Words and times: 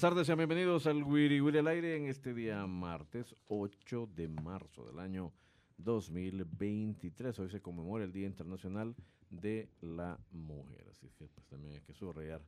Buenas 0.00 0.14
tardes, 0.14 0.26
sean 0.28 0.38
bienvenidos 0.38 0.86
al 0.86 1.04
Wiri 1.04 1.42
Wiri 1.42 1.58
al 1.58 1.66
aire 1.66 1.94
en 1.94 2.06
este 2.06 2.32
día 2.32 2.66
martes 2.66 3.34
8 3.48 4.08
de 4.16 4.28
marzo 4.28 4.82
del 4.86 4.98
año 4.98 5.30
2023. 5.76 7.38
Hoy 7.38 7.50
se 7.50 7.60
conmemora 7.60 8.04
el 8.04 8.10
Día 8.10 8.26
Internacional 8.26 8.96
de 9.28 9.68
la 9.82 10.18
Mujer, 10.30 10.86
así 10.90 11.10
que 11.18 11.28
pues 11.28 11.46
también 11.48 11.74
hay 11.74 11.82
que 11.82 11.92
subrayar 11.92 12.40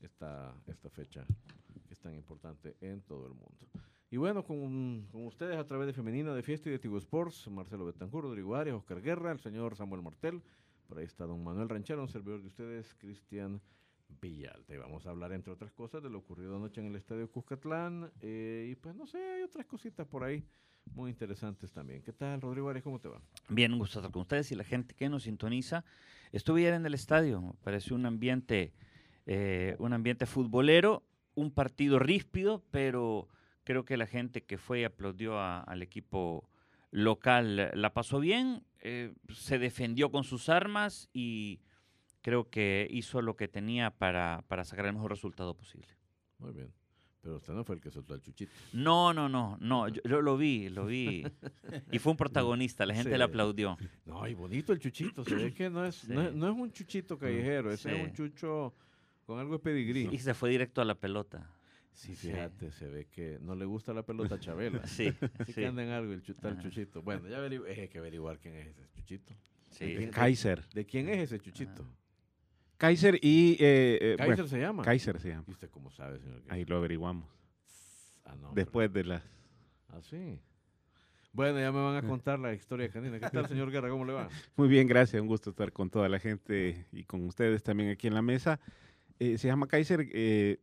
esta, 0.00 0.54
esta 0.68 0.88
fecha 0.88 1.26
que 1.88 1.94
es 1.94 1.98
tan 1.98 2.14
importante 2.14 2.76
en 2.80 3.00
todo 3.00 3.26
el 3.26 3.34
mundo. 3.34 3.66
Y 4.08 4.16
bueno, 4.16 4.44
con, 4.44 5.08
con 5.10 5.26
ustedes 5.26 5.56
a 5.56 5.66
través 5.66 5.88
de 5.88 5.92
Femenina 5.92 6.32
de 6.32 6.44
Fiesta 6.44 6.68
y 6.68 6.72
de 6.72 6.78
Tigo 6.78 6.96
Sports, 6.98 7.48
Marcelo 7.48 7.86
Betancur, 7.86 8.22
Rodrigo 8.22 8.54
Arias, 8.54 8.76
Oscar 8.76 9.02
Guerra, 9.02 9.32
el 9.32 9.40
señor 9.40 9.74
Samuel 9.74 10.02
Martel, 10.02 10.40
por 10.86 10.98
ahí 10.98 11.06
está 11.06 11.26
don 11.26 11.42
Manuel 11.42 11.70
Ranchero, 11.70 12.02
un 12.02 12.08
servidor 12.08 12.40
de 12.40 12.46
ustedes, 12.46 12.94
Cristian 12.94 13.60
Villalta. 14.20 14.74
Y 14.74 14.78
vamos 14.78 15.06
a 15.06 15.10
hablar, 15.10 15.32
entre 15.32 15.52
otras 15.52 15.72
cosas, 15.72 16.02
de 16.02 16.10
lo 16.10 16.18
ocurrido 16.18 16.56
anoche 16.56 16.80
en 16.80 16.88
el 16.88 16.96
Estadio 16.96 17.30
Cuscatlán. 17.30 18.10
eh, 18.20 18.68
y 18.72 18.74
pues 18.76 18.94
no 18.94 19.06
sé, 19.06 19.18
hay 19.18 19.42
otras 19.42 19.66
cositas 19.66 20.06
por 20.06 20.24
ahí 20.24 20.44
muy 20.94 21.10
interesantes 21.10 21.72
también. 21.72 22.02
¿Qué 22.02 22.12
tal, 22.12 22.40
Rodrigo 22.40 22.68
Arias? 22.68 22.84
¿Cómo 22.84 22.98
te 22.98 23.08
va? 23.08 23.20
Bien, 23.48 23.72
un 23.72 23.78
gusto 23.78 23.98
estar 23.98 24.10
con 24.10 24.22
ustedes 24.22 24.50
y 24.52 24.54
la 24.54 24.64
gente 24.64 24.94
que 24.94 25.08
nos 25.08 25.24
sintoniza. 25.24 25.84
Estuve 26.32 26.60
ayer 26.60 26.74
en 26.74 26.86
el 26.86 26.94
estadio, 26.94 27.56
pareció 27.62 27.96
un 27.96 28.06
ambiente, 28.06 28.72
eh, 29.26 29.76
un 29.78 29.92
ambiente 29.92 30.26
futbolero, 30.26 31.04
un 31.34 31.50
partido 31.50 31.98
ríspido, 31.98 32.62
pero 32.70 33.28
creo 33.64 33.84
que 33.84 33.96
la 33.96 34.06
gente 34.06 34.42
que 34.42 34.58
fue 34.58 34.80
y 34.80 34.84
aplaudió 34.84 35.38
al 35.40 35.82
equipo 35.82 36.48
local 36.90 37.70
la 37.74 37.92
pasó 37.92 38.18
bien, 38.18 38.64
eh, 38.80 39.14
se 39.32 39.58
defendió 39.58 40.10
con 40.10 40.24
sus 40.24 40.48
armas 40.48 41.08
y 41.12 41.60
creo 42.22 42.48
que 42.50 42.86
hizo 42.90 43.22
lo 43.22 43.36
que 43.36 43.48
tenía 43.48 43.90
para, 43.90 44.44
para 44.48 44.64
sacar 44.64 44.86
el 44.86 44.92
mejor 44.94 45.10
resultado 45.10 45.54
posible. 45.54 45.88
Muy 46.38 46.52
bien. 46.52 46.72
Pero 47.22 47.36
usted 47.36 47.52
no 47.52 47.64
fue 47.64 47.74
el 47.76 47.82
que 47.82 47.90
soltó 47.90 48.14
el 48.14 48.22
chuchito. 48.22 48.50
No, 48.72 49.12
no, 49.12 49.28
no, 49.28 49.58
no, 49.60 49.88
yo, 49.88 50.00
yo 50.08 50.22
lo 50.22 50.38
vi, 50.38 50.70
lo 50.70 50.86
vi. 50.86 51.22
Y 51.92 51.98
fue 51.98 52.12
un 52.12 52.16
protagonista, 52.16 52.86
la 52.86 52.94
gente 52.94 53.10
Sí. 53.12 53.18
le 53.18 53.24
aplaudió. 53.24 53.76
No, 54.06 54.26
y 54.26 54.32
bonito 54.34 54.72
el 54.72 54.78
chuchito. 54.78 55.22
Se 55.24 55.34
ve 55.34 55.52
que 55.52 55.68
no 55.68 55.84
es, 55.84 56.08
no 56.08 56.22
es, 56.22 56.34
no 56.34 56.50
es 56.50 56.56
un 56.58 56.72
chuchito 56.72 57.18
callejero, 57.18 57.70
ese 57.72 57.94
es 57.94 58.06
un 58.08 58.12
chucho 58.14 58.74
con 59.26 59.38
algo 59.38 59.52
de 59.54 59.58
pedigrí. 59.58 60.08
Y 60.10 60.18
se 60.18 60.32
fue 60.32 60.48
directo 60.50 60.80
a 60.80 60.84
la 60.86 60.94
pelota. 60.94 61.46
Sí, 61.92 62.14
Sí. 62.16 62.28
fíjate, 62.28 62.70
se 62.70 62.88
ve 62.88 63.06
que 63.06 63.38
no 63.42 63.54
le 63.54 63.66
gusta 63.66 63.92
la 63.92 64.02
pelota 64.02 64.36
a 64.36 64.40
Chabela. 64.40 64.80
Sí, 64.86 65.12
Así 65.38 65.52
sí. 65.52 65.60
que 65.60 65.66
anda 65.66 65.82
en 65.82 65.90
algo 65.90 66.12
el, 66.14 66.22
chuchito. 66.22 67.02
Bueno, 67.02 67.28
ya 67.28 67.38
averigu- 67.38 67.66
eh, 67.66 67.82
hay 67.82 67.88
que 67.88 67.98
averiguar 67.98 68.38
quién 68.38 68.54
es 68.56 68.68
ese 68.68 68.88
chuchito. 68.94 69.34
Sí. 69.72 69.92
¿De, 69.94 70.08
Kaiser. 70.10 70.66
de 70.70 70.86
quién 70.86 71.08
es 71.10 71.18
ese 71.30 71.38
chuchito? 71.40 71.84
Kaiser 72.80 73.16
y... 73.22 73.52
eh, 73.60 73.98
eh, 74.00 74.14
Kaiser 74.16 74.36
bueno, 74.36 74.48
se 74.48 74.58
llama. 74.58 74.82
Kaiser 74.82 75.20
se 75.20 75.28
llama. 75.28 75.44
¿Y 75.46 75.50
usted 75.52 75.68
cómo 75.70 75.90
sabe, 75.90 76.18
señor? 76.18 76.42
Ahí 76.48 76.64
lo 76.64 76.76
averiguamos. 76.78 77.28
Ah, 78.24 78.34
no. 78.40 78.52
Después 78.54 78.90
de 78.92 79.04
las... 79.04 79.22
Ah, 79.90 80.00
sí. 80.02 80.38
Bueno, 81.32 81.60
ya 81.60 81.70
me 81.70 81.80
van 81.82 81.96
a 81.96 82.02
contar 82.08 82.38
la 82.38 82.54
historia 82.54 82.88
canina. 82.88 83.20
¿Qué 83.20 83.28
tal, 83.28 83.46
señor 83.46 83.70
Guerra? 83.70 83.88
¿Cómo 83.90 84.04
le 84.04 84.12
va? 84.14 84.28
Muy 84.56 84.66
bien, 84.68 84.86
gracias. 84.88 85.20
Un 85.20 85.28
gusto 85.28 85.50
estar 85.50 85.72
con 85.72 85.90
toda 85.90 86.08
la 86.08 86.18
gente 86.18 86.86
y 86.90 87.04
con 87.04 87.24
ustedes 87.26 87.62
también 87.62 87.90
aquí 87.90 88.06
en 88.06 88.14
la 88.14 88.22
mesa. 88.22 88.58
Eh, 89.18 89.36
se 89.38 89.46
llama 89.48 89.66
Kaiser. 89.68 90.08
eh, 90.12 90.58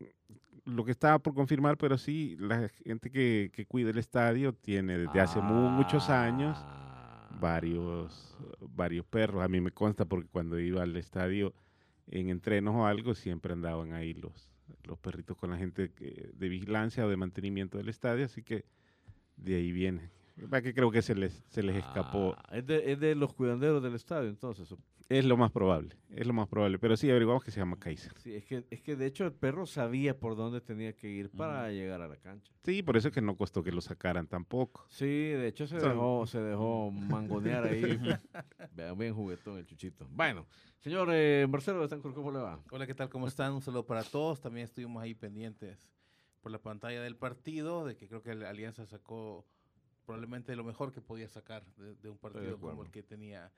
lo 0.66 0.84
que 0.84 0.92
estaba 0.92 1.20
por 1.20 1.34
confirmar, 1.34 1.78
pero 1.78 1.98
sí, 1.98 2.36
la 2.40 2.68
gente 2.84 3.10
que, 3.10 3.52
que 3.54 3.66
cuida 3.66 3.92
el 3.92 3.98
estadio 4.00 4.54
tiene 4.54 4.98
desde 4.98 5.22
hace 5.22 5.40
mu- 5.40 5.70
muchos 5.70 6.10
años 6.10 6.58
Ah. 6.60 7.30
varios, 7.40 8.36
varios 8.76 9.06
perros. 9.06 9.42
A 9.44 9.48
mí 9.48 9.62
me 9.62 9.72
consta 9.72 10.04
porque 10.04 10.28
cuando 10.28 10.60
iba 10.60 10.82
al 10.84 10.96
estadio 10.98 11.54
en 12.10 12.30
entrenos 12.30 12.76
o 12.76 12.86
algo, 12.86 13.16
siempre 13.16 13.54
andaban 13.54 13.94
ahí 13.94 14.14
los, 14.14 14.50
los 14.84 14.98
perritos 15.00 15.38
con 15.38 15.52
la 15.52 15.58
gente 15.58 15.90
de 15.90 16.50
vigilancia 16.50 17.06
o 17.06 17.10
de 17.10 17.18
mantenimiento 17.18 17.78
del 17.78 17.90
estadio, 17.90 18.26
así 18.26 18.44
que 18.44 18.66
de 19.36 19.56
ahí 19.56 19.72
viene. 19.72 20.10
¿Para 20.50 20.62
que 20.62 20.74
creo 20.74 20.92
que 20.92 21.02
se 21.02 21.16
les, 21.16 21.44
se 21.50 21.64
les 21.64 21.76
escapó? 21.78 22.36
Ah, 22.38 22.58
es, 22.58 22.66
de, 22.68 22.92
es 22.92 23.00
de 23.00 23.16
los 23.16 23.34
cuidanderos 23.34 23.82
del 23.82 23.96
estadio, 23.96 24.30
entonces. 24.30 24.74
Es 25.10 25.24
lo 25.24 25.38
más 25.38 25.52
probable, 25.52 25.96
es 26.10 26.28
lo 26.28 26.34
más 26.34 26.50
probable. 26.50 26.78
Pero 26.80 26.98
sí, 26.98 27.10
averiguamos 27.10 27.42
que 27.44 27.50
se 27.50 27.60
llama 27.62 27.78
Kaiser. 27.80 28.12
Sí, 28.20 28.36
es 28.36 28.44
que, 28.46 28.66
es 28.70 28.82
que 28.82 28.98
de 28.98 29.06
hecho 29.06 29.24
el 29.24 29.32
perro 29.32 29.66
sabía 29.66 30.20
por 30.20 30.36
dónde 30.36 30.60
tenía 30.60 30.94
que 30.94 31.10
ir 31.10 31.30
para 31.30 31.72
llegar 31.72 32.02
a 32.02 32.10
la 32.10 32.18
cancha. 32.18 32.52
Sí, 32.66 32.84
por 32.84 32.98
eso 32.98 33.08
es 33.08 33.14
que 33.14 33.22
no 33.22 33.38
costó 33.38 33.64
que 33.64 33.72
lo 33.72 33.80
sacaran 33.80 34.28
tampoco. 34.28 34.86
Sí, 34.90 35.06
de 35.06 35.48
hecho 35.48 35.66
se 35.66 35.80
Son- 35.80 35.92
dejó, 35.92 36.28
se 36.28 36.42
dejó 36.42 36.92
mangonear 36.92 37.64
ahí. 37.64 37.82
Vean, 38.76 38.98
bien 38.98 39.14
juguetón 39.16 39.58
el 39.58 39.66
chuchito. 39.66 40.06
Bueno, 40.12 40.46
señor 40.80 41.08
eh, 41.14 41.48
Marcelo 41.50 41.80
Betancur, 41.80 42.14
¿cómo 42.14 42.30
le 42.32 42.40
va? 42.40 42.60
Hola, 42.70 42.86
¿qué 42.86 42.94
tal? 42.94 43.08
¿Cómo 43.10 43.28
están? 43.28 43.54
Un 43.54 43.62
saludo 43.62 43.86
para 43.86 44.04
todos. 44.04 44.42
También 44.42 44.66
estuvimos 44.66 45.02
ahí 45.02 45.14
pendientes 45.16 45.90
por 46.42 46.52
la 46.52 46.60
pantalla 46.60 47.02
del 47.02 47.16
partido, 47.16 47.86
de 47.86 47.96
que 47.96 48.10
creo 48.10 48.22
que 48.22 48.36
la 48.36 48.50
Alianza 48.50 48.86
sacó 48.86 49.46
probablemente 50.08 50.56
lo 50.56 50.64
mejor 50.64 50.92
que 50.92 51.02
podía 51.02 51.28
sacar 51.30 51.64
de, 51.76 51.94
de 51.96 52.10
un 52.10 52.18
partido 52.18 52.58
como 52.60 52.82
el 52.84 52.90
que 52.90 53.04
tenía 53.04 53.52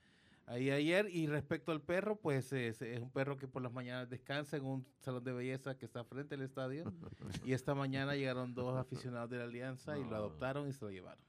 ahí 0.47 0.71
ayer. 0.71 1.07
Y 1.13 1.27
respecto 1.27 1.71
al 1.71 1.79
perro, 1.79 2.15
pues 2.17 2.51
es, 2.51 2.81
es 2.81 2.99
un 2.99 3.11
perro 3.11 3.37
que 3.37 3.47
por 3.47 3.61
las 3.61 3.71
mañanas 3.71 4.09
descansa 4.09 4.57
en 4.57 4.65
un 4.65 4.85
salón 4.97 5.23
de 5.23 5.31
belleza 5.31 5.77
que 5.77 5.85
está 5.85 6.03
frente 6.03 6.35
al 6.35 6.41
estadio. 6.41 6.91
y 7.45 7.53
esta 7.53 7.75
mañana 7.75 8.15
llegaron 8.15 8.53
dos 8.55 8.75
aficionados 8.77 9.29
de 9.29 9.37
la 9.37 9.43
Alianza 9.45 9.97
y 9.97 10.03
lo 10.03 10.09
No. 10.09 10.15
adoptaron 10.17 10.67
y 10.67 10.73
se 10.73 10.83
lo 10.83 10.91
llevaron. 10.91 11.23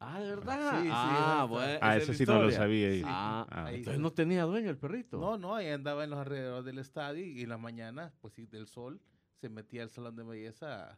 Ah, 0.00 0.20
¿de 0.20 0.28
verdad? 0.28 0.78
Sí, 0.80 0.84
sí, 0.86 0.90
ah, 0.94 1.40
es 1.44 1.50
bueno. 1.50 1.78
Ah, 1.82 1.96
eso 1.96 2.12
es 2.12 2.18
sí 2.18 2.24
no 2.24 2.40
lo 2.42 2.50
sabía. 2.52 2.88
ahí. 2.88 3.02
Ah, 3.04 3.46
Ah, 3.50 3.72
entonces 3.72 4.00
no 4.00 4.12
tenía 4.12 4.44
dueño 4.44 4.70
el 4.70 4.76
perrito. 4.76 5.18
No, 5.18 5.36
no, 5.38 5.56
ahí 5.56 5.68
andaba 5.70 6.04
en 6.04 6.10
los 6.10 6.20
alrededores 6.20 6.64
del 6.64 6.78
estadio 6.78 7.26
y 7.26 7.42
en 7.42 7.48
las 7.48 7.58
mañanas, 7.58 8.12
pues 8.20 8.34
sí, 8.34 8.46
del 8.46 8.68
sol, 8.68 9.00
se 9.40 9.48
metía 9.48 9.82
al 9.82 9.90
salón 9.90 10.14
de 10.14 10.22
belleza 10.22 10.96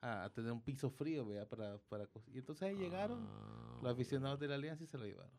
a, 0.00 0.24
a 0.24 0.30
tener 0.30 0.52
un 0.52 0.60
piso 0.62 0.90
frío, 0.90 1.26
¿vea? 1.26 1.46
Para, 1.48 1.78
para, 1.88 2.08
y 2.32 2.38
entonces 2.38 2.62
ahí 2.68 2.76
llegaron 2.76 3.26
Ah, 3.28 3.78
los 3.82 3.92
aficionados 3.92 4.38
de 4.38 4.48
la 4.48 4.54
Alianza 4.56 4.84
y 4.84 4.86
se 4.86 4.98
lo 4.98 5.04
llevaron. 5.04 5.32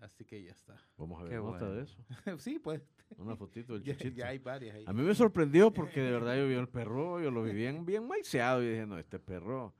Así 0.00 0.24
que 0.24 0.42
ya 0.42 0.52
está. 0.52 0.80
Vamos 0.96 1.20
a 1.20 1.24
ver 1.24 1.32
Qué 1.32 1.36
nota 1.38 1.58
bueno. 1.58 1.74
de 1.74 1.82
eso. 1.82 1.98
sí, 2.38 2.58
pues, 2.58 2.80
Una 3.18 3.36
fotito 3.36 3.74
del 3.74 3.82
ya, 3.84 3.92
chuchito. 3.94 4.16
ya 4.16 4.28
hay 4.28 4.38
varias 4.38 4.76
ahí. 4.76 4.84
A 4.86 4.92
mí 4.94 5.02
me 5.02 5.14
sorprendió 5.14 5.70
porque 5.72 6.00
de 6.00 6.10
verdad 6.18 6.36
yo 6.36 6.46
vi 6.48 6.54
el 6.54 6.68
perro, 6.68 7.20
yo 7.20 7.30
lo 7.30 7.42
vi 7.42 7.52
bien, 7.52 7.84
bien 7.84 8.06
maiceado 8.08 8.62
y 8.62 8.68
dije, 8.70 8.86
no, 8.86 8.98
este 8.98 9.18
perro 9.18 9.74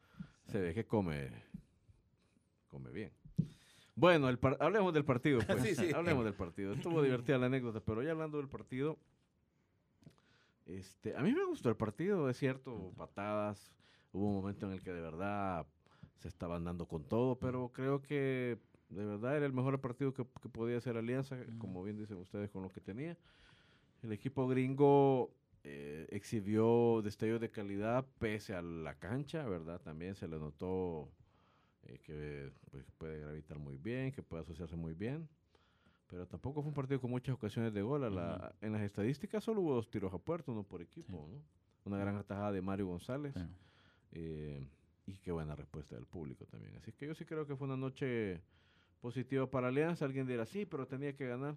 se 0.46 0.60
ve 0.60 0.74
que 0.74 0.84
come, 0.84 1.30
come 2.68 2.90
bien. 2.90 3.12
Bueno, 3.94 4.28
el 4.28 4.38
par- 4.38 4.56
hablemos 4.60 4.92
del 4.92 5.04
partido, 5.04 5.40
pues. 5.46 5.62
Sí, 5.62 5.74
sí. 5.74 5.92
Hablemos 5.94 6.24
del 6.24 6.34
partido. 6.34 6.72
Estuvo 6.72 7.02
divertida 7.02 7.38
la 7.38 7.46
anécdota, 7.46 7.80
pero 7.80 8.02
ya 8.02 8.10
hablando 8.12 8.38
del 8.38 8.48
partido, 8.48 8.98
este, 10.78 11.16
a 11.16 11.22
mí 11.22 11.32
me 11.32 11.44
gustó 11.44 11.68
el 11.68 11.76
partido, 11.76 12.28
es 12.28 12.36
cierto, 12.36 12.92
patadas. 12.96 13.72
Hubo 14.12 14.28
un 14.28 14.34
momento 14.34 14.66
en 14.66 14.72
el 14.72 14.82
que 14.82 14.92
de 14.92 15.00
verdad 15.00 15.66
se 16.18 16.28
estaban 16.28 16.64
dando 16.64 16.86
con 16.86 17.04
todo, 17.04 17.38
pero 17.38 17.70
creo 17.72 18.02
que 18.02 18.58
de 18.88 19.04
verdad 19.04 19.36
era 19.36 19.46
el 19.46 19.52
mejor 19.52 19.80
partido 19.80 20.12
que, 20.12 20.26
que 20.42 20.48
podía 20.48 20.78
hacer 20.78 20.96
Alianza, 20.96 21.36
como 21.58 21.82
bien 21.82 21.96
dicen 21.96 22.18
ustedes, 22.18 22.50
con 22.50 22.62
lo 22.62 22.70
que 22.70 22.80
tenía. 22.80 23.16
El 24.02 24.12
equipo 24.12 24.48
gringo 24.48 25.32
eh, 25.62 26.06
exhibió 26.10 27.02
destellos 27.02 27.40
de 27.40 27.50
calidad 27.50 28.06
pese 28.18 28.54
a 28.54 28.62
la 28.62 28.94
cancha, 28.98 29.46
¿verdad? 29.46 29.80
También 29.80 30.14
se 30.14 30.26
le 30.26 30.38
notó 30.38 31.10
eh, 31.82 31.98
que 32.02 32.50
pues, 32.70 32.90
puede 32.96 33.20
gravitar 33.20 33.58
muy 33.58 33.76
bien, 33.76 34.10
que 34.10 34.22
puede 34.22 34.42
asociarse 34.42 34.76
muy 34.76 34.94
bien. 34.94 35.28
Pero 36.10 36.26
tampoco 36.26 36.60
fue 36.60 36.68
un 36.68 36.74
partido 36.74 37.00
con 37.00 37.10
muchas 37.10 37.34
ocasiones 37.34 37.72
de 37.72 37.82
gol. 37.82 38.02
A 38.04 38.10
la- 38.10 38.54
En 38.60 38.72
las 38.72 38.82
estadísticas 38.82 39.44
solo 39.44 39.60
hubo 39.60 39.74
dos 39.74 39.88
tiros 39.88 40.12
a 40.12 40.18
puerto, 40.18 40.50
uno 40.52 40.64
por 40.64 40.82
equipo, 40.82 41.28
¿no? 41.30 41.40
Una 41.84 41.98
gran 41.98 42.16
atajada 42.16 42.50
de 42.52 42.60
Mario 42.60 42.86
González. 42.88 43.32
Sí. 43.34 43.40
eh, 44.12 44.66
y 45.06 45.16
qué 45.18 45.30
buena 45.32 45.54
respuesta 45.54 45.94
del 45.94 46.06
público 46.06 46.44
también. 46.46 46.76
Así 46.76 46.92
que 46.92 47.06
yo 47.06 47.14
sí 47.14 47.24
creo 47.24 47.46
que 47.46 47.54
fue 47.56 47.66
una 47.66 47.76
noche 47.76 48.40
positiva 49.00 49.48
para 49.48 49.68
Alianza. 49.68 50.04
Alguien 50.04 50.26
dirá, 50.26 50.44
sí, 50.46 50.66
pero 50.66 50.86
tenía 50.86 51.14
que 51.16 51.26
ganar. 51.26 51.54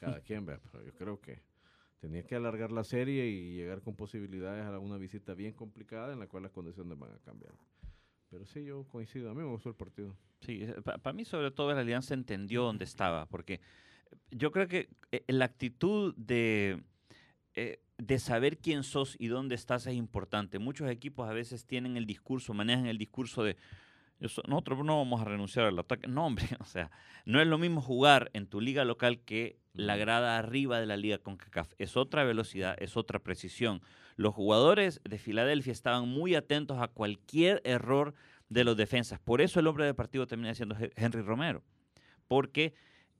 Cada 0.00 0.20
quien 0.20 0.44
vea, 0.46 0.60
pero 0.70 0.84
yo 0.84 0.92
creo 0.94 1.20
que 1.20 1.40
tenía 2.00 2.24
que 2.26 2.34
alargar 2.36 2.70
la 2.70 2.84
serie 2.84 3.26
y 3.26 3.56
llegar 3.56 3.80
con 3.82 3.96
posibilidades 3.96 4.64
a 4.64 4.78
una 4.78 4.96
visita 4.98 5.34
bien 5.34 5.52
complicada 5.54 6.12
en 6.12 6.20
la 6.20 6.26
cual 6.28 6.44
las 6.44 6.52
condiciones 6.52 6.96
van 6.98 7.12
a 7.12 7.18
cambiar. 7.18 7.52
Pero 8.30 8.44
sí, 8.44 8.64
yo 8.64 8.84
coincido. 8.84 9.30
A 9.30 9.34
mí 9.34 9.40
me 9.42 9.48
gustó 9.48 9.70
el 9.70 9.74
partido. 9.74 10.16
Sí, 10.40 10.64
para 10.84 11.12
mí 11.12 11.24
sobre 11.24 11.50
todo 11.50 11.72
la 11.74 11.80
Alianza 11.80 12.14
entendió 12.14 12.62
dónde 12.62 12.84
estaba, 12.84 13.26
porque 13.26 13.60
yo 14.30 14.52
creo 14.52 14.68
que 14.68 14.88
eh, 15.10 15.24
la 15.28 15.46
actitud 15.46 16.14
de, 16.16 16.82
eh, 17.54 17.80
de 17.96 18.18
saber 18.18 18.58
quién 18.58 18.84
sos 18.84 19.16
y 19.18 19.26
dónde 19.26 19.54
estás 19.56 19.86
es 19.86 19.94
importante. 19.94 20.58
Muchos 20.58 20.88
equipos 20.90 21.28
a 21.28 21.32
veces 21.32 21.64
tienen 21.66 21.96
el 21.96 22.06
discurso, 22.06 22.54
manejan 22.54 22.86
el 22.86 22.98
discurso 22.98 23.42
de 23.42 23.54
"Yo 23.54 23.58
so- 23.58 23.64
nosotros 24.20 24.84
no 24.84 24.98
vamos 24.98 25.20
a 25.20 25.24
renunciar 25.24 25.66
al 25.66 25.78
ataque. 25.78 26.08
No, 26.08 26.26
hombre, 26.26 26.44
o 26.60 26.64
sea, 26.64 26.90
no 27.24 27.40
es 27.40 27.46
lo 27.46 27.58
mismo 27.58 27.80
jugar 27.80 28.30
en 28.32 28.46
tu 28.46 28.60
liga 28.60 28.84
local 28.84 29.20
que 29.20 29.58
la 29.74 29.96
grada 29.96 30.38
arriba 30.38 30.80
de 30.80 30.86
la 30.86 30.96
liga 30.96 31.18
con 31.18 31.36
CACAF. 31.36 31.72
Es 31.78 31.96
otra 31.96 32.24
velocidad, 32.24 32.74
es 32.80 32.96
otra 32.96 33.20
precisión. 33.20 33.80
Los 34.16 34.34
jugadores 34.34 35.00
de 35.08 35.18
Filadelfia 35.18 35.72
estaban 35.72 36.08
muy 36.08 36.34
atentos 36.34 36.78
a 36.80 36.88
cualquier 36.88 37.60
error 37.64 38.14
de 38.48 38.64
los 38.64 38.76
defensas. 38.76 39.20
Por 39.20 39.40
eso 39.40 39.60
el 39.60 39.66
hombre 39.68 39.84
de 39.84 39.94
partido 39.94 40.26
termina 40.26 40.54
siendo 40.54 40.74
He- 40.76 40.90
Henry 40.96 41.20
Romero. 41.22 41.62
Porque 42.26 42.74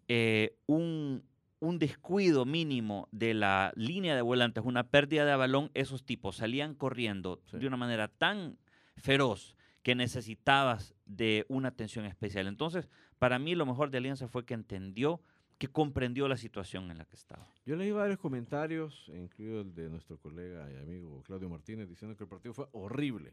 eh, 0.08 0.56
un, 0.66 1.22
un 1.60 1.78
descuido 1.78 2.44
mínimo 2.44 3.08
de 3.12 3.34
la 3.34 3.72
línea 3.76 4.16
de 4.16 4.22
volantes, 4.22 4.64
una 4.64 4.88
pérdida 4.88 5.24
de 5.24 5.36
balón, 5.36 5.70
esos 5.74 6.04
tipos 6.04 6.36
salían 6.36 6.74
corriendo 6.74 7.40
Sí. 7.50 7.58
de 7.58 7.66
una 7.68 7.76
manera 7.76 8.08
tan 8.08 8.58
feroz 8.96 9.54
que 9.88 9.94
necesitabas 9.94 10.94
de 11.06 11.46
una 11.48 11.68
atención 11.68 12.04
especial. 12.04 12.46
Entonces, 12.46 12.90
para 13.18 13.38
mí 13.38 13.54
lo 13.54 13.64
mejor 13.64 13.88
de 13.90 13.96
Alianza 13.96 14.28
fue 14.28 14.44
que 14.44 14.52
entendió, 14.52 15.18
que 15.56 15.68
comprendió 15.68 16.28
la 16.28 16.36
situación 16.36 16.90
en 16.90 16.98
la 16.98 17.06
que 17.06 17.16
estaba. 17.16 17.48
Yo 17.64 17.74
leí 17.74 17.90
varios 17.90 18.18
comentarios, 18.18 19.10
incluido 19.16 19.62
el 19.62 19.74
de 19.74 19.88
nuestro 19.88 20.18
colega 20.18 20.70
y 20.70 20.76
amigo 20.76 21.22
Claudio 21.22 21.48
Martínez, 21.48 21.88
diciendo 21.88 22.14
que 22.18 22.24
el 22.24 22.28
partido 22.28 22.52
fue 22.52 22.68
horrible. 22.72 23.32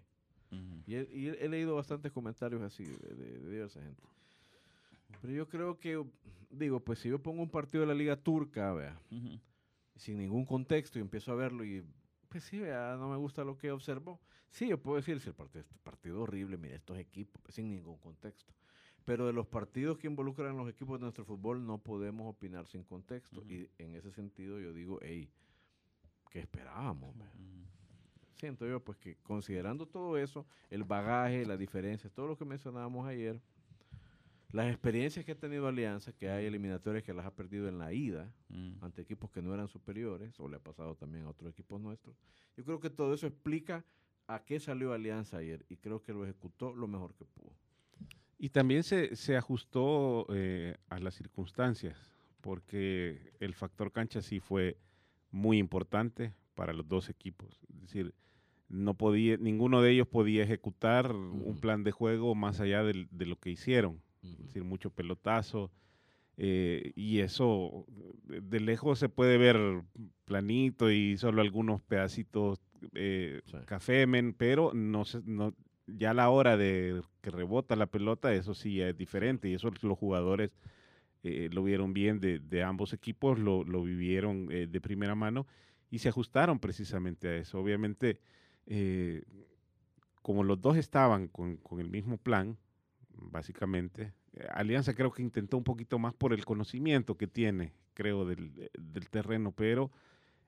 Ujú. 0.49 0.81
Y 0.87 0.95
he, 0.95 1.01
y 1.13 1.27
he 1.27 1.49
leído 1.49 1.75
bastantes 1.75 2.13
comentarios 2.13 2.61
así 2.61 2.85
de, 2.85 3.15
de- 3.15 3.39
de 3.39 3.49
diversa 3.51 3.81
gente. 3.81 4.01
Pero 5.21 5.33
yo 5.33 5.49
creo 5.49 5.77
que, 5.77 6.01
digo, 6.51 6.79
pues 6.79 6.99
si 6.99 7.09
yo 7.09 7.19
pongo 7.21 7.41
un 7.43 7.49
partido 7.49 7.81
de 7.81 7.87
la 7.87 7.93
Liga 7.95 8.15
Turca, 8.15 8.71
vea, 8.71 8.97
Ujú. 9.11 9.41
sin 9.97 10.19
ningún 10.19 10.45
contexto 10.45 10.99
y 10.99 11.01
empiezo 11.01 11.33
a 11.33 11.35
verlo 11.35 11.65
y, 11.65 11.83
pues 12.29 12.43
sí, 12.43 12.59
vea, 12.59 12.95
no 12.97 13.09
me 13.09 13.17
gusta 13.17 13.43
lo 13.43 13.57
que 13.57 13.71
observo. 13.71 14.19
Sí, 14.49 14.67
yo 14.67 14.77
puedo 14.77 14.97
decir, 14.97 15.19
si 15.19 15.29
el 15.29 15.35
partido, 15.35 15.61
este 15.61 15.75
partido 15.83 16.21
horrible, 16.21 16.57
mira, 16.57 16.75
estos 16.75 16.97
equipos, 16.97 17.41
pues, 17.41 17.55
sin 17.55 17.69
ningún 17.69 17.97
contexto. 17.97 18.53
Pero 19.03 19.27
de 19.27 19.33
los 19.33 19.45
partidos 19.47 19.97
que 19.97 20.07
involucran 20.07 20.57
los 20.57 20.67
equipos 20.67 20.99
de 20.99 21.03
nuestro 21.03 21.25
fútbol 21.25 21.65
no 21.65 21.77
podemos 21.77 22.27
opinar 22.27 22.65
sin 22.67 22.83
contexto. 22.83 23.43
Y 23.47 23.69
en 23.77 23.93
ese 23.95 24.11
sentido 24.11 24.59
yo 24.59 24.73
digo, 24.73 24.99
hey, 25.01 25.29
¿qué 26.31 26.39
esperábamos? 26.39 27.15
Siento 28.35 28.65
yo, 28.67 28.79
pues 28.83 28.97
que 28.97 29.15
considerando 29.17 29.85
todo 29.85 30.17
eso, 30.17 30.45
el 30.69 30.83
bagaje, 30.83 31.45
las 31.45 31.59
diferencias, 31.59 32.11
todo 32.11 32.27
lo 32.27 32.37
que 32.37 32.45
mencionábamos 32.45 33.07
ayer, 33.07 33.39
las 34.55 34.71
experiencias 34.71 35.25
que 35.25 35.33
ha 35.33 35.37
tenido 35.37 35.67
Alianza, 35.67 36.13
que 36.13 36.29
hay 36.29 36.45
eliminatorias 36.45 37.03
que 37.03 37.13
las 37.13 37.25
ha 37.25 37.35
perdido 37.35 37.67
en 37.67 37.77
la 37.77 37.91
ida 37.91 38.31
Mm. 38.47 38.81
ante 38.81 39.01
equipos 39.01 39.29
que 39.29 39.41
no 39.41 39.53
eran 39.53 39.67
superiores, 39.67 40.39
o 40.39 40.47
le 40.47 40.55
ha 40.55 40.59
pasado 40.59 40.95
también 40.95 41.25
a 41.25 41.29
otros 41.29 41.51
equipos 41.51 41.81
nuestros, 41.81 42.15
yo 42.55 42.63
creo 42.63 42.79
que 42.79 42.89
todo 42.89 43.13
eso 43.13 43.27
explica 43.27 43.83
a 44.27 44.45
qué 44.45 44.61
salió 44.61 44.93
Alianza 44.93 45.37
ayer 45.37 45.65
y 45.67 45.75
creo 45.75 46.01
que 46.01 46.13
lo 46.13 46.23
ejecutó 46.23 46.73
lo 46.73 46.87
mejor 46.87 47.13
que 47.15 47.25
pudo. 47.25 47.51
Y 48.37 48.49
también 48.49 48.83
se, 48.83 49.15
se 49.17 49.35
ajustó 49.35 50.25
eh, 50.29 50.77
a 50.87 50.99
las 50.99 51.15
circunstancias, 51.15 51.97
porque 52.39 53.33
el 53.41 53.55
factor 53.55 53.91
cancha 53.91 54.21
sí 54.21 54.39
fue 54.39 54.77
muy 55.31 55.57
importante 55.57 56.33
para 56.53 56.71
los 56.71 56.87
dos 56.87 57.09
equipos. 57.09 57.59
Es 57.73 57.81
decir, 57.81 58.13
no 58.69 58.93
podía, 58.93 59.35
ninguno 59.35 59.81
de 59.81 59.91
ellos 59.91 60.07
podía 60.07 60.43
ejecutar 60.43 61.11
un 61.11 61.57
plan 61.59 61.83
de 61.83 61.91
juego 61.91 62.35
más 62.35 62.61
allá 62.61 62.83
de 62.83 63.25
lo 63.25 63.35
que 63.35 63.49
hicieron. 63.49 64.01
Es 64.33 64.37
decir, 64.39 64.63
mucho 64.63 64.89
pelotazo. 64.89 65.71
eh, 66.37 66.91
y 66.95 67.19
eso 67.19 67.85
de, 68.23 68.41
de 68.41 68.59
lejos 68.59 68.99
se 68.99 69.07
puede 69.09 69.37
ver 69.37 69.83
planito 70.25 70.91
y 70.91 71.17
solo 71.17 71.41
algunos 71.41 71.81
pedacitos 71.81 72.59
eh, 72.93 73.41
Sí. 73.45 73.57
cafemen, 73.65 74.33
pero 74.33 74.73
no, 74.73 75.05
se- 75.05 75.21
no 75.25 75.55
ya 75.87 76.11
a 76.11 76.13
la 76.13 76.29
hora 76.29 76.57
de 76.57 77.01
que 77.21 77.31
rebota 77.31 77.75
la 77.77 77.85
pelota, 77.87 78.33
eso 78.33 78.53
sí 78.53 78.75
ya 78.77 78.89
es 78.89 78.97
diferente. 78.97 79.47
Y 79.49 79.53
eso 79.53 79.71
los 79.81 79.97
jugadores 79.97 80.51
eh, 81.23 81.49
lo 81.53 81.63
vieron 81.63 81.93
bien 81.93 82.19
de, 82.19 82.39
de 82.39 82.63
ambos 82.63 82.93
equipos, 82.93 83.39
lo, 83.39 83.63
lo 83.63 83.83
vivieron 83.83 84.47
eh, 84.51 84.67
de 84.67 84.81
primera 84.81 85.15
mano 85.15 85.47
y 85.89 85.99
se 85.99 86.09
ajustaron 86.09 86.59
precisamente 86.59 87.27
a 87.29 87.35
eso. 87.37 87.59
Obviamente, 87.59 88.19
eh, 88.67 89.23
como 90.21 90.43
los 90.43 90.59
dos 90.61 90.77
estaban 90.77 91.27
con, 91.27 91.57
con 91.57 91.79
el 91.79 91.89
mismo 91.89 92.17
plan, 92.17 92.57
básicamente, 93.17 94.13
eh, 94.33 94.47
Alianza 94.53 94.93
creo 94.93 95.11
que 95.11 95.21
intentó 95.21 95.57
un 95.57 95.63
poquito 95.63 95.99
más 95.99 96.13
por 96.13 96.33
el 96.33 96.45
conocimiento 96.45 97.17
que 97.17 97.27
tiene, 97.27 97.73
creo, 97.93 98.25
del, 98.25 98.51
eh, 98.57 98.69
del 98.77 99.09
terreno, 99.09 99.51
pero 99.51 99.91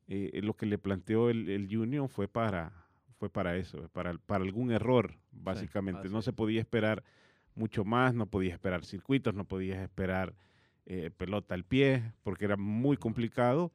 eh, 0.07 0.39
lo 0.41 0.55
que 0.55 0.65
le 0.65 0.77
planteó 0.77 1.29
el, 1.29 1.49
el 1.49 1.67
Junior 1.69 2.07
fue 2.07 2.27
para, 2.27 2.71
fue 3.17 3.29
para 3.29 3.57
eso, 3.57 3.89
para, 3.89 4.13
para 4.17 4.43
algún 4.43 4.71
error, 4.71 5.17
básicamente. 5.31 6.09
no 6.09 6.21
se 6.21 6.33
podía 6.33 6.61
esperar 6.61 7.03
mucho 7.55 7.83
más, 7.83 8.13
no 8.13 8.27
podías 8.27 8.53
esperar 8.53 8.85
circuitos, 8.85 9.33
no 9.33 9.43
podías 9.45 9.79
esperar 9.79 10.33
eh, 10.85 11.11
pelota 11.15 11.55
al 11.55 11.65
pie, 11.65 12.13
porque 12.23 12.45
era 12.45 12.55
muy 12.55 12.95
complicado. 12.95 13.73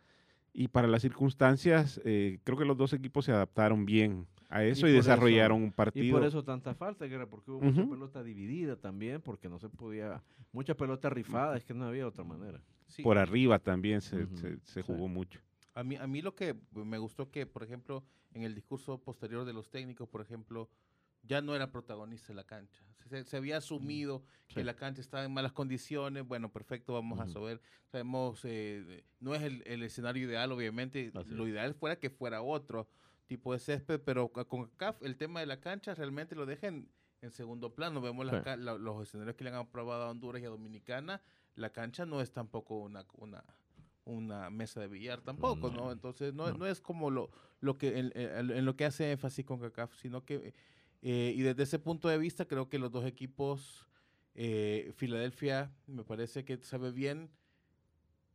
Y 0.55 0.69
para 0.69 0.87
las 0.87 1.03
circunstancias, 1.03 2.01
eh, 2.05 2.39
creo 2.45 2.57
que 2.57 2.65
los 2.65 2.77
dos 2.77 2.93
equipos 2.93 3.25
se 3.25 3.33
adaptaron 3.33 3.85
bien 3.85 4.27
a 4.53 4.65
eso 4.65 4.87
y, 4.87 4.91
eso- 4.91 4.97
desarrollaron 4.99 5.63
un 5.63 5.69
Y 5.69 5.73
partido. 5.73 6.19
por 6.19 6.27
eso 6.27 6.45
tanta 6.45 6.75
falta, 6.75 7.07
Guerra, 7.07 7.27
porque 7.27 7.51
hubo 7.51 7.61
mucha 7.63 7.81
Ujú. 7.81 7.91
pelota 7.91 8.23
dividida 8.23 8.77
también, 8.77 9.21
porque 9.23 9.49
no 9.49 9.59
se 9.59 9.69
podía, 9.69 10.23
mucha 10.53 10.75
pelota 10.77 11.09
rifada, 11.09 11.57
es 11.57 11.65
que 11.65 11.73
no 11.75 11.87
había 11.87 12.07
otra 12.07 12.23
manera. 12.25 12.61
Sí, 12.87 13.03
por 13.03 13.17
arriba 13.17 13.59
también 13.59 14.03
se, 14.03 14.25
Ujú, 14.25 14.37
se- 14.37 14.59
se 14.61 14.83
sí. 14.83 14.87
jugó 14.87 15.09
mucho. 15.09 15.41
A 15.75 15.83
mí, 15.83 15.97
a 15.97 16.07
mí 16.07 16.21
lo 16.21 16.35
que 16.35 16.55
me 16.73 16.99
gustó 16.99 17.31
que, 17.31 17.47
por 17.47 17.63
ejemplo, 17.63 18.05
en 18.35 18.43
el 18.43 18.55
discurso 18.55 18.99
posterior 18.99 19.47
de 19.47 19.55
los 19.55 19.71
técnicos, 19.71 20.07
por 20.09 20.21
ejemplo, 20.21 20.69
ya 21.23 21.41
no 21.41 21.55
era 21.55 21.71
protagonista 21.71 22.35
la 22.35 22.45
cancha. 22.45 22.83
Se, 23.09 23.25
se 23.25 23.37
había 23.39 23.57
asumido 23.57 24.23
que 24.49 24.61
Sí. 24.61 24.65
la 24.65 24.75
cancha 24.75 25.01
estaba 25.01 25.25
en 25.25 25.33
malas 25.33 25.53
condiciones. 25.53 26.27
Bueno, 26.27 26.51
perfecto, 26.51 26.93
vamos 26.93 27.19
a 27.21 27.25
Ujú. 27.25 27.33
saber. 27.33 27.61
Sabemos, 27.91 28.41
eh, 28.45 29.05
no 29.21 29.35
es 29.35 29.43
el, 29.43 29.63
el 29.67 29.83
escenario 29.83 30.27
ideal, 30.29 30.53
obviamente. 30.53 31.11
Así 31.15 31.31
lo 31.31 31.47
es. 31.47 31.53
ideal 31.53 31.75
fuera 31.75 31.97
que 31.97 32.11
fuera 32.11 32.43
otro 32.43 32.87
tipo 33.27 33.53
de 33.53 33.59
césped, 33.59 34.01
pero 34.01 34.29
con 34.31 34.67
CAF 34.77 35.03
el 35.03 35.17
tema 35.17 35.41
de 35.41 35.47
la 35.47 35.61
cancha 35.61 35.95
realmente 35.95 36.35
lo 36.35 36.47
dejen 36.47 36.89
en 37.23 37.31
segundo 37.31 37.75
plano. 37.75 38.01
Vemos 38.01 38.27
Sí. 38.29 38.37
ca- 38.43 38.57
la- 38.57 38.75
los 38.77 39.03
escenarios 39.07 39.37
que 39.37 39.45
le 39.45 39.51
han 39.51 39.57
aprobado 39.57 40.03
a 40.05 40.11
Honduras 40.11 40.43
y 40.43 40.45
a 40.45 40.49
Dominicana. 40.51 41.23
La 41.55 41.71
cancha 41.71 42.05
no 42.07 42.21
es 42.21 42.33
tampoco 42.33 42.79
una, 42.79 43.07
una, 43.15 43.45
una 44.05 44.51
mesa 44.51 44.81
de 44.81 44.89
billar 44.89 45.21
tampoco, 45.21 45.71
¿no? 45.71 45.85
no, 45.85 45.93
Entonces 45.93 46.35
no, 46.35 46.51
no. 46.51 46.59
no 46.59 46.67
es 46.67 46.81
como 46.81 47.11
lo, 47.11 47.31
lo 47.61 47.79
que 47.79 47.99
en, 47.99 48.13
en- 48.15 48.51
en 48.51 48.65
lo 48.65 48.75
que 48.77 48.85
hace 48.85 49.13
énfasis 49.13 49.45
con 49.45 49.61
CACAF, 49.61 49.95
sino 49.97 50.25
que 50.25 50.53
eh, 51.03 51.33
y 51.37 51.43
desde 51.43 51.63
ese 51.65 51.79
punto 51.79 52.09
de 52.09 52.19
vista 52.19 52.45
creo 52.47 52.69
que 52.69 52.79
los 52.79 52.91
dos 52.93 53.05
equipos, 53.05 53.89
eh, 54.35 54.93
Filadelfia 54.97 55.73
me 55.87 56.05
parece 56.05 56.45
que 56.45 56.57
sabe 56.63 56.91
bien 56.93 57.31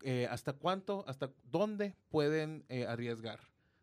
eh, 0.03 0.27
hasta 0.29 0.53
cuánto, 0.53 1.03
hasta 1.07 1.31
dónde 1.43 1.95
pueden 2.09 2.65
eh, 2.69 2.85
arriesgar. 2.85 3.39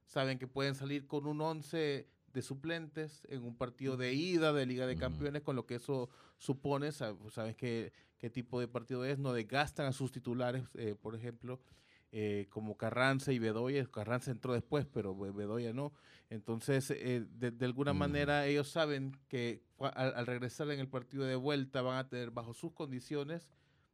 Saben 0.07 0.39
que 0.39 0.47
pueden 0.47 0.75
salir 0.75 1.07
con 1.07 1.27
un 1.27 1.41
11 1.41 2.07
de 2.33 2.43
suplentes 2.43 3.23
en 3.29 3.43
un 3.45 3.57
partido 3.57 3.97
de 3.97 4.13
ida 4.15 4.53
de 4.53 4.67
Liga 4.67 4.87
de. 4.87 4.97
Campeones, 4.97 5.43
con 5.43 5.57
lo 5.57 5.67
que 5.67 5.77
eso 5.77 6.09
supone, 6.39 6.89
sab- 6.89 7.31
saben 7.31 7.55
qué, 7.55 7.93
qué 8.19 8.29
tipo 8.31 8.59
de 8.61 8.69
partido 8.69 9.05
es, 9.05 9.19
no 9.19 9.33
desgastan 9.33 9.87
a 9.87 9.93
sus 9.93 10.11
titulares, 10.13 10.65
eh, 10.75 10.95
por 11.01 11.15
ejemplo, 11.15 11.61
eh, 12.13 12.47
como 12.51 12.77
Carranza 12.77 13.33
y 13.33 13.39
Bedoya. 13.39 13.87
Carranza 13.87 14.31
entró 14.31 14.53
después, 14.53 14.87
pero 14.87 15.17
Be- 15.17 15.31
Bedoya 15.33 15.73
no. 15.73 15.93
Entonces, 16.31 16.91
eh, 16.91 17.25
de, 17.31 17.51
de 17.51 17.65
alguna 17.67 17.93
manera, 17.99 18.47
ellos 18.47 18.69
saben 18.69 19.17
que 19.29 19.63
al 19.79 20.27
regresar 20.27 20.71
en 20.71 20.81
el 20.81 20.89
partido 20.89 21.25
de 21.25 21.37
vuelta 21.37 21.83
van 21.83 21.99
a 21.99 22.09
tener 22.09 22.31
bajo 22.31 22.53
sus 22.55 22.73
condiciones, 22.73 23.49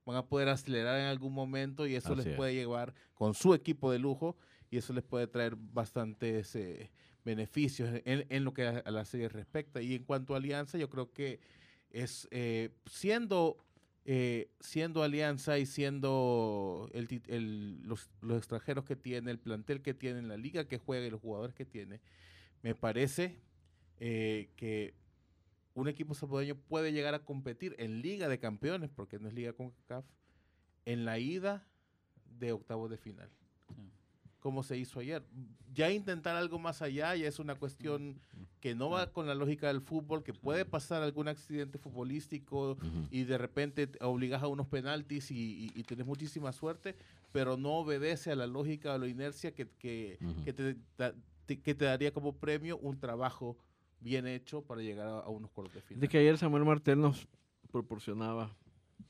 van 0.05 0.17
a 0.17 0.27
poder 0.27 0.49
acelerar 0.49 0.99
en 1.01 1.07
algún 1.07 1.33
momento 1.33 1.87
y 1.87 1.95
eso 1.95 2.13
Así 2.13 2.19
les 2.23 2.27
es. 2.29 2.37
puede 2.37 2.55
llevar 2.55 2.95
con 3.15 3.35
su 3.35 3.55
equipo 3.55 3.91
de 3.93 3.99
lujo 3.99 4.37
y 4.71 4.77
eso 4.79 4.93
les 4.93 5.05
puede 5.05 5.27
traer 5.27 5.57
bastantes 5.57 6.55
eh, 6.57 6.91
beneficios 7.25 7.91
en, 8.05 8.27
en 8.29 8.45
lo 8.45 8.55
que 8.55 8.67
a, 8.67 8.79
a 8.79 8.91
la 8.91 9.05
serie 9.05 9.29
respecta. 9.29 9.83
Y 9.83 9.95
en 9.95 10.05
cuanto 10.05 10.35
a 10.35 10.39
Alianza, 10.39 10.79
yo 10.79 10.89
creo 10.89 11.13
que 11.13 11.41
es 11.91 12.29
eh, 12.31 12.71
siendo 12.87 13.59
eh, 14.07 14.51
siendo 14.61 15.03
Alianza 15.03 15.59
y 15.59 15.67
siendo 15.67 16.89
el 16.95 17.21
el- 17.29 17.83
los, 17.83 18.09
los 18.23 18.39
extranjeros 18.39 18.85
que 18.85 18.97
tiene, 18.97 19.31
el 19.31 19.39
plantel 19.39 19.83
que 19.83 19.93
tiene, 19.93 20.23
la 20.23 20.37
liga 20.39 20.67
que 20.67 20.79
juega 20.79 21.07
y 21.07 21.11
los 21.11 21.21
jugadores 21.21 21.55
que 21.55 21.67
tiene, 21.67 22.01
me 22.63 22.75
parece 22.75 23.37
eh, 23.99 24.49
que 24.57 24.95
un 25.75 25.89
equipo 25.89 26.15
salvadoreño 26.15 26.57
puede 26.57 26.93
llegar 26.93 27.15
a 27.15 27.25
competir 27.25 27.75
en 27.79 28.01
Liga 28.03 28.29
de 28.29 28.39
Campeones, 28.39 28.91
porque 28.91 29.19
no 29.19 29.29
es 29.29 29.35
Liga 29.35 29.53
con 29.53 29.73
CAF, 29.87 30.05
en 30.85 31.05
la 31.05 31.19
ida 31.19 31.67
de 32.39 32.53
octavos 32.53 32.91
de 32.91 32.97
final. 32.97 33.29
Como 34.41 34.63
se 34.63 34.79
hizo 34.79 35.01
ayer. 35.01 35.23
Ya 35.75 35.91
intentar 35.91 36.35
algo 36.35 36.59
más 36.59 36.81
allá 36.81 37.15
ya 37.15 37.29
es 37.29 37.39
una 37.39 37.55
cuestión 37.57 38.19
que 38.61 38.75
no 38.75 38.89
va 38.89 39.13
con 39.13 39.27
la 39.27 39.35
lógica 39.35 39.67
del 39.69 39.83
fútbol, 39.83 40.23
que 40.25 40.33
puede 40.33 40.65
pasar 40.65 41.03
algún 41.03 41.29
accidente 41.29 41.77
futbolístico 41.79 42.79
y 43.11 43.25
de 43.25 43.37
repente 43.37 43.87
te 43.87 44.03
obligas 44.03 44.43
a 44.43 44.49
unos 44.49 44.67
penaltis 44.67 45.31
y, 45.31 45.71
y- 45.75 46.05
muchísima 46.05 46.53
suerte, 46.53 46.97
pero 47.33 47.59
no 47.59 47.75
obedece 47.75 48.33
a 48.33 48.35
la 48.37 48.47
lógica 48.47 48.95
o 48.95 48.99
la 48.99 49.09
inercia 49.09 49.53
que, 49.55 49.69
que, 49.79 50.19
Ujú. 50.23 50.45
que 50.45 50.53
te, 50.55 50.77
da- 50.97 51.15
te- 51.45 51.61
que 51.61 51.75
te 51.75 51.85
daría 51.85 52.13
como 52.15 52.33
premio 52.35 52.79
un 52.79 52.99
trabajo 52.99 53.59
bien 54.01 54.27
hecho 54.27 54.63
para 54.63 54.81
llegar 54.83 55.07
a, 55.09 55.19
a 55.21 55.29
unos 55.29 55.51
cuartos 55.51 55.75
de 55.75 55.83
final. 55.83 56.01
De 56.01 56.09
que 56.09 56.19
ayer 56.19 56.37
Samuel 56.39 56.65
Martel 56.65 57.01
nos 57.01 57.29
proporcionaba, 57.71 58.51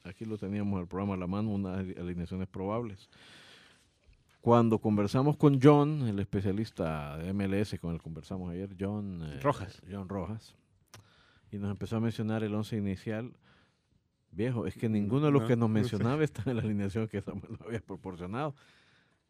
aquí 0.04 0.24
lo 0.24 0.36
teníamos 0.38 0.80
el 0.80 0.86
programa 0.86 1.14
a 1.14 1.16
la 1.16 1.26
mano, 1.26 1.50
unas 1.50 1.78
ali- 1.78 1.94
alineaciones 1.98 2.48
probables. 2.48 3.08
Cuando 4.40 4.78
conversamos 4.78 5.36
con 5.36 5.60
John, 5.62 6.08
el 6.08 6.18
especialista 6.18 7.18
de 7.18 7.32
MLS 7.34 7.78
con 7.78 7.92
el 7.92 7.98
que 7.98 8.04
conversamos 8.04 8.50
ayer, 8.50 8.74
John 8.78 9.20
eh, 9.22 9.40
Rojas. 9.40 9.82
John 9.90 10.08
Rojas, 10.08 10.54
y 11.52 11.58
nos 11.58 11.70
empezó 11.70 11.96
a 11.96 12.00
mencionar 12.00 12.42
el 12.42 12.54
once 12.54 12.76
inicial. 12.76 13.32
Viejo, 14.32 14.66
es 14.66 14.76
que 14.76 14.88
ninguno 14.88 15.26
de 15.26 15.32
los 15.32 15.42
No, 15.42 15.48
que 15.48 15.56
nos 15.56 15.68
no 15.68 15.74
sé. 15.74 15.80
mencionaba 15.80 16.24
está 16.24 16.48
en 16.50 16.56
la 16.56 16.62
alineación 16.62 17.06
que 17.08 17.20
Samuel 17.20 17.50
nos 17.52 17.60
había 17.62 17.80
proporcionado. 17.80 18.54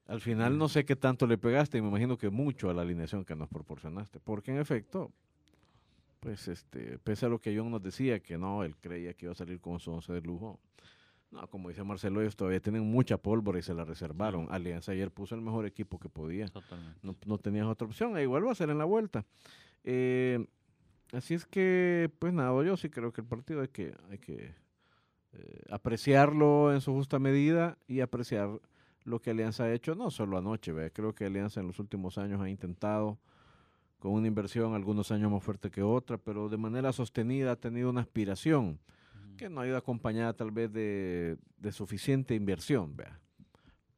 Al 0.07 0.21
final 0.21 0.59
no 0.59 0.69
sé 0.69 0.85
qué 0.85 0.95
tanto 0.95 1.27
le 1.27 1.39
pegaste, 1.39 1.79
y 1.79 1.83
me 1.83 1.89
imagino 1.89 2.17
que 2.19 2.31
mucho 2.31 2.69
a 2.71 2.75
la 2.75 2.83
alineación 2.83 3.25
que 3.25 3.35
nos 3.35 3.49
proporcionaste, 3.49 4.21
porque 4.21 4.53
en 4.53 4.59
efecto, 4.59 5.11
pues 6.21 6.49
este, 6.49 6.99
pese 6.99 7.27
a 7.27 7.29
lo 7.29 7.41
que 7.41 7.57
John 7.57 7.71
nos 7.71 7.83
decía, 7.83 8.21
que 8.21 8.37
no, 8.39 8.63
él 8.63 8.77
creía 8.77 9.15
que 9.15 9.27
iba 9.27 9.33
a 9.33 9.37
salir 9.37 9.61
con 9.61 9.81
su 9.81 9.91
once 9.91 10.13
de 10.13 10.21
lujo. 10.21 10.61
No, 11.31 11.47
como 11.49 11.69
dice 11.69 11.85
Marcelo, 11.85 12.21
ellos 12.21 12.37
todavía 12.37 12.61
tienen 12.61 12.83
mucha 12.83 13.17
pólvora 13.17 13.59
y 13.59 13.63
se 13.63 13.73
la 13.73 13.85
reservaron. 13.85 14.49
Alianza 14.51 14.93
ayer 14.93 15.11
puso 15.11 15.35
el 15.35 15.41
mejor 15.41 15.65
equipo 15.65 15.99
que 15.99 16.09
podía. 16.09 16.49
Totalmente. 16.49 16.99
No, 17.03 17.17
no 17.25 17.39
tenías 17.39 17.67
otra 17.67 17.87
opción, 17.87 18.17
e 18.17 18.23
igual 18.23 18.47
va 18.47 18.53
a 18.53 18.57
ser 18.57 18.69
en 18.71 18.79
la 18.79 18.85
vuelta. 18.85 19.25
Eh, 19.85 20.45
así 21.13 21.35
es 21.35 21.47
que, 21.47 22.11
pues 22.19 22.33
nada, 22.33 22.63
yo 22.65 22.77
sí 22.77 22.91
creo 22.91 23.13
que 23.13 23.21
el 23.21 23.27
partido 23.27 23.63
hay 23.63 23.69
que, 23.69 23.95
hay 24.11 24.19
que 24.19 24.55
eh, 25.33 25.63
apreciarlo 25.71 26.73
en 26.73 26.81
su 26.81 26.93
justa 26.93 27.21
medida 27.21 27.79
y 27.87 28.01
apreciar 28.01 28.61
lo 29.05 29.21
que 29.21 29.31
Alianza 29.31 29.65
ha 29.65 29.73
hecho, 29.73 29.95
no 29.95 30.11
solo 30.11 30.37
anoche, 30.37 30.73
¿ve? 30.73 30.91
creo 30.91 31.15
que 31.15 31.25
Alianza 31.25 31.61
en 31.61 31.69
los 31.69 31.79
últimos 31.79 32.19
años 32.19 32.41
ha 32.41 32.51
intentado 32.51 33.19
con 34.01 34.13
una 34.13 34.27
inversión 34.27 34.75
algunos 34.75 35.13
años 35.13 35.31
más 35.31 35.45
fuerte 35.45 35.71
que 35.71 35.83
otra, 35.83 36.19
pero 36.19 36.49
de 36.49 36.57
manera 36.57 36.93
sostenida 36.93 37.53
ha 37.53 37.57
tenido 37.57 37.91
una 37.91 38.01
aspiración 38.01 38.81
que 39.37 39.49
no 39.49 39.61
ha 39.61 39.67
ido 39.67 39.77
acompañada 39.77 40.33
tal 40.35 40.51
vez 40.51 40.73
de, 40.73 41.37
de 41.59 41.73
suficiente 41.73 42.35
inversión, 42.35 42.97
vea. 42.97 43.21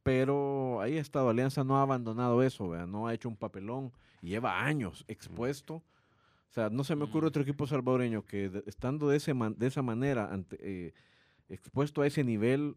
Pero 0.03 0.81
ahí 0.81 0.97
ha 0.97 1.01
estado, 1.01 1.29
Alianza 1.29 1.63
no 1.63 1.77
ha 1.77 1.81
abandonado 1.81 2.43
eso, 2.43 2.69
vea, 2.69 2.85
no 2.85 3.07
ha 3.07 3.13
hecho 3.13 3.29
un 3.29 3.37
papelón 3.37 3.91
lleva 4.21 4.63
años 4.65 5.03
expuesto. 5.07 5.75
O 5.75 6.53
sea, 6.53 6.69
no 6.69 6.83
se 6.83 6.95
me 6.95 7.05
ocurre 7.05 7.27
otro 7.27 7.41
equipo 7.41 7.65
salvadoreño 7.65 8.23
que 8.25 8.49
de- 8.49 8.63
estando 8.67 9.07
de, 9.09 9.17
ese 9.17 9.33
man- 9.33 9.55
de 9.57 9.67
esa 9.67 9.81
manera, 9.81 10.31
ante, 10.31 10.57
eh, 10.61 10.93
expuesto 11.49 12.01
a 12.01 12.07
ese 12.07 12.23
nivel, 12.23 12.75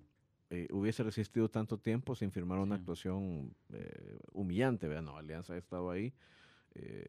eh, 0.50 0.66
hubiese 0.70 1.02
resistido 1.02 1.48
tanto 1.50 1.78
tiempo 1.78 2.14
sin 2.14 2.30
firmar 2.30 2.58
una 2.58 2.76
Sí. 2.76 2.80
actuación 2.80 3.54
eh, 3.72 4.18
humillante. 4.32 4.86
Vea, 4.88 5.02
no, 5.02 5.16
Alianza 5.16 5.52
ha 5.54 5.56
estado 5.58 5.90
ahí. 5.90 6.12
Eh, 6.78 7.06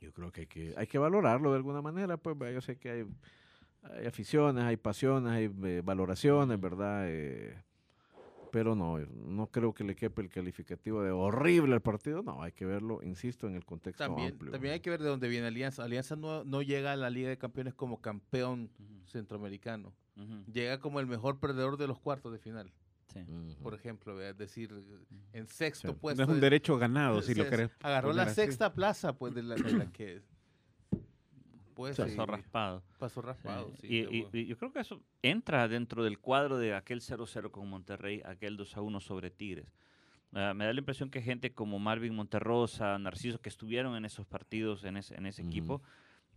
yo 0.00 0.12
creo 0.12 0.30
que 0.32 0.42
hay, 0.42 0.46
que 0.46 0.74
hay 0.76 0.86
que 0.86 0.98
valorarlo 0.98 1.50
de 1.50 1.56
alguna 1.56 1.82
manera, 1.82 2.16
pues 2.16 2.36
yo 2.52 2.60
sé 2.60 2.76
que 2.76 2.90
hay, 2.90 3.04
hay 3.82 4.06
aficiones, 4.06 4.64
hay 4.64 4.76
pasiones, 4.76 5.32
hay 5.32 5.50
eh, 5.64 5.82
valoraciones, 5.84 6.60
¿verdad? 6.60 7.04
Eh, 7.08 7.56
pero 8.50 8.74
no, 8.74 8.98
no 8.98 9.48
creo 9.48 9.74
que 9.74 9.84
le 9.84 9.94
quepe 9.94 10.22
el 10.22 10.28
calificativo 10.28 11.02
de 11.02 11.10
horrible 11.10 11.74
el 11.74 11.82
partido. 11.82 12.22
No, 12.22 12.42
hay 12.42 12.52
que 12.52 12.64
verlo, 12.64 13.02
insisto, 13.02 13.46
en 13.46 13.54
el 13.54 13.64
contexto 13.64 14.04
También, 14.04 14.32
amplio. 14.32 14.52
también 14.52 14.74
hay 14.74 14.80
que 14.80 14.90
ver 14.90 15.02
de 15.02 15.08
dónde 15.08 15.28
viene 15.28 15.46
Alianza. 15.48 15.84
Alianza 15.84 16.16
no, 16.16 16.44
no 16.44 16.62
llega 16.62 16.92
a 16.92 16.96
la 16.96 17.10
Liga 17.10 17.28
de 17.28 17.38
Campeones 17.38 17.74
como 17.74 18.00
campeón 18.00 18.70
Ujú, 18.78 19.08
centroamericano. 19.10 19.92
ujú, 20.16 20.50
Llega 20.52 20.80
como 20.80 21.00
el 21.00 21.06
mejor 21.06 21.38
perdedor 21.38 21.76
de 21.76 21.86
los 21.86 21.98
cuartos 21.98 22.32
de 22.32 22.38
final, 22.38 22.72
sí. 23.24 23.56
Por 23.62 23.74
ejemplo. 23.74 24.20
Es 24.20 24.36
decir, 24.36 24.72
en 25.32 25.46
sexto 25.48 25.88
Sí. 25.88 25.94
No 25.94 25.98
puesto. 26.00 26.22
es 26.22 26.28
un 26.28 26.34
de- 26.36 26.40
derecho 26.40 26.76
ganado, 26.78 27.22
si 27.22 27.34
lo 27.34 27.48
querés. 27.48 27.70
Agarró 27.82 28.12
la 28.12 28.24
así. 28.24 28.34
sexta 28.36 28.72
plaza, 28.74 29.14
pues, 29.16 29.34
de 29.34 29.42
la, 29.42 29.54
de 29.54 29.72
la 29.72 29.92
que. 29.92 30.22
Pues, 31.74 31.94
sí, 31.96 32.02
Pasó 32.02 32.24
raspado. 32.24 32.82
pasó 32.98 33.20
raspado. 33.20 33.70
sí, 33.82 34.06
y, 34.32 34.46
yo 34.46 34.56
creo 34.56 34.72
que 34.72 34.80
eso 34.80 35.02
entra 35.20 35.68
dentro 35.68 36.04
del 36.04 36.18
cuadro 36.18 36.56
de 36.56 36.74
aquel 36.74 37.02
0-0 37.02 37.50
con 37.50 37.68
Monterrey, 37.68 38.22
aquel 38.24 38.56
2-1 38.56 38.98
sobre 39.00 39.30
Tigres. 39.30 39.70
Ah, 40.32 40.54
me 40.54 40.64
da 40.64 40.72
la 40.72 40.78
impresión 40.78 41.10
que 41.10 41.20
gente 41.20 41.52
como 41.52 41.78
Marvin 41.78 42.14
Monterrosa, 42.14 42.98
Narciso, 42.98 43.42
que 43.42 43.50
estuvieron 43.50 43.94
en 43.94 44.06
esos 44.06 44.26
partidos, 44.26 44.84
en 44.84 44.96
ese, 44.96 45.16
en 45.16 45.26
ese 45.26 45.42
equipo, 45.42 45.82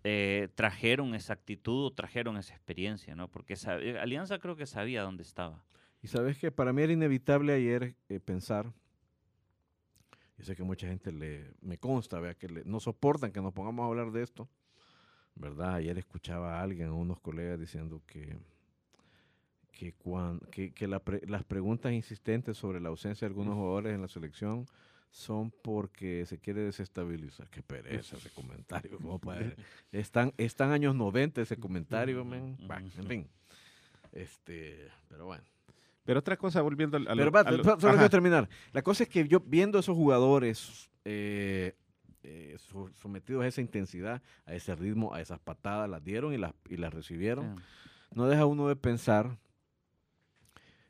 eh, 0.04 0.50
trajeron 0.56 1.16
esa 1.16 1.32
actitud, 1.34 1.86
o 1.86 1.92
trajeron 1.92 2.36
esa 2.36 2.54
experiencia, 2.54 3.16
¿no? 3.16 3.30
Porque 3.30 3.56
Alianza 4.02 4.40
creo 4.40 4.58
que 4.58 4.66
sabía 4.66 5.04
dónde 5.04 5.24
estaba. 5.24 5.64
Y 6.02 6.08
sabes 6.08 6.38
que 6.38 6.52
para 6.52 6.72
mí 6.74 6.82
era 6.82 6.94
inevitable 6.94 7.54
ayer 7.54 7.96
eh, 8.08 8.20
pensar, 8.20 8.72
yo 10.38 10.46
sé 10.46 10.56
que 10.56 10.64
mucha 10.64 10.88
gente 10.88 11.12
le, 11.12 11.52
me 11.62 11.78
consta, 11.78 12.20
vea, 12.20 12.34
que 12.36 12.48
le- 12.48 12.64
no 12.64 12.80
soportan 12.80 13.32
que 13.32 13.42
nos 13.42 13.54
pongamos 13.54 13.84
a 13.84 13.88
hablar 13.88 14.12
de 14.12 14.24
esto, 14.24 14.48
¿verdad? 15.36 15.76
Ayer 15.76 15.98
escuchaba 15.98 16.58
a 16.60 16.62
alguien, 16.64 16.88
a 16.90 16.94
unos 16.94 17.20
colegas 17.20 17.60
diciendo 17.60 18.02
que, 18.08 18.38
que, 19.74 19.94
cuan- 19.94 20.40
que, 20.52 20.72
que 20.72 20.88
la 20.88 21.00
pre- 21.00 21.22
las 21.28 21.44
preguntas 21.44 21.92
insistentes 21.92 22.58
sobre 22.58 22.80
la 22.80 22.90
ausencia 22.90 23.28
de 23.28 23.32
algunos 23.32 23.56
jugadores 23.56 23.94
en 23.94 24.02
la 24.02 24.08
selección 24.08 24.66
son 25.12 25.52
porque 25.52 26.26
se 26.26 26.38
quiere 26.38 26.62
desestabilizar. 26.62 27.50
Qué 27.50 27.62
pereza 27.64 28.16
ese 28.16 28.30
comentario. 28.30 28.98
¿cómo 29.00 29.20
puede- 29.20 29.56
Están, 29.92 30.34
están 30.38 30.72
años 30.72 30.96
90 30.96 31.42
ese 31.42 31.58
comentario, 31.58 32.24
men. 32.24 32.56
Bah, 32.68 32.78
en 32.80 32.92
fin. 33.08 33.28
Este, 34.14 34.88
pero 35.10 35.26
bueno. 35.26 35.44
Pero 36.10 36.22
otra 36.22 36.38
cosa, 36.38 36.64
volviendo 36.64 36.98
al- 36.98 37.08
a, 37.08 37.14
lo- 37.14 37.22
Pero 37.22 37.32
va, 37.32 37.44
lo- 37.52 37.64
solo 37.64 37.94
quiero 37.94 38.10
terminar. 38.10 38.50
La 38.72 38.82
cosa 38.82 39.04
es 39.04 39.10
que 39.10 39.28
yo 39.28 39.40
viendo 39.42 39.78
esos 39.78 39.96
jugadores 39.96 40.90
eh, 41.06 41.76
eh, 42.24 42.56
so- 42.58 42.90
sometidos 42.96 43.44
a 43.44 43.48
esa 43.48 43.62
intensidad, 43.62 44.24
a 44.48 44.56
ese 44.56 44.76
ritmo, 44.76 45.14
a 45.14 45.22
esas 45.22 45.38
patadas, 45.40 45.88
las 45.88 46.04
dieron 46.04 46.34
y 46.34 46.38
las, 46.40 46.54
y 46.68 46.78
las 46.78 46.92
recibieron, 46.92 47.58
Sí. 47.58 47.64
no 48.16 48.28
deja 48.28 48.48
uno 48.48 48.68
de 48.68 48.76
pensar 48.76 49.38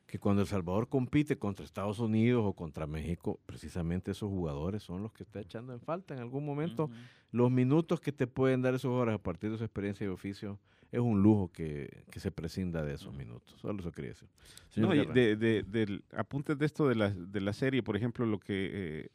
que 0.07 0.19
cuando 0.19 0.41
El 0.41 0.47
Salvador 0.47 0.87
compite 0.87 1.37
contra 1.37 1.65
Estados 1.65 1.99
Unidos 1.99 2.43
o 2.45 2.53
contra 2.53 2.87
México, 2.87 3.41
precisamente 3.45 4.11
esos 4.11 4.29
jugadores 4.29 4.83
son 4.83 5.03
los 5.03 5.11
que 5.11 5.23
está 5.23 5.41
echando 5.41 5.73
en 5.73 5.81
falta 5.81 6.13
en 6.13 6.21
algún 6.21 6.45
momento. 6.45 6.89
Los 7.31 7.51
minutos 7.51 7.99
que 7.99 8.13
te 8.13 8.25
pueden 8.25 8.61
dar 8.61 8.73
esos 8.73 8.87
jugadores 8.89 9.15
a 9.15 9.21
partir 9.21 9.51
de 9.51 9.57
su 9.57 9.65
experiencia 9.65 10.05
y 10.05 10.07
oficio 10.07 10.57
es 10.91 10.99
un 10.99 11.21
lujo 11.21 11.51
que, 11.51 12.03
que 12.11 12.19
se 12.19 12.31
prescinda 12.31 12.83
de 12.83 12.93
esos 12.95 13.13
minutos. 13.13 13.55
Solo 13.59 13.79
eso 13.79 13.91
quería 13.91 14.09
decir. 14.11 14.27
Señor 14.69 14.95
No, 14.95 15.01
y 15.03 15.05
de, 15.05 15.35
de- 15.35 15.63
del- 15.63 16.03
apuntes 16.15 16.57
de 16.57 16.65
esto 16.65 16.87
de 16.87 16.95
la, 16.95 17.09
de 17.11 17.41
la 17.41 17.53
serie, 17.53 17.83
por 17.83 17.95
ejemplo, 17.95 18.25
lo 18.25 18.39
que 18.39 18.71
eh, 18.73 19.09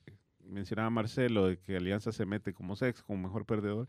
mencionaba 0.47 0.91
Marcelo, 0.91 1.49
de 1.49 1.59
que 1.59 1.77
Alianza 1.77 2.13
se 2.13 2.27
mete 2.27 2.53
como 2.53 2.77
sex, 2.77 3.03
como 3.03 3.23
mejor 3.23 3.45
perdedor, 3.45 3.89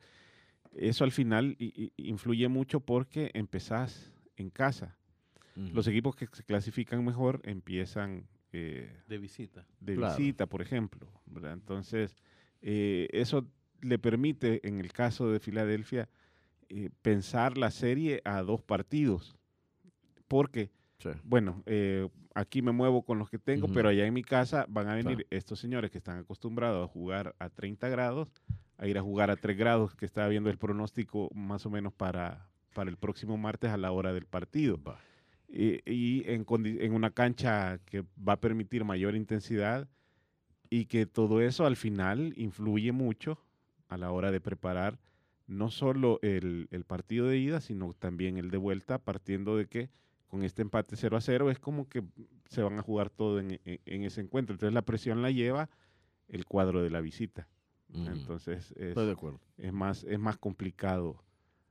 eso 0.74 1.04
al 1.04 1.12
final 1.12 1.56
influye 1.98 2.48
mucho 2.48 2.80
porque 2.80 3.32
empezás 3.34 4.12
en 4.36 4.50
casa. 4.50 4.98
Los 5.56 5.88
equipos 5.88 6.18
que 6.18 6.28
se 6.34 6.44
clasifican 6.44 7.06
mejor 7.06 7.40
empiezan 7.46 8.28
eh, 8.52 8.92
de 9.08 9.18
visita. 9.18 9.66
de 9.80 9.96
Claro. 9.96 10.18
visita, 10.18 10.48
por 10.48 10.62
ejemplo. 10.62 11.08
¿verdad? 11.28 11.54
Entonces, 11.54 12.16
eh, 12.62 13.08
eso 13.14 13.48
le 13.82 13.98
permite, 14.00 14.68
en 14.68 14.80
el 14.80 14.92
caso 14.92 15.32
de 15.32 15.40
Filadelfia, 15.40 16.10
eh, 16.70 16.90
pensar 17.02 17.58
la 17.58 17.72
serie 17.72 18.22
a 18.26 18.42
dos 18.42 18.62
partidos. 18.62 19.36
Porque, 20.28 20.70
Sí. 21.00 21.10
bueno, 21.24 21.62
eh, 21.66 22.08
aquí 22.34 22.62
me 22.62 22.72
muevo 22.72 23.04
con 23.04 23.20
los 23.20 23.30
que 23.30 23.38
tengo, 23.38 23.68
pero 23.68 23.90
allá 23.90 24.06
en 24.06 24.14
mi 24.14 24.24
casa 24.24 24.66
van 24.70 24.88
a 24.88 24.96
venir 24.96 25.18
Claro. 25.18 25.28
estos 25.30 25.60
señores 25.60 25.92
que 25.92 25.98
están 26.00 26.18
acostumbrados 26.20 26.84
a 26.84 26.92
jugar 26.92 27.36
a 27.40 27.50
30 27.50 27.90
grados, 27.90 28.30
a 28.78 28.88
ir 28.88 28.98
a 28.98 29.02
jugar 29.02 29.30
a 29.30 29.36
3 29.36 29.58
grados, 29.58 29.96
que 29.96 30.06
estaba 30.06 30.28
viendo 30.28 30.50
el 30.50 30.58
pronóstico 30.58 31.30
más 31.36 31.66
o 31.66 31.70
menos 31.70 31.94
para, 31.94 32.50
para 32.74 32.90
el 32.90 32.98
próximo 32.98 33.38
martes 33.38 33.70
a 33.72 33.78
la 33.78 33.92
hora 33.92 34.14
del 34.14 34.26
partido 34.26 34.82
Va. 34.82 34.98
y, 35.48 35.80
y 35.90 36.24
en, 36.30 36.46
condi- 36.46 36.82
en 36.82 36.94
una 36.94 37.12
cancha 37.12 37.80
que 37.86 38.04
va 38.28 38.34
a 38.34 38.40
permitir 38.42 38.84
mayor 38.84 39.16
intensidad 39.16 39.88
y 40.70 40.86
que 40.86 41.06
todo 41.06 41.42
eso 41.42 41.66
al 41.66 41.76
final 41.76 42.34
influye 42.36 42.92
mucho 42.92 43.38
a 43.90 43.98
la 43.98 44.12
hora 44.12 44.32
de 44.32 44.42
preparar 44.42 44.98
no 45.48 45.70
solo 45.70 46.20
el, 46.22 46.68
el 46.72 46.86
partido 46.86 47.28
de 47.28 47.38
ida, 47.38 47.62
sino 47.62 47.94
también 47.94 48.38
el 48.38 48.50
de 48.52 48.58
vuelta, 48.58 48.98
partiendo 48.98 49.56
de 49.58 49.68
que 49.68 49.90
con 50.28 50.44
este 50.44 50.62
empate 50.64 50.96
0 50.96 51.18
a 51.18 51.22
0 51.22 51.52
es 51.52 51.60
como 51.60 51.88
que 51.88 52.04
se 52.50 52.62
van 52.64 52.80
a 52.80 52.82
jugar 52.82 53.10
todo 53.10 53.40
en, 53.40 53.60
en- 53.64 53.80
en 53.86 54.04
ese 54.04 54.22
encuentro. 54.22 54.54
Entonces 54.54 54.74
la 54.74 54.82
presión 54.82 55.22
la 55.22 55.32
lleva 55.32 55.70
el 56.28 56.46
cuadro 56.46 56.82
de 56.82 56.90
la 56.90 57.02
visita. 57.02 57.48
Entonces 57.94 58.72
es, 58.72 58.90
Estoy 58.90 59.06
de 59.06 59.12
acuerdo. 59.14 59.40
es 59.58 59.72
más, 59.72 60.04
es 60.04 60.20
más 60.20 60.38
complicado 60.38 61.24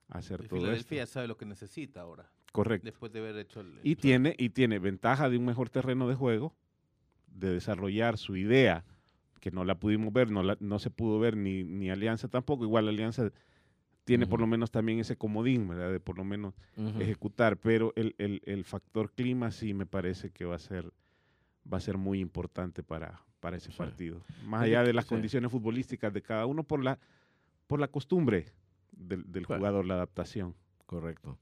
hacer 0.09 0.43
Y 0.45 0.49
todo 0.49 0.61
Filadelfia 0.61 0.97
ya 0.99 1.03
esto. 1.03 1.15
sabe 1.15 1.27
lo 1.29 1.37
que 1.37 1.45
necesita 1.45 2.01
ahora, 2.01 2.31
Correcto. 2.53 2.85
después 2.85 3.13
de 3.13 3.19
haber 3.19 3.37
hecho 3.37 3.61
el... 3.61 3.73
el 3.79 3.81
Y 3.83 3.97
plan. 3.97 4.01
tiene, 4.03 4.35
y 4.39 4.51
tiene 4.51 4.79
ventaja 4.79 5.29
de 5.29 5.37
un 5.37 5.45
mejor 5.45 5.69
terreno 5.71 6.09
de 6.09 6.15
juego, 6.15 6.55
de 7.27 7.51
desarrollar 7.53 8.17
su 8.17 8.37
idea, 8.37 8.85
que 9.41 9.51
no 9.51 9.65
la 9.65 9.79
pudimos 9.79 10.13
ver, 10.13 10.31
no, 10.31 10.43
la- 10.45 10.57
no 10.61 10.79
se 10.79 10.89
pudo 10.91 11.19
ver 11.19 11.37
ni, 11.37 11.65
ni 11.65 11.91
Alianza 11.91 12.29
tampoco. 12.29 12.65
Igual 12.65 12.89
Alianza 12.89 13.31
tiene 14.05 14.27
por 14.27 14.41
lo 14.41 14.47
menos 14.47 14.71
también 14.71 14.99
ese 15.01 15.17
comodín, 15.17 15.67
¿verdad? 15.69 15.91
De 15.91 16.01
por 16.01 16.19
lo 16.19 16.25
menos 16.25 16.55
ejecutar, 16.99 17.57
pero 17.57 17.93
el, 17.97 18.15
el- 18.19 18.43
el 18.45 18.65
factor 18.65 19.11
clima 19.13 19.51
sí 19.51 19.73
me 19.75 19.87
parece 19.87 20.31
que 20.31 20.45
va 20.45 20.57
a 20.57 20.59
ser, 20.59 20.93
va 21.71 21.79
a 21.79 21.81
ser 21.81 21.97
muy 21.97 22.21
importante 22.21 22.83
para, 22.83 23.23
para 23.41 23.57
ese 23.57 23.71
Sí. 23.73 23.79
partido. 23.79 24.21
Más 24.45 24.63
allá 24.63 24.83
de 24.85 24.93
las 24.93 25.05
sí. 25.07 25.09
condiciones 25.11 25.51
futbolísticas 25.51 26.13
de 26.13 26.23
cada 26.23 26.47
uno 26.47 26.65
por 26.65 26.83
la, 26.85 26.99
por 27.67 27.81
la 27.81 27.89
costumbre 27.89 28.47
del, 28.93 29.25
del 29.33 29.47
Claro. 29.47 29.61
jugador, 29.61 29.87
la 29.87 29.95
adaptación. 29.95 30.55
Correcto. 30.87 31.39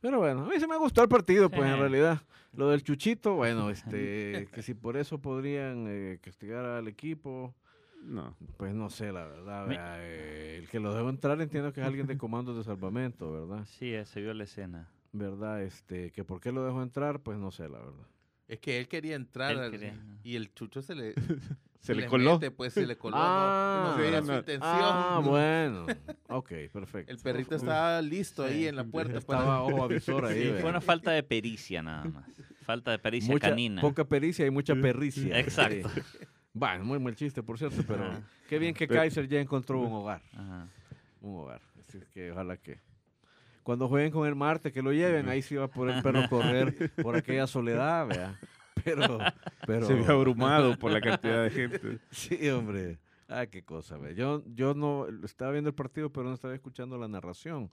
Pero 0.00 0.18
bueno, 0.20 0.44
a 0.44 0.48
mí 0.48 0.60
se 0.60 0.68
me 0.68 0.76
gustó 0.78 1.02
el 1.02 1.08
partido, 1.08 1.50
pues 1.50 1.68
en 1.68 1.78
realidad. 1.80 2.22
Lo 2.52 2.68
del 2.70 2.82
Chuchito, 2.84 3.34
bueno, 3.34 3.68
este, 3.70 4.46
que 4.52 4.62
si 4.62 4.74
por 4.74 4.96
eso 4.96 5.20
podrían 5.20 5.86
eh, 5.88 6.18
castigar 6.22 6.64
al 6.64 6.86
equipo, 6.86 7.54
No. 8.06 8.36
pues 8.56 8.72
no 8.74 8.88
sé, 8.88 9.12
la 9.12 9.24
verdad. 9.26 9.66
Vea, 9.66 9.96
eh, 10.00 10.58
el 10.58 10.68
que 10.68 10.78
lo 10.80 10.94
dejó 10.94 11.08
entrar 11.10 11.40
entiendo 11.40 11.72
que 11.72 11.80
es 11.80 11.86
alguien 11.86 12.06
de 12.06 12.16
comandos 12.16 12.56
de 12.56 12.64
salvamento, 12.64 13.32
¿verdad? 13.32 13.64
Sí, 13.66 13.92
eh, 13.92 14.04
se 14.06 14.20
vio 14.20 14.32
la 14.32 14.44
escena. 14.44 14.88
¿Verdad? 15.12 15.62
Este, 15.62 16.12
que 16.12 16.24
por 16.24 16.40
qué 16.40 16.52
lo 16.52 16.64
dejó 16.64 16.82
entrar, 16.82 17.20
pues 17.20 17.36
no 17.38 17.50
sé, 17.50 17.68
la 17.68 17.78
verdad. 17.78 18.06
Es 18.48 18.60
que 18.60 18.78
él 18.78 18.86
quería 18.86 19.16
entrar 19.16 19.50
Él 19.52 19.58
al- 19.58 19.70
quería. 19.72 19.94
y 20.22 20.36
el 20.36 20.54
chucho 20.54 20.82
se 20.82 20.94
le, 20.94 21.14
Se 21.80 21.94
le 21.94 22.06
coló. 22.06 22.34
mete, 22.34 22.50
pues 22.50 22.72
se 22.74 22.86
le 22.86 22.96
coló. 22.96 23.16
no- 23.16 23.22
Ah, 23.24 23.96
no, 23.98 24.10
no, 24.10 24.20
su 24.22 24.26
no. 24.32 24.38
intención. 24.38 24.62
Ah, 24.62 25.20
bueno. 25.24 25.86
Ok, 26.28 26.52
perfecto. 26.72 27.12
El 27.12 27.18
perrito 27.18 27.54
estaba 27.56 28.00
listo 28.02 28.42
ahí 28.44 28.66
en 28.66 28.76
la 28.76 28.84
puerta. 28.84 29.18
Estaba 29.18 29.62
ojo 29.62 29.84
avisor 29.84 30.24
ahí. 30.26 30.42
Sí, 30.44 30.52
fue 30.60 30.70
una 30.70 30.80
falta 30.80 31.10
de 31.12 31.22
pericia 31.22 31.82
nada 31.82 32.04
más. 32.04 32.24
Falta 32.62 32.90
de 32.90 32.98
pericia 32.98 33.32
Mucha- 33.32 33.50
canina. 33.50 33.80
Poca 33.80 34.04
pericia 34.04 34.44
y 34.46 34.50
mucha 34.50 34.74
perricia. 34.74 35.38
Exacto. 35.38 35.88
Sí. 35.90 36.00
Bueno, 36.58 36.84
muy 36.84 36.98
mal 36.98 37.14
chiste, 37.14 37.42
por 37.42 37.58
cierto, 37.58 37.82
pero 37.86 38.04
Ajá. 38.06 38.22
qué 38.48 38.58
bien 38.58 38.72
que 38.74 38.88
Pero- 38.88 39.00
Kaiser 39.00 39.28
ya 39.28 39.40
encontró 39.40 39.78
un 39.80 39.92
hogar. 39.92 40.22
Ajá. 40.32 40.66
Un 41.20 41.40
hogar. 41.40 41.60
Así 41.78 42.00
que 42.14 42.32
ojalá 42.32 42.56
que 42.56 42.78
cuando 43.62 43.88
jueguen 43.88 44.10
con 44.10 44.26
el 44.26 44.34
Marte, 44.34 44.72
que 44.72 44.80
lo 44.80 44.92
lleven, 44.92 45.28
ahí 45.28 45.42
sí 45.42 45.54
va 45.56 45.64
a 45.64 45.68
poder 45.68 45.96
el 45.96 46.02
perro 46.02 46.22
correr 46.30 46.90
por 47.02 47.14
aquella 47.16 47.46
soledad, 47.46 48.06
vea. 48.06 48.38
Pero, 48.84 49.18
pero. 49.66 49.86
Se 49.86 49.94
vio 49.94 50.10
abrumado 50.10 50.78
por 50.78 50.92
la 50.92 51.00
cantidad 51.00 51.42
de 51.44 51.50
gente. 51.50 51.98
Sí, 52.10 52.48
hombre. 52.48 52.98
Ah, 53.28 53.46
qué 53.46 53.62
cosa, 53.64 53.98
ve. 53.98 54.14
Yo, 54.14 54.42
yo 54.54 54.72
no 54.74 55.06
estaba 55.24 55.50
viendo 55.52 55.68
el 55.68 55.74
partido, 55.74 56.10
pero 56.10 56.28
no 56.28 56.34
estaba 56.34 56.54
escuchando 56.54 56.96
la 56.96 57.08
narración. 57.08 57.70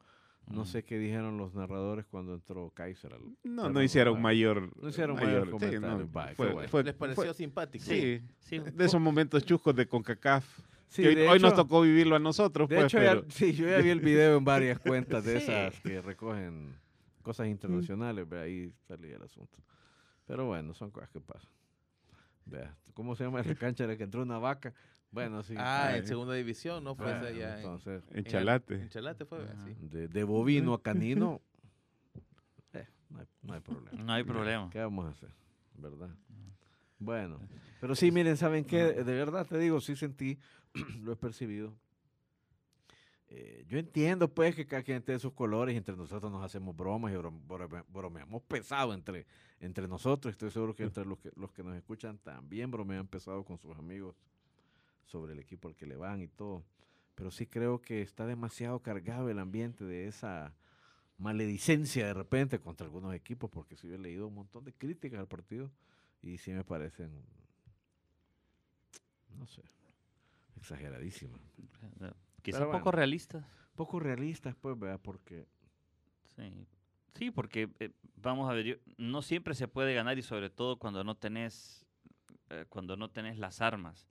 No 0.48 0.62
Mm. 0.62 0.66
sé 0.66 0.84
qué 0.84 1.00
dijeron 1.00 1.38
los 1.38 1.54
narradores 1.56 2.06
cuando 2.06 2.34
entró 2.36 2.70
Kaiser. 2.72 3.14
al 3.14 3.22
No, 3.44 3.70
no 3.70 3.82
juego. 4.14 4.22
mayor. 4.22 4.70
No 4.82 4.90
hicieron 4.90 5.16
mayor 5.16 5.50
comentario. 5.50 6.08
Vaya, 6.12 6.30
qué 6.32 6.36
fue- 6.36 6.52
bueno. 6.54 6.70
fue- 6.70 6.84
Les 6.84 6.94
pareció 6.94 7.34
simpático. 7.34 7.86
sí, 7.86 8.22
Sí, 8.40 8.60
de 8.60 8.86
esos 8.86 9.00
momentos 9.00 9.46
chuscos 9.46 9.74
de 9.76 9.88
CONCACAF. 9.88 10.46
Sí, 10.90 11.02
que 11.02 11.08
hoy, 11.10 11.16
hoy 11.28 11.40
nos 11.40 11.54
hecho- 11.54 11.64
tocó 11.64 11.82
vivirlo 11.82 12.16
a 12.16 12.20
nosotros, 12.20 12.70
De 12.70 12.76
pues, 12.76 12.86
hecho, 12.86 12.98
pero 13.00 13.24
ya, 13.26 13.32
sí, 13.32 13.54
yo 13.54 13.68
ya 13.68 13.78
vi 13.80 13.90
el 13.90 14.00
video 14.02 14.38
en 14.38 14.44
varias 14.46 14.78
cuentas 15.22 15.24
de 15.24 15.40
Sí. 15.40 15.52
esas 15.52 15.80
que 15.82 16.02
recogen 16.02 16.76
cosas 17.24 17.48
internacionales, 17.48 18.28
ve, 18.30 18.40
ahí 18.42 18.74
salía 18.88 19.16
el 19.16 19.24
asunto. 19.24 19.58
Pero 20.28 20.46
bueno, 20.46 20.74
son 20.74 20.92
cosas 20.92 21.10
que 21.10 21.20
pasan. 21.22 21.50
Vea, 22.46 22.76
¿cómo 22.94 23.16
se 23.16 23.24
llama 23.24 23.42
la 23.42 23.56
cancha 23.56 23.86
en 23.86 23.92
la 23.92 23.98
que 23.98 24.04
entró 24.04 24.22
una 24.22 24.38
vaca? 24.38 24.74
Bueno, 25.13 25.43
sí. 25.43 25.54
Ah, 25.58 25.89
ahí. 25.89 25.99
en 25.99 26.08
segunda 26.08 26.34
división, 26.34 26.84
¿no? 26.84 26.95
Fue 26.95 27.06
Bueno, 27.06 27.28
esa 27.28 27.38
ya 27.38 27.52
en- 27.54 27.58
entonces, 27.58 28.04
en 28.10 28.17
en 28.17 28.23
Chalate. 28.26 28.76
En 28.76 28.89
Chalate 28.89 29.26
fue, 29.26 29.43
Ajá. 29.43 29.65
sí. 29.65 29.76
de, 29.80 30.08
de 30.08 30.23
bovino 30.23 30.73
a 30.73 30.82
canino, 30.82 31.39
eh, 32.73 32.88
no, 33.10 33.19
hay, 33.19 33.28
no 33.43 33.54
hay 33.54 33.60
problema. 33.62 34.04
no 34.04 34.12
hay 34.13 34.23
problema. 34.23 34.69
¿Qué 34.71 34.80
vamos 34.80 35.06
a 35.06 35.10
hacer? 35.10 35.30
¿Verdad? 35.78 36.10
Bueno, 36.99 37.39
pero 37.80 37.95
sí, 37.95 38.12
miren, 38.12 38.38
¿saben 38.38 38.65
qué? 38.65 38.78
De 38.93 39.04
verdad 39.04 39.45
te 39.45 39.58
digo, 39.60 39.80
sí 39.82 39.95
sentí, 39.95 40.39
lo 41.02 41.12
he 41.13 41.15
percibido. 41.15 41.73
Eh, 43.28 43.65
yo 43.67 43.78
entiendo, 43.80 44.28
pues, 44.34 44.56
que 44.56 44.65
cada 44.67 44.84
quien 44.84 45.02
tiene 45.02 45.19
sus 45.19 45.34
colores 45.34 45.73
y 45.73 45.78
entre 45.78 45.95
nosotros 45.95 46.32
nos 46.32 46.43
hacemos 46.43 46.76
bromas 46.76 47.12
y 47.13 47.15
brom- 47.15 47.41
brome- 47.47 47.84
bromeamos 47.89 48.43
pesado 48.43 48.93
entre, 48.93 49.26
entre 49.60 49.88
nosotros. 49.88 50.32
Estoy 50.32 50.52
seguro 50.52 50.73
que 50.76 50.84
entre 51.02 51.06
los 51.06 51.17
que, 51.19 51.32
los 51.36 51.52
que 51.52 51.63
nos 51.63 51.76
escuchan 51.76 52.17
también 52.19 52.69
bromean 52.71 53.08
pesado 53.08 53.43
con 53.43 53.58
sus 53.58 53.76
amigos 53.78 54.15
sobre 55.06 55.34
el 55.34 55.39
equipo 55.39 55.68
al 55.68 55.76
que 55.76 55.86
le 55.88 55.96
van 55.96 56.22
y 56.22 56.28
todo. 56.28 56.63
Pero 57.16 57.32
sí 57.32 57.46
creo 57.46 57.82
que 57.82 58.02
está 58.02 58.26
demasiado 58.26 58.82
cargado 58.82 59.30
el 59.30 59.39
ambiente 59.39 59.84
de 59.86 60.08
esa 60.08 60.54
maledicencia 61.18 62.08
de 62.08 62.13
repente 62.13 62.60
contra 62.60 62.86
algunos 62.86 63.13
equipos, 63.13 63.50
porque 63.50 63.76
sí 63.78 63.88
he 63.94 63.98
leído 63.98 64.28
un 64.28 64.34
montón 64.36 64.66
de 64.66 64.74
críticas 64.74 65.20
al 65.20 65.28
partido 65.28 65.72
y 66.22 66.38
sí 66.38 66.52
me 66.52 66.63
parecen, 66.63 67.12
no 69.38 69.46
sé, 69.48 69.62
exageradísimas. 70.58 71.39
Quizá 72.42 72.60
Pero 72.60 72.72
poco 72.72 72.92
realistas. 72.92 73.46
Poco 73.76 74.00
realistas, 74.00 74.56
pues, 74.56 74.78
vea, 74.78 74.98
porque 74.98 75.48
Sí, 76.36 76.68
sí 77.16 77.32
porque 77.32 77.70
eh, 77.80 77.92
vamos 78.16 78.50
a 78.50 78.54
ver, 78.54 78.66
yo- 78.66 78.76
no 78.98 79.22
siempre 79.22 79.54
se 79.54 79.68
puede 79.68 79.94
ganar 79.94 80.18
y 80.18 80.24
sobre 80.24 80.50
todo 80.50 80.78
cuando 80.78 81.04
no 81.04 81.16
tenés, 81.16 81.86
eh, 82.50 82.66
cuando 82.70 82.98
no 82.98 83.10
tenés 83.12 83.38
las 83.38 83.62
armas. 83.62 84.08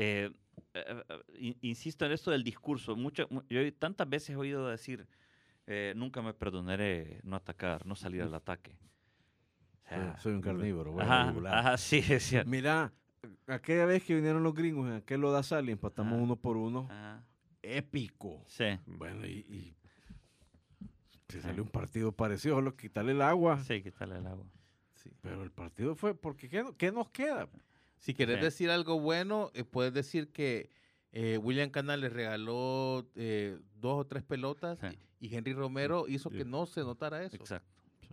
Eh, 0.00 0.30
eh, 0.74 1.02
eh, 1.08 1.22
in- 1.38 1.58
insisto 1.62 2.06
en 2.06 2.12
esto 2.12 2.30
del 2.30 2.44
discurso. 2.44 2.94
Mucho, 2.94 3.26
mu- 3.30 3.42
yo 3.50 3.72
tantas 3.74 4.08
veces 4.08 4.30
he 4.30 4.36
oído 4.36 4.68
decir, 4.68 5.08
eh, 5.66 5.92
nunca 5.96 6.22
me 6.22 6.32
perdonaré 6.34 7.20
no 7.24 7.34
atacar, 7.34 7.84
no 7.84 7.96
salir 7.96 8.22
al 8.22 8.32
ataque. 8.34 8.76
O 9.86 9.88
soy, 9.88 9.98
sea, 9.98 10.16
soy 10.18 10.32
un 10.34 10.40
carnívoro. 10.40 10.92
voy 10.92 11.02
a 11.02 11.04
ajá, 11.04 11.26
regular. 11.26 11.54
ajá, 11.58 11.76
sí, 11.78 11.98
es 12.08 12.22
cierto. 12.22 12.48
Mira, 12.48 12.92
aquella 13.48 13.86
vez 13.86 14.04
que 14.04 14.14
vinieron 14.14 14.42
los 14.44 14.54
gringos 14.54 14.86
en 14.88 14.94
aquel 14.94 15.20
Lodazal 15.20 15.68
y 15.68 15.72
empatamos 15.72 16.12
Ajá. 16.14 16.22
uno 16.22 16.36
por 16.36 16.56
uno, 16.56 16.86
Ajá, 16.90 17.24
épico. 17.62 18.44
sí, 18.46 18.78
Bueno, 18.86 19.26
y, 19.26 19.30
y 19.40 19.74
se 21.28 21.40
salió 21.42 21.62
un 21.64 21.68
partido 21.70 22.12
parecido, 22.12 22.54
solo 22.54 22.76
quitarle 22.76 23.12
el 23.12 23.22
agua. 23.22 23.60
sí, 23.64 23.82
quitarle 23.82 24.18
el 24.18 24.26
agua. 24.28 24.46
sí. 24.94 25.10
Pero 25.22 25.42
el 25.42 25.50
partido 25.50 25.94
fue, 25.96 26.14
porque 26.14 26.48
¿qué, 26.48 26.64
qué 26.78 26.92
nos 26.92 27.10
queda? 27.10 27.48
Si 27.98 28.14
querés 28.14 28.36
Sí. 28.38 28.42
decir 28.44 28.70
algo 28.70 29.00
bueno, 29.00 29.50
eh, 29.54 29.64
puedes 29.64 29.92
decir 29.92 30.30
que 30.32 30.70
eh, 31.12 31.38
William 31.38 31.70
Canal 31.70 32.00
le 32.02 32.08
regaló 32.10 33.08
eh, 33.14 33.58
dos 33.76 34.00
o 34.00 34.06
tres 34.06 34.22
pelotas 34.22 34.78
Sí. 34.80 34.98
y 35.20 35.34
Henry 35.34 35.52
Romero 35.54 36.06
hizo 36.08 36.30
Sí. 36.30 36.36
que 36.38 36.44
no 36.44 36.66
se 36.66 36.80
notara 36.82 37.22
eso. 37.24 37.36
Exacto. 37.36 37.66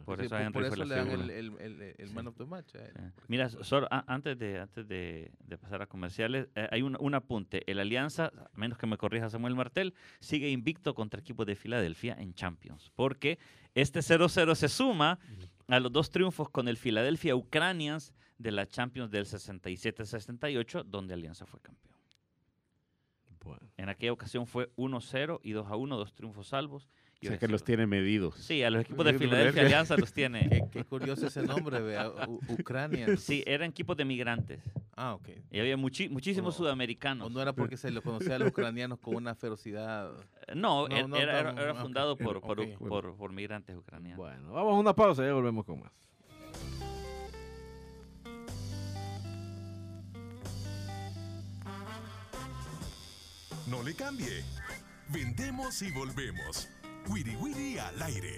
Por 0.05 0.19
Sí, 0.19 0.25
eso 0.25 0.35
por, 0.35 0.41
Henry 0.41 0.53
por 0.53 0.63
eso 0.65 0.83
le 0.85 0.95
dan 0.95 1.09
el, 1.09 1.29
el- 1.29 1.57
el- 1.61 1.81
el 1.97 2.07
Sí. 2.09 2.13
man 2.13 2.27
of 2.27 2.35
the 2.37 2.45
match. 2.45 2.75
a 2.75 2.79
él. 2.85 2.91
Sí. 2.95 3.01
Mira, 3.29 3.49
solo 3.49 3.87
a- 3.91 4.03
antes 4.13 4.37
de 4.37 4.59
antes 4.59 4.85
de, 4.87 5.31
de 5.39 5.57
pasar 5.57 5.81
a 5.81 5.87
comerciales, 5.87 6.47
eh, 6.55 6.67
hay 6.71 6.81
un, 6.81 6.97
un 6.99 7.13
apunte. 7.15 7.69
El 7.69 7.79
Alianza, 7.79 8.25
a 8.35 8.49
menos 8.57 8.77
que 8.77 8.87
me 8.87 8.97
corrija 8.97 9.29
Samuel 9.29 9.55
Martel, 9.55 9.93
sigue 10.19 10.49
invicto 10.49 10.93
contra 10.95 11.19
equipos 11.21 11.45
de 11.45 11.55
Filadelfia 11.55 12.15
en 12.19 12.33
Champions. 12.33 12.91
Porque 12.95 13.39
este 13.73 14.01
0-0 14.01 14.55
se 14.55 14.67
suma 14.67 15.19
a 15.67 15.79
los 15.79 15.91
dos 15.91 16.09
triunfos 16.11 16.49
con 16.49 16.67
el 16.67 16.75
Philadelphia 16.77 17.35
Ucranians 17.35 18.13
de 18.37 18.51
la 18.51 18.67
Champions 18.67 19.09
del 19.11 19.25
67-68, 19.25 20.83
donde 20.83 21.13
Alianza 21.13 21.45
fue 21.45 21.59
campeón. 21.61 21.95
Bueno, 23.43 23.61
En 23.77 23.89
aquella 23.89 24.11
ocasión 24.11 24.47
fue 24.47 24.71
1-0 24.75 25.39
y 25.43 25.51
2-1, 25.53 25.87
dos 25.97 26.13
triunfos 26.15 26.47
salvos. 26.47 26.89
O 27.23 27.27
sea 27.27 27.37
que 27.39 27.47
los 27.47 27.63
tiene 27.63 27.87
medidos. 27.87 28.35
Sí, 28.35 28.61
a 28.63 28.69
los 28.69 28.81
equipos 28.81 29.03
de 29.05 29.13
Filadelfia. 29.17 29.63
Alianza 29.63 29.95
los 29.97 30.11
tiene. 30.13 30.47
Qué, 30.49 30.63
qué 30.71 30.83
curioso 30.83 31.27
ese 31.27 31.41
nombre, 31.43 31.79
vea, 31.81 32.11
Ucrania. 32.49 33.15
Sí, 33.17 33.43
eran 33.47 33.69
equipos 33.69 33.95
de 33.97 34.05
migrantes. 34.05 34.61
Ah, 34.95 35.13
ok. 35.15 35.29
Y 35.51 35.59
había 35.59 35.77
muchísimos 35.77 36.55
Oh. 36.55 36.57
sudamericanos. 36.57 37.27
O 37.27 37.29
no 37.29 37.41
era 37.41 37.53
porque 37.53 37.77
se 37.77 37.89
le 37.91 38.01
conocía 38.01 38.35
a 38.35 38.39
los 38.39 38.49
ucranianos 38.49 38.99
con 38.99 39.15
una 39.15 39.33
ferocidad. 39.35 40.11
No, 40.55 40.87
No, 40.87 40.95
er- 40.95 41.07
no, 41.07 41.15
era, 41.17 41.39
era- 41.51 41.75
fundado 41.75 42.15
por, 42.17 42.41
por, 42.41 42.77
por- 42.77 43.15
por 43.15 43.31
migrantes 43.31 43.75
ucranianos. 43.75 44.17
bueno, 44.17 44.51
vamos 44.53 44.73
a 44.75 44.79
una 44.79 44.93
pausa 44.93 45.23
y 45.23 45.27
ya 45.27 45.33
volvemos 45.33 45.65
con 45.65 45.79
más. 45.81 45.91
No 53.67 53.81
le 53.81 53.95
cambie. 53.95 54.43
Vendemos 55.09 55.81
y 55.81 55.89
volvemos. 55.91 56.69
Wiri 57.07 57.35
Wiri 57.37 57.79
al 57.79 58.01
aire. 58.03 58.37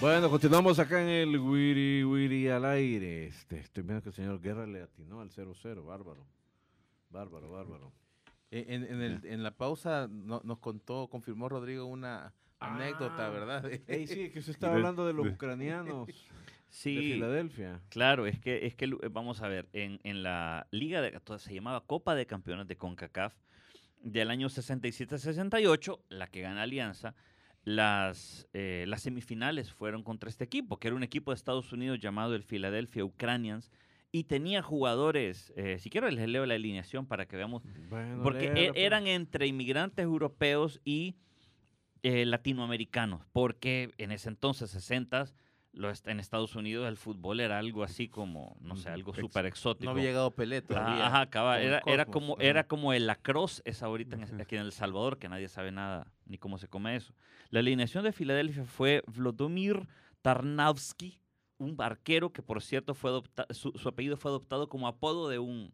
Bueno, 0.00 0.30
continuamos 0.30 0.78
acá 0.78 1.02
en 1.02 1.08
el 1.08 1.38
Wiri 1.38 2.02
Wiri 2.04 2.48
al 2.48 2.64
aire. 2.64 3.26
Este, 3.26 3.58
estoy 3.58 3.82
viendo 3.82 4.02
que 4.02 4.08
el 4.08 4.14
señor 4.14 4.40
Guerra 4.40 4.66
le 4.66 4.82
atinó 4.82 5.20
al 5.20 5.30
0-0. 5.30 5.84
Bárbaro. 5.84 6.26
Bárbaro, 7.10 7.50
bárbaro. 7.50 7.92
Eh, 8.50 8.64
En, 8.68 8.84
en 8.84 9.02
el- 9.02 9.20
en 9.26 9.42
la 9.42 9.50
pausa 9.50 10.08
no- 10.10 10.40
nos 10.44 10.58
contó, 10.58 11.08
confirmó 11.08 11.48
Rodrigo 11.48 11.84
una 11.84 12.32
anécdota, 12.60 13.26
Ah. 13.26 13.30
¿verdad? 13.30 13.70
Ey, 13.86 14.06
sí, 14.06 14.30
que 14.30 14.40
se 14.42 14.50
estaba 14.52 14.72
De- 14.72 14.78
hablando 14.78 15.06
de 15.06 15.12
los 15.12 15.26
de- 15.26 15.32
ucranianos 15.32 16.06
de 16.08 16.14
Sí, 16.70 16.96
Filadelfia. 17.14 17.80
claro, 17.90 18.26
es 18.26 18.38
que, 18.38 18.66
es 18.66 18.74
que 18.76 18.86
lu- 18.86 19.00
vamos 19.10 19.42
a 19.42 19.48
ver, 19.48 19.68
en, 19.72 20.00
en 20.04 20.22
la 20.22 20.66
liga 20.70 21.00
de, 21.02 21.20
se 21.38 21.54
llamaba 21.54 21.84
Copa 21.84 22.14
de 22.14 22.26
Campeones 22.26 22.68
de 22.68 22.76
CONCACAF 22.76 23.34
del 24.02 24.30
año 24.30 24.48
67-68, 24.48 25.98
la 26.08 26.28
que 26.28 26.40
gana 26.42 26.62
Alianza, 26.62 27.14
las, 27.64 28.48
eh, 28.52 28.84
las 28.88 29.02
semifinales 29.02 29.72
fueron 29.72 30.02
contra 30.02 30.28
este 30.30 30.44
equipo, 30.44 30.78
que 30.78 30.88
era 30.88 30.96
un 30.96 31.02
equipo 31.02 31.30
de 31.30 31.36
Estados 31.36 31.72
Unidos 31.72 31.98
llamado 32.00 32.34
el 32.34 32.42
Philadelphia 32.42 33.04
Ukrainians, 33.04 33.70
y 34.12 34.24
tenía 34.24 34.62
jugadores, 34.62 35.52
eh, 35.56 35.78
si 35.78 35.88
quiero 35.90 36.10
les 36.10 36.28
leo 36.28 36.44
la 36.46 36.54
alineación 36.54 37.06
para 37.06 37.26
que 37.26 37.36
veamos, 37.36 37.62
Bueno, 37.88 38.22
porque 38.22 38.46
e- 38.46 38.68
pues. 38.68 38.72
eran 38.74 39.06
entre 39.06 39.46
inmigrantes 39.46 40.02
europeos 40.02 40.80
y 40.84 41.16
eh, 42.02 42.24
latinoamericanos, 42.24 43.22
porque 43.32 43.90
en 43.98 44.10
ese 44.10 44.30
entonces, 44.30 44.74
60 45.72 46.10
en 46.10 46.20
Estados 46.20 46.54
Unidos 46.56 46.88
el 46.88 46.96
fútbol 46.96 47.40
era 47.40 47.58
algo 47.58 47.84
así 47.84 48.08
como, 48.08 48.56
no 48.60 48.76
sé, 48.76 48.88
algo 48.90 49.14
súper 49.14 49.46
exótico. 49.46 49.84
No 49.84 49.90
había 49.92 50.04
llegado 50.04 50.30
Pelé 50.32 50.58
Ajá, 50.58 50.66
todavía. 50.66 51.06
ajá, 51.06 51.26
cabal, 51.30 51.62
era, 51.62 51.82
era 51.86 52.04
como, 52.06 52.36
era 52.40 52.66
como 52.66 52.92
el 52.92 53.06
lacrosse 53.06 53.62
es 53.64 53.82
ahorita 53.82 54.16
en- 54.16 54.40
aquí 54.40 54.56
en 54.56 54.62
El 54.62 54.72
Salvador, 54.72 55.18
que 55.18 55.28
nadie 55.28 55.48
sabe 55.48 55.70
nada 55.72 56.10
ni 56.26 56.38
cómo 56.38 56.58
se 56.58 56.68
come 56.68 56.96
eso. 56.96 57.14
La 57.50 57.60
alineación 57.60 58.04
de 58.04 58.12
Filadelfia 58.12 58.64
fue 58.64 59.02
Vladimir 59.06 59.86
Tarnavsky, 60.22 61.20
un 61.58 61.76
arquero 61.78 62.32
que 62.32 62.42
por 62.42 62.62
cierto 62.62 62.94
fue 62.94 63.10
adopta- 63.10 63.46
su, 63.52 63.72
su 63.72 63.88
apellido 63.88 64.16
fue 64.16 64.30
adoptado 64.30 64.68
como 64.68 64.88
apodo 64.88 65.28
de 65.28 65.38
un, 65.38 65.72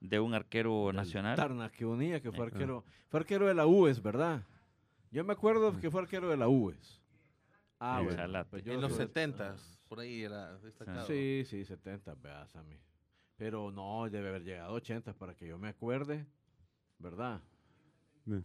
de 0.00 0.20
un 0.20 0.34
arquero 0.34 0.92
nacional. 0.92 1.36
Tarnas, 1.36 1.72
que 1.72 1.84
unía, 1.84 2.20
que 2.20 2.30
fue 2.32 2.44
Eh. 2.46 2.48
arquero. 2.52 2.84
Fue 3.08 3.20
arquero 3.20 3.46
de 3.46 3.54
la 3.54 3.66
UES, 3.66 4.02
¿verdad? 4.02 4.42
Yo 5.10 5.24
me 5.24 5.32
acuerdo 5.32 5.78
que 5.80 5.90
fue 5.90 6.02
arquero 6.02 6.28
de 6.28 6.36
la 6.36 6.48
UES. 6.48 6.95
Ah, 7.78 7.98
Sí, 8.00 8.06
bueno. 8.16 8.44
Pues 8.50 8.64
yo 8.64 8.72
En 8.72 8.80
lo 8.80 8.88
los 8.88 8.96
que- 8.98 9.04
70 9.04 9.56
por 9.88 10.00
ahí 10.00 10.22
era 10.22 10.56
destacado. 10.58 11.06
Sí, 11.06 11.44
sí, 11.46 11.64
70, 11.64 12.14
veas 12.14 12.54
a 12.56 12.62
mí. 12.62 12.76
Pero 13.36 13.70
no, 13.70 14.08
debe 14.08 14.28
haber 14.30 14.44
llegado 14.44 14.70
a 14.70 14.72
80 14.72 15.12
para 15.12 15.34
que 15.34 15.46
yo 15.46 15.58
me 15.58 15.68
acuerde, 15.68 16.26
¿verdad? 16.98 17.42
Sí. 18.24 18.42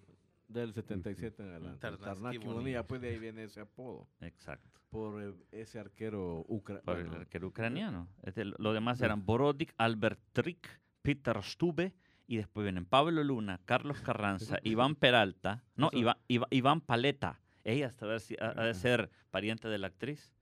Del 0.48 0.74
77 0.74 1.44
en 1.44 1.50
adelante. 1.50 1.80
Tarnaski 1.80 2.38
Bonilla. 2.40 2.86
Pues 2.86 3.00
de 3.02 3.10
ahí 3.10 3.20
viene 3.20 3.46
ese 3.46 3.62
apodo. 3.62 4.10
Exacto. 4.20 4.82
Por 4.90 5.24
eh, 5.24 5.34
ese 5.52 5.80
arquero 5.80 6.44
Por 6.46 6.58
ucraniano. 6.58 7.14
el 7.16 7.22
arquero 7.22 7.48
ucraniano. 7.48 8.10
Este, 8.24 8.44
lo- 8.44 8.74
demás 8.74 9.02
eran 9.02 9.26
Borodik, 9.26 9.74
Albert 9.78 10.20
Trick, 10.34 10.68
Peter 11.02 11.42
Stube, 11.42 11.94
y 12.28 12.36
después 12.36 12.64
vienen 12.66 12.86
Pablo 12.86 13.24
Luna, 13.24 13.62
Carlos 13.64 14.02
Carranza, 14.02 14.58
Iván 14.64 14.96
Peralta, 14.96 15.64
no, 15.78 15.90
Iván, 15.94 16.18
Iván 16.28 16.82
Paleta. 16.82 17.41
Ella 17.64 17.88
hasta 17.88 18.06
ver 18.06 18.20
si 18.20 18.36
ha 18.40 18.50
ha 18.60 18.66
de 18.66 18.74
ser 18.74 19.10
pariente 19.30 19.68
de 19.68 19.78
la 19.78 19.88
actriz, 19.88 20.34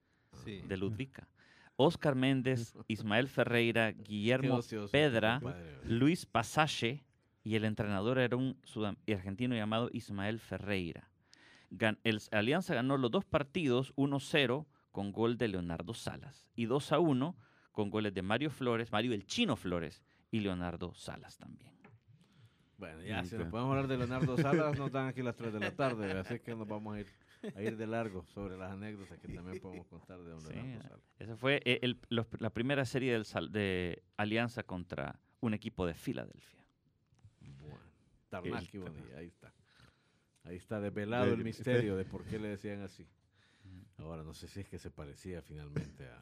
Sí. 0.44 0.62
de 0.62 0.78
Ludvika. 0.78 1.28
Oscar 1.76 2.16
Méndez, 2.16 2.74
Ismael 2.88 3.28
Ferreira, 3.28 3.92
Guillermo 3.92 4.56
ocioso, 4.56 4.92
Pedra. 4.92 5.42
Luis 5.84 6.26
Pasache, 6.26 7.04
y 7.44 7.56
el 7.56 7.64
entrenador 7.66 8.20
era 8.20 8.36
un 8.38 8.58
argentino 9.08 9.56
llamado 9.56 9.90
Ismael 9.94 10.40
Ferreira. 10.40 11.10
Gan- 11.72 11.98
el 12.04 12.20
Alianza 12.32 12.74
ganó 12.76 12.98
los 12.98 13.10
dos 13.12 13.26
partidos 13.26 13.94
1-0 13.96 14.66
con 14.92 15.12
gol 15.12 15.38
de 15.38 15.48
Leonardo 15.48 15.94
Salas 15.94 16.48
y 16.56 16.66
2-1 16.68 17.36
con 17.72 17.90
goles 17.90 18.14
de 18.14 18.22
Mario 18.24 18.50
Flores, 18.50 18.92
Mario 18.92 19.14
el 19.14 19.26
Chino 19.26 19.56
Flores 19.56 20.04
y 20.32 20.42
Leonardo 20.42 20.94
Salas 20.96 21.38
también. 21.38 21.72
Bueno, 22.80 23.02
ya, 23.04 23.24
si 23.26 23.36
nos 23.38 23.50
podemos 23.50 23.72
hablar 23.72 23.88
de 23.88 23.98
Leonardo 23.98 24.38
Salas, 24.38 24.78
nos 24.78 24.90
dan 24.92 25.08
aquí 25.08 25.22
las 25.22 25.36
3 25.36 25.52
de 25.54 25.60
la 25.60 25.76
tarde, 25.76 26.12
así 26.20 26.40
que 26.40 26.56
nos 26.56 26.66
vamos 26.68 26.96
a 26.96 27.00
ir, 27.02 27.08
a 27.56 27.62
ir 27.62 27.76
de 27.76 27.86
largo 27.86 28.24
sobre 28.28 28.58
las 28.58 28.72
anécdotas 28.72 29.20
que 29.20 29.28
también 29.28 29.60
podemos 29.62 29.86
contar 29.88 30.20
de 30.20 30.30
don 30.30 30.40
Sí, 30.42 30.54
Leonardo 30.54 30.82
Salas. 30.84 31.02
Esa 31.20 31.36
fue 31.36 31.62
eh, 31.66 31.80
el- 31.82 32.00
los- 32.10 32.28
la 32.40 32.50
primera 32.52 32.86
serie 32.86 33.12
del 33.14 33.26
Sal- 33.26 33.52
de 33.52 34.02
Alianza 34.16 34.64
contra 34.64 35.20
un 35.42 35.54
equipo 35.54 35.86
de 35.86 35.94
Filadelfia. 35.94 36.66
Bueno, 37.62 37.80
Tarnaski 38.30 38.78
El- 38.78 38.84
Bonilla, 38.84 39.18
ahí 39.18 39.28
está. 39.28 39.54
Ahí 40.46 40.56
está 40.56 40.80
desvelado 40.80 41.26
De- 41.26 41.34
el 41.34 41.44
misterio 41.44 41.98
de 41.98 42.06
por 42.06 42.24
qué 42.24 42.40
le 42.40 42.48
decían 42.48 42.82
así. 42.82 43.06
Ahora, 43.98 44.24
no 44.24 44.34
sé 44.34 44.48
si 44.48 44.62
es 44.62 44.68
que 44.70 44.80
se 44.80 44.90
parecía 44.90 45.42
finalmente 45.42 46.08
a, 46.08 46.18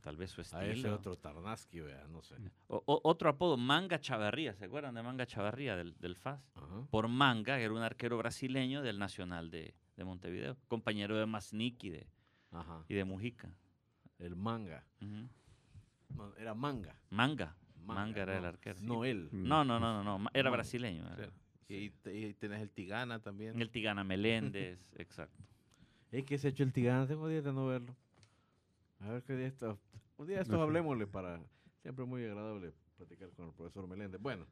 Tal 0.00 0.16
vez 0.16 0.30
su 0.30 0.40
a 0.40 0.44
ese 0.44 0.70
estilo. 0.72 0.94
otro 0.94 1.16
Tarnaski, 1.16 1.80
vea, 1.80 2.06
no 2.08 2.22
sé. 2.22 2.36
O- 2.68 2.82
o- 2.86 3.00
otro 3.04 3.28
apodo, 3.30 3.56
Manga 3.56 4.00
Chavarría. 4.00 4.54
¿Se 4.54 4.64
acuerdan 4.64 4.94
de 4.94 5.02
Manga 5.02 5.26
Chavarría 5.26 5.76
del, 5.76 5.94
del 5.98 6.16
FAS? 6.16 6.40
Ajá. 6.54 6.86
por 6.90 7.08
Manga, 7.08 7.56
que 7.56 7.64
era 7.64 7.72
un 7.74 7.82
arquero 7.82 8.16
brasileño 8.18 8.82
del 8.82 8.98
Nacional 8.98 9.50
de, 9.50 9.74
de 9.96 10.04
Montevideo, 10.04 10.56
compañero 10.68 11.16
de 11.18 11.26
Masnik 11.26 11.82
y 11.84 11.90
de, 11.90 12.06
Ajá. 12.52 12.84
y 12.88 12.94
de 12.94 13.04
Mujica. 13.04 13.54
El 14.18 14.36
manga. 14.36 14.84
No, 15.00 16.34
era 16.36 16.54
manga. 16.54 16.96
Manga. 17.10 17.56
Manga, 17.84 18.22
era 18.22 18.36
el 18.38 18.44
arquero. 18.44 18.78
No 18.82 19.04
él. 19.04 19.28
No, 19.32 19.64
no, 19.64 19.80
no, 19.80 20.02
no, 20.04 20.18
no, 20.18 20.28
era 20.34 20.50
brasileño. 20.50 21.04
era. 21.16 21.30
Y, 21.68 21.92
y 22.10 22.34
tenés 22.34 22.60
el 22.60 22.70
Tigana 22.70 23.20
también. 23.20 23.60
El 23.60 23.70
Tigana 23.70 24.04
Meléndez, 24.04 24.78
exacto. 24.96 25.42
Es 26.12 26.24
que 26.24 26.36
se 26.36 26.48
ha 26.48 26.50
hecho 26.50 26.64
el 26.64 26.72
Tigana, 26.72 27.06
tengo 27.06 27.28
días 27.28 27.44
de 27.44 27.52
no 27.52 27.66
verlo. 27.66 27.96
A 29.00 29.08
ver 29.12 29.22
qué 29.22 29.34
día 29.36 29.46
está. 29.46 29.76
Un 30.16 30.26
día 30.26 30.40
estos 30.40 30.58
hablemosle 30.60 31.06
para. 31.06 31.42
Siempre 31.82 32.04
muy 32.04 32.24
agradable 32.24 32.72
platicar 32.96 33.30
con 33.30 33.46
el 33.48 33.54
profesor 33.54 33.86
Meléndez. 33.86 34.20
Bueno, 34.20 34.46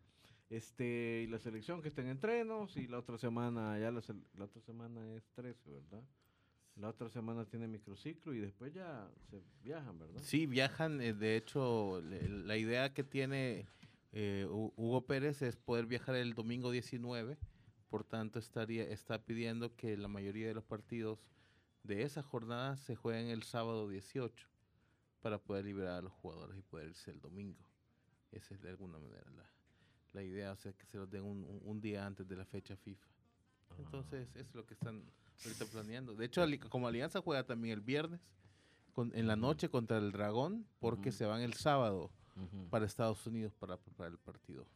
este, 0.49 1.23
y 1.25 1.27
la 1.27 1.39
selección 1.39 1.83
que 1.83 1.89
está 1.89 2.01
en 2.01 2.09
entrenos, 2.09 2.77
y 2.79 2.87
la 2.87 2.99
otra 2.99 3.19
semana, 3.19 3.79
ya 3.79 3.91
la, 3.91 4.01
la 4.35 4.45
otra 4.47 4.63
semana 4.63 5.15
es 5.15 5.29
13, 5.35 5.71
¿verdad? 5.71 6.03
La 6.77 6.89
otra 6.89 7.11
semana 7.11 7.45
tiene 7.45 7.69
microciclo 7.69 8.33
y 8.33 8.39
después 8.39 8.73
ya 8.73 9.11
se 9.29 9.43
viajan, 9.63 9.99
¿verdad? 9.99 10.21
Sí, 10.23 10.47
viajan. 10.47 11.01
eh, 11.03 11.13
de 11.13 11.37
hecho, 11.37 12.01
la 12.01 12.57
idea 12.57 12.95
que 12.95 13.05
tiene 13.05 13.67
eh, 14.13 14.47
Hu- 14.49 14.73
Hugo 14.77 15.05
Pérez 15.05 15.43
es 15.43 15.57
poder 15.57 15.85
viajar 15.87 16.15
el 16.15 16.33
domingo 16.35 16.71
19. 16.71 17.37
Por 17.91 18.05
tanto, 18.05 18.39
estaría, 18.39 18.85
está 18.85 19.19
pidiendo 19.25 19.75
que 19.77 19.97
la 19.99 20.09
mayoría 20.09 20.47
de 20.47 20.55
los 20.55 20.65
partidos 20.65 21.19
de 21.89 22.03
esa 22.03 22.23
jornada 22.23 22.77
se 22.77 22.95
jueguen 22.95 23.29
el 23.29 23.43
sábado 23.43 23.89
18 23.89 24.47
para 25.21 25.39
poder 25.39 25.65
liberar 25.65 25.95
a 25.99 26.03
los 26.03 26.13
jugadores 26.13 26.57
y 26.59 26.63
poder 26.63 26.89
irse 26.91 27.11
el 27.11 27.21
domingo. 27.21 27.59
Esa 28.31 28.55
es 28.55 28.61
de 28.63 28.69
alguna 28.71 28.99
manera 28.99 29.29
la, 29.37 29.51
la 30.13 30.23
idea, 30.23 30.53
o 30.53 30.57
sea, 30.57 30.73
que 30.75 30.87
se 30.87 30.99
los 30.99 31.11
den 31.11 31.25
un, 31.25 31.61
un- 31.65 31.81
día 31.81 32.07
antes 32.07 32.29
de 32.29 32.37
la 32.37 32.45
fecha 32.45 32.77
FIFA. 32.77 33.07
Entonces, 33.79 34.29
es 34.37 34.55
lo 34.55 34.65
que 34.67 34.75
están 34.75 35.03
ahorita 35.45 35.65
planeando. 35.67 36.15
De 36.15 36.27
hecho, 36.27 36.43
como 36.69 36.87
Alianza 36.89 37.21
juega 37.23 37.45
también 37.45 37.73
el 37.75 37.81
viernes 37.81 38.21
con- 38.93 39.13
en 39.15 39.27
la 39.27 39.37
noche 39.37 39.69
contra 39.71 39.97
el 39.99 40.13
Dragón, 40.13 40.67
porque 40.81 41.11
se 41.13 41.25
van 41.27 41.41
el 41.41 41.55
sábado 41.55 42.11
para 42.71 42.85
Estados 42.87 43.27
Unidos 43.27 43.53
para 43.55 43.77
preparar 43.79 44.13
el 44.13 44.19
partido 44.19 44.67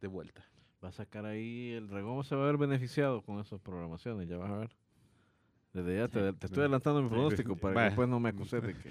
de 0.00 0.08
vuelta. 0.08 0.44
Va 0.82 0.88
a 0.88 0.92
sacar 0.92 1.26
ahí, 1.26 1.72
el 1.72 1.86
dragón 1.88 2.24
se 2.24 2.34
va 2.34 2.44
a 2.44 2.46
ver 2.46 2.56
beneficiado 2.56 3.22
con 3.22 3.38
esas 3.40 3.60
programaciones, 3.60 4.26
ya 4.28 4.38
vas 4.38 4.50
a 4.50 4.56
ver. 4.56 4.76
Desde 5.72 5.96
ya 5.96 6.08
te, 6.08 6.32
te 6.32 6.46
estoy 6.46 6.60
adelantando 6.62 7.00
mi 7.02 7.08
pronóstico 7.08 7.56
para 7.56 7.74
que 7.74 7.80
después 7.86 8.08
no 8.08 8.18
me 8.18 8.30
acuses 8.30 8.62
de 8.62 8.74
que... 8.74 8.90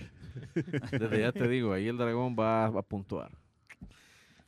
Desde 0.98 1.20
ya 1.22 1.32
te 1.34 1.48
digo, 1.48 1.74
ahí 1.74 1.88
el 1.88 1.98
dragón 1.98 2.36
va 2.40 2.66
a 2.68 2.82
puntuar. 2.82 3.32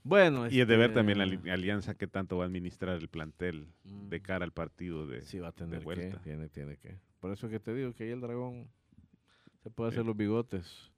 Bueno, 0.04 0.48
Y 0.48 0.62
es 0.62 0.68
de 0.68 0.78
ver 0.78 0.90
este, 0.92 0.96
también 0.96 1.18
la 1.18 1.26
ali- 1.26 1.50
alianza 1.52 1.94
que 1.94 2.08
tanto 2.08 2.38
va 2.38 2.46
a 2.46 2.48
administrar 2.48 2.98
el 2.98 3.08
plantel 3.08 3.68
de 3.84 4.20
mm, 4.20 4.22
cara 4.24 4.46
al 4.46 4.52
partido 4.52 5.06
de, 5.06 5.22
Sí, 5.24 5.40
va 5.40 5.50
a 5.50 5.52
tener 5.52 5.80
que, 5.80 5.86
vuelta. 5.86 6.22
tiene, 6.22 6.50
tiene 6.50 6.78
que. 6.78 6.98
Por 7.20 7.32
eso 7.32 7.50
que 7.50 7.60
te 7.60 7.74
digo 7.74 7.94
que 7.94 8.06
ahí 8.06 8.10
el 8.10 8.22
dragón 8.22 8.68
se 9.62 9.70
puede 9.70 9.90
hacer 9.92 10.06
los 10.06 10.18
bigotes 10.18 10.92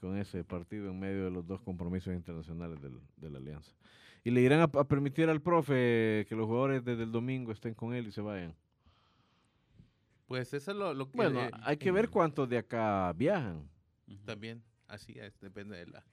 con 0.00 0.16
ese 0.16 0.42
partido 0.42 0.90
en 0.90 0.98
medio 0.98 1.24
de 1.24 1.30
los 1.30 1.46
dos 1.46 1.60
compromisos 1.60 2.12
internacionales 2.14 2.80
del- 2.80 3.00
de 3.16 3.30
la 3.30 3.38
alianza. 3.38 3.72
Y 4.24 4.30
le 4.32 4.40
irán 4.40 4.60
a, 4.60 4.64
a 4.64 4.84
permitir 4.84 5.28
al 5.28 5.40
profe 5.40 6.26
que 6.28 6.34
los 6.34 6.46
jugadores 6.46 6.84
desde 6.84 7.04
el 7.04 7.12
domingo 7.12 7.52
estén 7.52 7.74
con 7.74 7.94
él 7.94 8.08
y 8.08 8.12
se 8.12 8.20
vayan. 8.20 8.54
Pues 10.28 10.52
eso 10.54 10.70
es 10.70 10.76
lo, 10.76 10.94
lo 10.94 11.10
que... 11.10 11.16
Bueno, 11.16 11.40
eh, 11.42 11.50
hay 11.62 11.76
que 11.78 11.90
ver 11.90 12.08
cuántos 12.10 12.48
de 12.48 12.58
acá 12.58 13.12
viajan. 13.14 13.68
También, 14.24 14.62
así 14.86 15.18
es, 15.18 15.38
depende 15.40 15.76
de 15.78 15.86
la, 15.86 16.04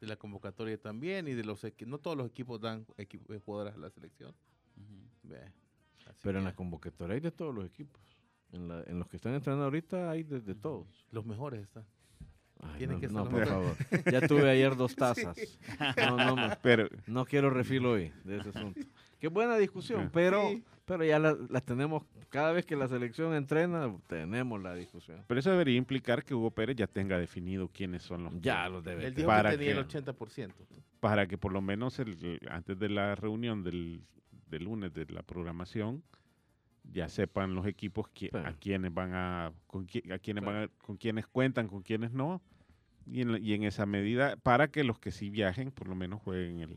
de 0.00 0.06
la 0.06 0.16
convocatoria 0.16 0.78
también 0.80 1.26
y 1.26 1.32
de 1.32 1.42
los 1.42 1.64
equipos. 1.64 1.90
No 1.90 1.98
todos 1.98 2.16
los 2.16 2.28
equipos 2.28 2.60
dan 2.60 2.86
equipo, 2.98 3.32
eh, 3.32 3.40
jugadores 3.44 3.74
a 3.74 3.78
la 3.78 3.90
selección. 3.90 4.34
Así 6.06 6.18
Pero 6.22 6.38
en 6.38 6.44
la 6.44 6.54
convocatoria 6.54 7.14
hay 7.14 7.20
de 7.20 7.30
todos 7.30 7.54
los 7.54 7.64
equipos. 7.64 8.00
En, 8.52 8.68
la- 8.68 8.82
en 8.86 8.98
los 8.98 9.08
que 9.08 9.16
están 9.16 9.34
entrenando 9.34 9.64
ahorita 9.64 10.10
hay 10.10 10.22
de, 10.24 10.40
de 10.40 10.54
todos. 10.54 11.06
Los 11.10 11.24
mejores 11.24 11.62
están. 11.62 11.84
Ay, 12.60 12.78
Tienen 12.78 12.96
no, 12.96 13.00
que 13.00 13.06
ser 13.08 13.16
no, 13.16 13.24
los 13.24 13.32
por 13.32 13.46
favor. 13.46 13.76
Ya 14.12 14.26
tuve 14.28 14.50
ayer 14.50 14.76
dos 14.76 14.94
tazas. 14.96 15.36
No, 15.96 16.16
no, 16.16 16.36
no, 16.36 16.54
Pero 16.62 16.88
no 17.06 17.24
quiero 17.24 17.50
refil 17.50 17.86
hoy 17.86 18.12
de 18.24 18.36
ese 18.38 18.50
asunto. 18.50 18.80
Qué 19.18 19.28
buena 19.28 19.56
discusión, 19.56 20.10
pero, 20.12 20.48
Sí. 20.50 20.62
Pero 20.98 21.04
ya 21.04 21.18
las 21.18 21.62
tenemos, 21.64 22.04
cada 22.28 22.52
vez 22.52 22.64
que 22.66 22.76
la 22.76 22.88
selección 22.88 23.34
entrena, 23.34 23.94
tenemos 24.06 24.62
la 24.62 24.74
discusión. 24.74 25.24
Pero 25.26 25.40
eso 25.40 25.50
debería 25.50 25.76
implicar 25.76 26.24
que 26.24 26.34
Hugo 26.34 26.50
Pérez 26.50 26.76
ya 26.76 26.86
tenga 26.86 27.18
definido 27.18 27.68
quiénes 27.68 28.02
son 28.02 28.24
los 28.24 28.40
Ya 28.40 28.64
que- 28.64 28.70
los 28.70 28.84
debe 28.84 28.96
Él 28.96 29.00
tener. 29.02 29.14
dijo 29.16 29.26
Para 29.28 29.50
que 29.50 29.56
tenía 29.58 29.72
que- 29.74 29.78
el 29.80 29.84
80%. 29.86 30.54
para 31.00 31.26
que 31.26 31.38
por 31.38 31.52
lo 31.52 31.60
menos 31.60 31.98
el, 31.98 32.40
antes 32.50 32.78
de 32.78 32.88
la 32.88 33.14
reunión 33.14 33.62
del, 33.64 34.02
del 34.48 34.64
lunes 34.64 34.92
de 34.94 35.06
la 35.06 35.22
programación 35.22 36.02
ya 36.84 37.08
sepan 37.08 37.54
los 37.54 37.66
equipos 37.66 38.06
qui- 38.14 38.30
Claro. 38.30 38.48
a 38.48 38.52
quienes 38.54 38.92
van 38.92 39.12
a 39.14 39.52
con, 39.66 39.86
qui- 39.86 40.12
a 40.12 40.18
quienes 40.18 40.42
Claro. 40.42 40.58
van 40.58 40.68
a- 40.68 40.84
con 40.84 40.96
quienes 40.96 41.26
cuentan, 41.26 41.68
con 41.68 41.82
quienes 41.82 42.12
no 42.12 42.42
y 43.06 43.20
en, 43.22 43.32
la- 43.32 43.38
y 43.38 43.54
en 43.54 43.64
esa 43.64 43.86
medida 43.86 44.36
para 44.36 44.68
que 44.68 44.84
los 44.84 44.98
que 44.98 45.10
sí 45.10 45.30
viajen 45.30 45.70
por 45.70 45.88
lo 45.88 45.94
menos 45.94 46.20
jueguen 46.22 46.60
el, 46.60 46.76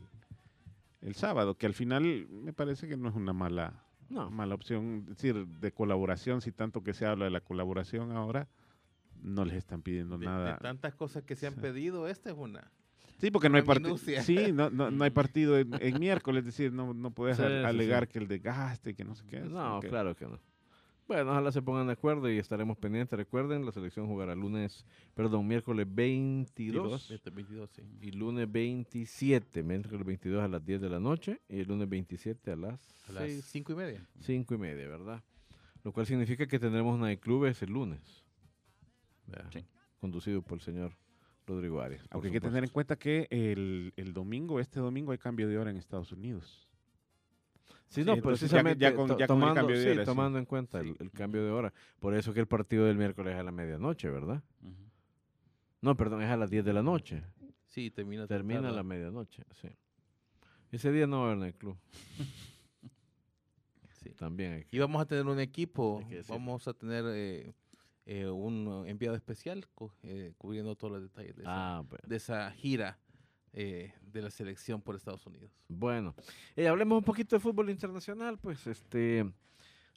el 1.02 1.14
sábado, 1.14 1.56
que 1.56 1.66
al 1.66 1.74
final 1.74 2.26
me 2.30 2.52
parece 2.52 2.88
que 2.88 2.96
no 2.96 3.08
es 3.08 3.14
una 3.14 3.32
mala 3.32 3.84
No, 4.08 4.30
mala 4.30 4.54
opción, 4.54 5.00
es 5.08 5.16
decir, 5.16 5.46
de 5.46 5.72
colaboración, 5.72 6.40
si 6.40 6.52
tanto 6.52 6.82
que 6.82 6.94
se 6.94 7.06
habla 7.06 7.24
de 7.24 7.30
la 7.30 7.40
colaboración 7.40 8.12
ahora, 8.12 8.48
no 9.22 9.44
les 9.44 9.56
están 9.56 9.82
pidiendo 9.82 10.16
De, 10.18 10.26
de 10.26 10.32
nada. 10.32 10.58
tantas 10.58 10.94
cosas 10.94 11.24
que 11.24 11.34
se 11.34 11.46
han 11.46 11.54
Sí. 11.54 11.60
pedido, 11.60 12.06
esta 12.08 12.30
es 12.30 12.36
una. 12.36 12.70
Sí, 13.18 13.30
porque 13.30 13.48
no 13.48 13.56
hay 13.56 13.62
partido. 13.62 13.96
Sí, 13.96 14.52
no, 14.52 14.68
no, 14.70 14.90
no 14.90 15.04
hay 15.04 15.10
partido 15.10 15.58
en, 15.58 15.70
en 15.80 15.98
miércoles, 15.98 16.40
es 16.40 16.46
decir, 16.46 16.72
no, 16.72 16.92
no 16.94 17.10
puedes 17.10 17.38
Sí, 17.38 17.42
al- 17.42 17.60
sí, 17.62 17.66
alegar 17.66 18.06
sí. 18.06 18.12
que 18.12 18.18
el 18.20 18.28
desgaste, 18.28 18.94
que 18.94 19.04
no 19.04 19.14
sé 19.14 19.24
qué. 19.26 19.40
no, 19.40 19.78
ok. 19.78 19.86
claro 19.86 20.14
que 20.14 20.26
no. 20.26 20.38
Bueno, 21.06 21.30
ojalá 21.30 21.52
se 21.52 21.62
pongan 21.62 21.86
de 21.86 21.92
acuerdo 21.92 22.30
y 22.30 22.38
estaremos 22.38 22.76
pendientes. 22.78 23.16
Recuerden, 23.16 23.64
la 23.64 23.70
selección 23.70 24.08
jugará 24.08 24.34
lunes, 24.34 24.84
perdón, 25.14 25.46
miércoles 25.46 25.86
22 25.88 27.12
Este 27.12 27.30
22, 27.30 27.70
sí. 27.70 27.82
y 28.00 28.10
lunes 28.10 28.50
27, 28.50 29.62
miércoles 29.62 30.04
22 30.04 30.42
a 30.42 30.48
las 30.48 30.64
10 30.64 30.80
de 30.80 30.88
la 30.90 30.98
noche 30.98 31.40
y 31.48 31.60
el 31.60 31.68
lunes 31.68 31.88
27 31.88 32.50
a 32.50 32.56
las, 32.56 33.08
A 33.08 33.12
las 33.12 33.30
5 33.30 33.72
y 33.72 33.76
media. 33.76 34.06
5 34.20 34.54
y 34.54 34.58
media, 34.58 34.88
¿verdad? 34.88 35.22
Lo 35.84 35.92
cual 35.92 36.06
significa 36.06 36.48
que 36.48 36.58
tendremos 36.58 36.96
una 36.96 37.06
de 37.06 37.20
clubes 37.20 37.62
el 37.62 37.70
lunes. 37.70 38.24
Conducido 40.00 40.42
por 40.42 40.58
el 40.58 40.62
señor 40.62 40.92
Rodrigo 41.46 41.80
Arias. 41.80 42.04
Aunque 42.10 42.28
hay 42.28 42.32
que 42.32 42.40
tener 42.40 42.64
en 42.64 42.70
cuenta 42.70 42.96
que 42.96 43.28
el, 43.30 43.92
el 43.96 44.12
domingo, 44.12 44.58
este 44.58 44.80
domingo, 44.80 45.12
hay 45.12 45.18
cambio 45.18 45.48
de 45.48 45.56
hora 45.56 45.70
en 45.70 45.76
Estados 45.76 46.10
Unidos. 46.10 46.68
Sí, 47.88 48.04
no, 48.04 48.16
precisamente 48.20 48.80
ya 48.80 48.94
con- 48.94 49.08
ya 49.08 49.14
con 49.14 49.20
el 49.20 49.26
tomando, 49.28 49.54
cambio 49.54 49.78
de 49.78 49.90
hora, 49.92 50.00
sí. 50.02 50.06
tomando 50.06 50.38
en 50.38 50.44
cuenta 50.44 50.80
el, 50.80 51.10
cambio 51.12 51.44
de 51.44 51.50
hora. 51.50 51.72
Por 52.00 52.14
eso 52.14 52.34
que 52.34 52.40
el 52.40 52.46
partido 52.48 52.84
del 52.86 52.96
miércoles 52.96 53.34
es 53.34 53.40
a 53.40 53.42
la 53.42 53.52
medianoche, 53.52 54.10
¿verdad? 54.10 54.42
Ujú. 54.62 54.74
No, 55.82 55.96
perdón, 55.96 56.22
es 56.22 56.28
a 56.30 56.36
las 56.36 56.50
10 56.50 56.64
de 56.64 56.72
la 56.72 56.82
noche. 56.82 57.22
Sí, 57.68 57.90
termina. 57.90 58.26
Termina 58.26 58.68
a 58.68 58.72
la 58.72 58.82
medianoche, 58.82 59.44
sí. 59.60 59.68
Ese 60.72 60.90
día 60.90 61.06
no 61.06 61.20
va 61.20 61.28
a 61.28 61.32
haber 61.32 61.38
en 61.38 61.44
el 61.48 61.54
club. 61.54 61.76
Sí. 64.02 64.10
También 64.10 64.52
hay 64.52 64.64
que- 64.64 64.76
Y 64.76 64.78
vamos 64.78 65.00
a 65.02 65.06
tener 65.06 65.26
un 65.26 65.40
equipo, 65.40 66.00
vamos 66.28 66.68
a 66.68 66.74
tener 66.74 67.04
eh, 67.08 67.52
eh, 68.04 68.26
un 68.28 68.84
enviado 68.86 69.16
especial 69.16 69.66
eh, 70.04 70.32
cubriendo 70.38 70.76
todos 70.76 70.92
los 70.92 71.02
detalles 71.02 71.34
de 71.36 71.42
esa, 71.42 71.76
Ah, 71.78 71.80
bueno. 71.80 72.04
de 72.06 72.16
esa 72.16 72.50
gira 72.52 72.98
eh, 73.52 73.92
de 74.12 74.22
la 74.22 74.30
selección 74.30 74.80
por 74.82 74.94
Estados 74.96 75.26
Unidos. 75.26 75.50
Bueno, 75.68 76.14
eh, 76.56 76.68
hablemos 76.68 76.98
un 76.98 77.04
poquito 77.04 77.36
de 77.36 77.40
fútbol 77.40 77.70
internacional, 77.70 78.38
pues 78.38 78.66
este 78.66 79.24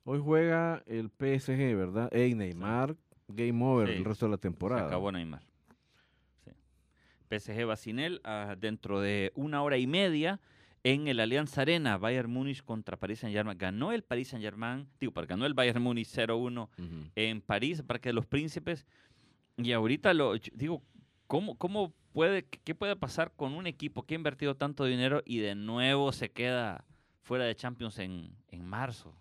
hoy 0.04 0.20
juega 0.24 0.82
el 0.88 1.10
PSG, 1.10 1.76
¿verdad? 1.76 2.10
Ey, 2.14 2.34
Neymar, 2.36 2.96
game 3.28 3.64
over 3.64 3.88
Sí, 3.90 3.96
el 3.96 4.06
resto 4.06 4.26
de 4.26 4.32
la 4.32 4.38
Se 4.38 4.42
temporada. 4.42 4.88
acabó 4.88 5.12
Neymar. 5.12 5.42
Sí. 6.46 6.52
PSG 7.30 7.68
va 7.70 7.76
sin 7.76 8.00
él 8.00 8.22
ah, 8.24 8.56
dentro 8.60 9.00
de 9.02 9.32
una 9.36 9.62
hora 9.62 9.78
y 9.78 9.86
media 9.88 10.40
en 10.84 11.08
el 11.08 11.20
Allianz 11.20 11.58
Arena. 11.58 11.98
Bayern 11.98 12.32
Múnich 12.32 12.64
contra 12.64 12.98
París 12.98 13.20
Saint-Germain. 13.20 13.58
Ganó 13.58 13.92
el 13.92 14.02
París 14.04 14.30
Saint-Germain, 14.30 14.88
digo, 15.00 15.14
ganó 15.28 15.46
el 15.46 15.54
Bayern 15.54 15.82
Múnich 15.84 16.08
0-1 16.08 16.70
Ujú. 16.78 17.12
en 17.16 17.42
París, 17.42 17.82
Parque 17.84 18.10
de 18.10 18.14
los 18.14 18.26
Príncipes. 18.26 18.86
Y 19.58 19.74
ahorita 19.74 20.14
lo 20.14 20.36
digo, 20.54 20.82
¿cómo, 21.28 21.58
cómo 21.58 21.94
puede, 22.20 22.44
qué 22.44 22.76
puede 22.76 22.98
pasar 22.98 23.32
con 23.36 23.54
un 23.54 23.66
equipo 23.66 24.04
que 24.04 24.14
ha 24.14 24.18
invertido 24.18 24.56
tanto 24.56 24.84
dinero 24.84 25.22
y 25.26 25.38
de 25.40 25.56
nuevo 25.56 26.12
se 26.12 26.30
queda 26.32 26.84
fuera 27.22 27.46
de 27.46 27.56
Champions 27.56 27.98
en, 28.00 28.36
en 28.50 28.66
marzo? 28.66 29.16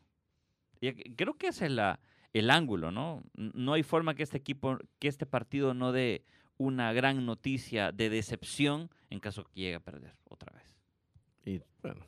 Y 0.80 0.90
c- 0.90 1.12
creo 1.16 1.34
que 1.34 1.46
ese 1.48 1.66
es 1.66 1.70
la, 1.72 2.00
el 2.32 2.50
ángulo, 2.50 2.90
¿no? 2.90 3.22
No 3.34 3.74
hay 3.74 3.84
forma 3.84 4.14
que 4.16 4.24
este 4.24 4.36
equipo, 4.38 4.78
que 4.98 5.06
este 5.06 5.26
partido 5.26 5.74
no 5.74 5.92
dé 5.92 6.24
una 6.56 6.92
gran 6.92 7.24
noticia 7.24 7.92
de 7.92 8.10
decepción 8.10 8.90
en 9.10 9.20
caso 9.20 9.44
que 9.44 9.60
llegue 9.60 9.76
a 9.76 9.80
perder 9.80 10.16
otra 10.24 10.52
vez. 10.56 10.76
Y 11.44 11.62
bueno, 11.82 12.04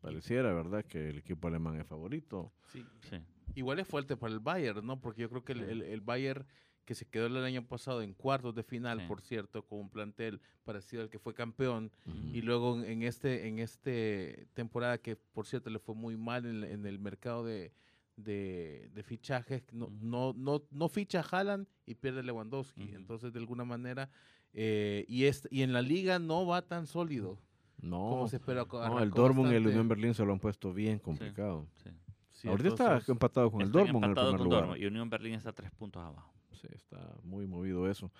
pareciera, 0.00 0.54
¿verdad? 0.54 0.86
Que 0.86 1.10
el 1.10 1.18
equipo 1.18 1.48
alemán 1.48 1.78
es 1.78 1.86
favorito. 1.86 2.50
Sí. 2.72 2.82
Sí. 3.10 3.18
Igual 3.56 3.78
es 3.78 3.86
fuerte 3.86 4.16
para 4.16 4.32
el 4.32 4.40
Bayern, 4.40 4.86
¿no? 4.86 4.98
Porque 5.00 5.20
yo 5.22 5.28
creo 5.28 5.44
que 5.44 5.52
el, 5.52 5.64
el- 5.64 5.82
el 5.82 6.00
Bayern 6.00 6.46
que 6.84 6.94
se 6.94 7.06
quedó 7.06 7.26
el 7.26 7.36
año 7.38 7.66
pasado 7.66 8.02
en 8.02 8.12
cuartos 8.14 8.54
de 8.54 8.62
final, 8.62 9.00
Sí. 9.00 9.06
por 9.08 9.20
cierto, 9.22 9.62
con 9.66 9.78
un 9.80 9.88
plantel 9.90 10.40
parecido 10.64 11.02
al 11.02 11.08
que 11.10 11.18
fue 11.18 11.34
campeón, 11.34 11.90
Ujú. 12.06 12.16
y 12.36 12.42
luego 12.42 12.82
en- 12.82 13.02
este 13.02 13.48
en 13.48 13.58
este 13.58 14.46
temporada 14.54 14.98
que 14.98 15.16
por 15.16 15.46
cierto 15.46 15.70
le 15.70 15.78
fue 15.78 15.94
muy 15.94 16.16
mal 16.16 16.44
en, 16.46 16.56
el- 16.56 16.64
en 16.64 16.86
el 16.86 16.98
mercado 16.98 17.44
de, 17.44 17.72
de, 18.16 18.90
de 18.94 19.02
fichajes 19.02 19.64
no, 19.72 19.86
Ujú. 19.86 19.96
no, 20.02 20.32
no, 20.36 20.62
no 20.70 20.88
ficha 20.88 21.20
Haaland 21.28 21.66
y 21.86 21.94
pierde 21.94 22.22
Lewandowski 22.22 22.84
Ujú. 22.84 22.94
entonces 22.96 23.32
de 23.32 23.38
alguna 23.40 23.64
manera 23.64 24.08
eh, 24.52 25.04
y 25.08 25.24
es, 25.24 25.48
y 25.50 25.62
en 25.62 25.72
la 25.72 25.82
liga 25.82 26.18
no 26.20 26.46
va 26.46 26.62
tan 26.62 26.86
sólido 26.86 27.38
No, 27.82 27.98
como 28.10 28.28
se 28.28 28.36
espera 28.36 28.64
no, 28.70 29.00
el 29.00 29.10
Dortmund 29.10 29.50
y 29.52 29.56
el 29.56 29.66
Unión 29.66 29.88
Berlín 29.88 30.14
se 30.14 30.24
lo 30.24 30.32
han 30.32 30.38
puesto 30.38 30.72
bien 30.72 30.98
complicado. 31.00 31.66
sí. 31.82 31.90
Sí, 31.90 32.03
Ahorita 32.44 32.68
está 32.68 33.02
empatado 33.12 33.50
con 33.50 33.62
el 33.62 33.70
Dortmund 33.70 34.04
en 34.04 34.10
el 34.10 34.16
primer 34.16 34.36
con 34.36 34.44
lugar. 34.44 34.60
Dortmund 34.62 34.82
y 34.82 34.86
Unión 34.86 35.08
Berlín 35.10 35.34
está 35.34 35.52
tres 35.52 35.70
puntos 35.70 36.02
abajo. 36.02 36.32
Sí, 36.52 36.68
está 36.72 37.14
muy 37.22 37.46
movido 37.46 37.88
eso. 37.90 38.10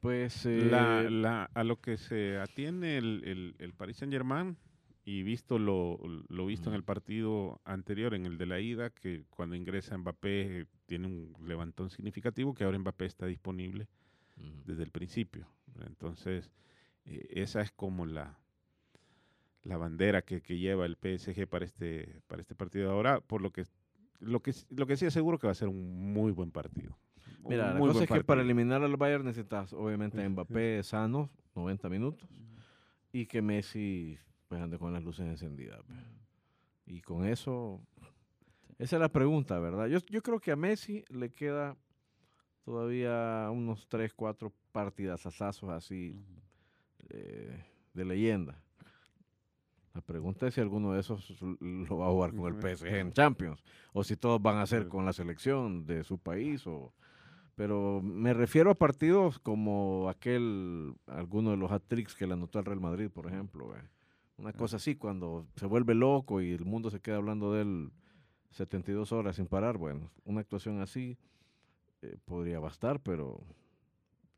Pues 0.00 0.46
eh, 0.46 0.68
La- 0.70 1.08
la- 1.10 1.50
a 1.52 1.62
lo 1.64 1.80
que 1.80 1.96
se 1.98 2.38
atiene 2.38 2.96
el, 2.96 3.22
el, 3.24 3.54
el 3.58 3.72
Paris 3.74 3.98
Saint 3.98 4.12
Germain 4.12 4.56
y 5.04 5.22
visto 5.22 5.58
lo, 5.58 5.98
lo 6.28 6.46
visto 6.46 6.68
en 6.70 6.74
Ujú. 6.74 6.78
el 6.78 6.84
partido 6.84 7.60
anterior, 7.64 8.14
en 8.14 8.26
el 8.26 8.38
de 8.38 8.46
la 8.46 8.60
ida, 8.60 8.90
que 8.90 9.24
cuando 9.30 9.56
ingresa 9.56 9.96
Mbappé 9.98 10.60
eh, 10.60 10.66
tiene 10.86 11.06
un 11.06 11.34
levantón 11.46 11.90
significativo, 11.90 12.54
que 12.54 12.64
ahora 12.64 12.78
Mbappé 12.78 13.06
está 13.06 13.26
disponible 13.26 13.88
ujú. 14.38 14.62
desde 14.64 14.82
el 14.84 14.90
principio. 14.90 15.46
Entonces, 15.86 16.50
eh, 17.04 17.26
esa 17.30 17.60
es 17.60 17.70
como 17.72 18.06
la, 18.06 18.38
la 19.62 19.76
bandera 19.76 20.22
que, 20.22 20.40
que 20.40 20.58
lleva 20.58 20.86
el 20.86 20.96
PSG 20.96 21.46
para 21.46 21.64
este, 21.64 22.20
para 22.26 22.40
este 22.40 22.54
partido 22.54 22.90
ahora, 22.90 23.20
por 23.20 23.42
lo 23.42 23.52
que 23.52 23.64
lo 24.20 24.40
que, 24.42 24.54
lo 24.70 24.86
que 24.86 24.96
sí 24.96 25.06
es 25.06 25.14
seguro 25.14 25.38
que 25.38 25.46
va 25.46 25.52
a 25.52 25.56
ser 25.56 25.68
un 25.68 26.12
muy 26.12 26.30
buen 26.32 26.50
partido. 26.50 26.98
Mira, 27.44 27.72
la 27.72 27.80
cosa 27.80 28.04
es 28.04 28.10
que 28.10 28.22
para 28.22 28.42
eliminar 28.42 28.82
al 28.82 28.96
Bayern 28.96 29.24
necesitas 29.24 29.72
obviamente 29.72 30.22
a 30.22 30.28
Mbappé 30.28 30.82
sano, 30.82 31.30
90 31.54 31.88
minutos, 31.88 32.28
y 33.12 33.26
que 33.26 33.40
Messi 33.40 34.18
pues, 34.48 34.60
ande 34.60 34.78
con 34.78 34.92
las 34.92 35.02
luces 35.02 35.26
encendidas. 35.26 35.80
pues. 35.86 35.98
Y 36.86 37.00
con 37.00 37.24
eso, 37.24 37.80
esa 38.78 38.96
es 38.96 39.00
la 39.00 39.08
pregunta, 39.08 39.58
¿verdad? 39.58 39.86
Yo, 39.86 40.00
yo 40.10 40.22
creo 40.22 40.40
que 40.40 40.52
a 40.52 40.56
Messi 40.56 41.04
le 41.08 41.30
queda 41.30 41.76
todavía 42.64 43.48
unos 43.50 43.88
3, 43.88 44.12
4 44.12 44.52
partidas 44.72 45.24
así 45.26 46.20
eh, 47.08 47.64
de 47.94 48.04
leyenda. 48.04 48.62
La 49.94 50.00
pregunta 50.00 50.46
es 50.46 50.54
si 50.54 50.60
alguno 50.60 50.92
de 50.92 51.00
esos 51.00 51.34
lo 51.60 51.98
va 51.98 52.06
a 52.06 52.10
jugar 52.10 52.34
con 52.34 52.54
el. 52.54 52.76
PSG 52.76 52.86
en 52.86 53.12
Champions 53.12 53.62
o 53.92 54.04
si 54.04 54.16
todos 54.16 54.40
van 54.40 54.58
a 54.58 54.66
ser 54.66 54.88
con 54.88 55.04
la 55.04 55.12
selección 55.12 55.86
de 55.86 56.04
su 56.04 56.18
país 56.18 56.66
o 56.66 56.92
pero 57.56 58.00
me 58.00 58.32
refiero 58.32 58.70
a 58.70 58.74
partidos 58.74 59.38
como 59.38 60.08
aquel 60.08 60.94
alguno 61.06 61.50
de 61.50 61.58
los 61.58 61.70
hat-tricks 61.70 62.14
que 62.14 62.26
le 62.26 62.32
anotó 62.32 62.58
al 62.58 62.64
Real 62.64 62.80
Madrid, 62.80 63.10
por 63.10 63.26
ejemplo, 63.26 63.76
eh. 63.76 63.82
una 64.38 64.54
cosa 64.54 64.76
así 64.76 64.96
cuando 64.96 65.46
se 65.56 65.66
vuelve 65.66 65.94
loco 65.94 66.40
y 66.40 66.52
el 66.52 66.64
mundo 66.64 66.88
se 66.88 67.00
queda 67.00 67.16
hablando 67.16 67.52
de 67.52 67.62
él 67.62 67.92
72 68.52 69.12
horas 69.12 69.36
sin 69.36 69.46
parar, 69.46 69.76
bueno, 69.76 70.10
una 70.24 70.40
actuación 70.40 70.80
así 70.80 71.18
eh, 72.00 72.16
podría 72.24 72.60
bastar, 72.60 73.00
pero 73.02 73.44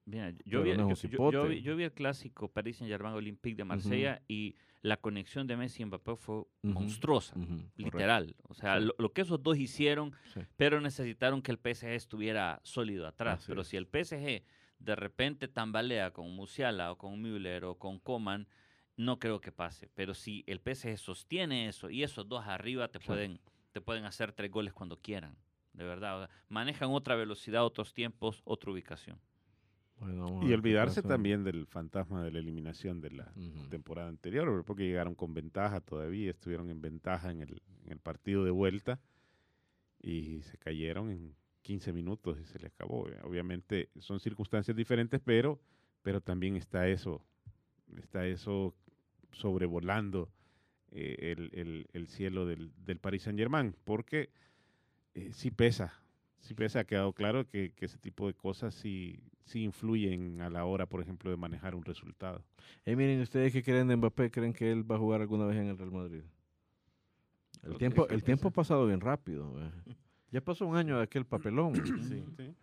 Mira, 0.05 0.33
yo, 0.45 0.63
vi, 0.63 0.71
no 0.75 0.75
es 0.75 0.79
yo- 0.79 0.85
un 0.87 0.89
yo- 0.89 0.95
yo 0.95 1.09
cipote. 1.33 1.49
vi, 1.49 1.63
yo 1.63 1.77
vi 1.77 1.85
el 1.85 1.93
clásico 1.93 2.49
Paris 2.49 2.79
Saint-Germain 2.79 3.15
Olympique 3.15 3.57
de 3.57 3.65
Marsella 3.65 4.21
y 4.27 4.57
la 4.83 4.97
conexión 4.97 5.47
de 5.47 5.57
Messi 5.57 5.83
y 5.83 5.87
Mbappé 5.87 6.17
fue 6.17 6.43
monstruosa, 6.63 7.37
literal. 7.77 8.35
O 8.49 8.55
sea, 8.55 8.79
Sí. 8.81 8.87
lo, 8.87 8.95
lo 8.99 9.13
que 9.13 9.21
esos 9.23 9.41
dos 9.43 9.57
hicieron, 9.59 10.13
Sí. 10.35 10.41
pero 10.57 10.81
necesitaron 10.81 11.41
que 11.41 11.53
el 11.53 11.59
PSG 11.59 11.95
estuviera 11.95 12.61
sólido 12.65 13.07
atrás. 13.07 13.39
Así 13.41 13.47
pero 13.49 13.61
es. 13.63 13.69
si 13.69 13.77
el 13.77 13.87
PSG 13.87 14.43
de 14.81 14.97
repente 14.97 15.47
tambalea 15.47 16.11
con 16.11 16.35
Musiala 16.35 16.91
o 16.91 16.99
con 16.99 17.21
Müller 17.23 17.65
o 17.65 17.77
con 17.79 18.01
Coman, 18.01 18.49
no 18.97 19.21
creo 19.21 19.41
que 19.41 19.53
pase. 19.53 19.89
Pero 19.95 20.15
si 20.15 20.43
el 20.49 20.61
PSG 20.61 20.99
sostiene 20.99 21.69
eso 21.69 21.89
y 21.91 22.03
esos 22.03 22.29
dos 22.29 22.45
arriba 22.49 22.89
te 22.89 22.99
Sí. 22.99 23.07
pueden, 23.07 23.41
te 23.71 23.81
pueden 23.81 24.05
hacer 24.05 24.33
tres 24.33 24.51
goles 24.51 24.73
cuando 24.73 24.97
quieran. 24.97 25.37
De 25.73 25.85
verdad, 25.85 26.23
o 26.25 26.27
sea, 26.27 26.35
manejan 26.49 26.91
otra 26.91 27.15
velocidad, 27.15 27.65
otros 27.65 27.95
tiempos, 27.95 28.43
otra 28.45 28.73
ubicación. 28.73 29.21
Bueno, 30.03 30.41
Y 30.43 30.53
olvidarse 30.53 31.01
también 31.09 31.45
del 31.45 31.67
fantasma 31.67 32.25
de 32.25 32.31
la 32.33 32.39
eliminación 32.41 33.01
de 33.01 33.11
la 33.13 33.33
temporada 33.71 34.09
anterior, 34.09 34.65
porque 34.65 34.85
llegaron 34.85 35.15
con 35.15 35.33
ventaja 35.33 35.81
todavía, 35.81 36.31
estuvieron 36.31 36.71
en 36.71 36.81
ventaja 36.83 37.31
en 37.31 37.41
el, 37.43 37.63
en 37.85 37.93
el 37.93 37.99
partido 37.99 38.45
de 38.45 38.51
vuelta 38.51 39.01
y 40.01 40.43
se 40.43 40.59
cayeron 40.59 41.11
en 41.11 41.35
15 41.63 41.93
minutos 41.93 42.39
y 42.41 42.45
se 42.45 42.59
les 42.59 42.73
acabó. 42.73 43.09
Eh, 43.09 43.19
Obviamente 43.23 43.89
son 44.01 44.19
circunstancias 44.19 44.77
diferentes, 44.77 45.21
pero, 45.25 45.61
pero 46.03 46.21
también 46.21 46.57
está 46.57 46.89
eso, 46.89 47.25
está 47.97 48.27
eso 48.27 48.75
sobrevolando 49.31 50.31
eh, 50.91 51.35
el, 51.39 51.51
el- 51.53 51.87
el 51.93 52.09
cielo 52.09 52.45
del, 52.47 52.73
del 52.85 52.99
Paris 52.99 53.23
Saint 53.23 53.39
Germain, 53.39 53.75
porque 53.85 54.31
eh, 55.15 55.31
sí 55.33 55.51
pesa, 55.51 55.95
sí 56.41 56.55
pesa, 56.55 56.81
ha 56.81 56.85
quedado 56.85 57.13
claro 57.13 57.47
que, 57.49 57.73
que 57.73 57.85
ese 57.87 57.99
tipo 57.99 58.27
de 58.27 58.35
cosas 58.35 58.75
sí, 58.75 59.21
sí 59.45 59.63
influyen 59.65 60.41
a 60.41 60.51
la 60.51 60.65
hora, 60.65 60.87
por 60.87 61.01
ejemplo, 61.01 61.31
de 61.31 61.37
manejar 61.37 61.75
un 61.75 61.85
resultado. 61.85 62.45
Eh, 62.85 62.97
miren, 62.97 63.21
¿ustedes 63.21 63.53
qué 63.53 63.63
creen 63.63 63.89
de 63.89 63.97
Mbappé? 63.97 64.31
¿Creen 64.31 64.53
que 64.53 64.71
él 64.71 64.89
va 64.91 64.97
a 64.97 64.99
jugar 64.99 65.21
alguna 65.21 65.47
vez 65.47 65.57
en 65.59 65.67
el 65.67 65.79
Real 65.79 65.91
Madrid? 65.93 66.23
El 67.63 67.77
tiempo, 67.79 68.09
el 68.09 68.23
tiempo 68.25 68.49
ha 68.49 68.51
pasado 68.53 68.87
bien 68.87 69.01
rápido. 69.01 69.55
eh. 69.65 69.95
Ya 70.31 70.41
pasó 70.41 70.67
un 70.67 70.77
año 70.77 70.97
de 70.97 71.03
aquel 71.05 71.25
papelón, 71.27 71.75
Sí, 71.87 72.25
sí. 72.37 72.55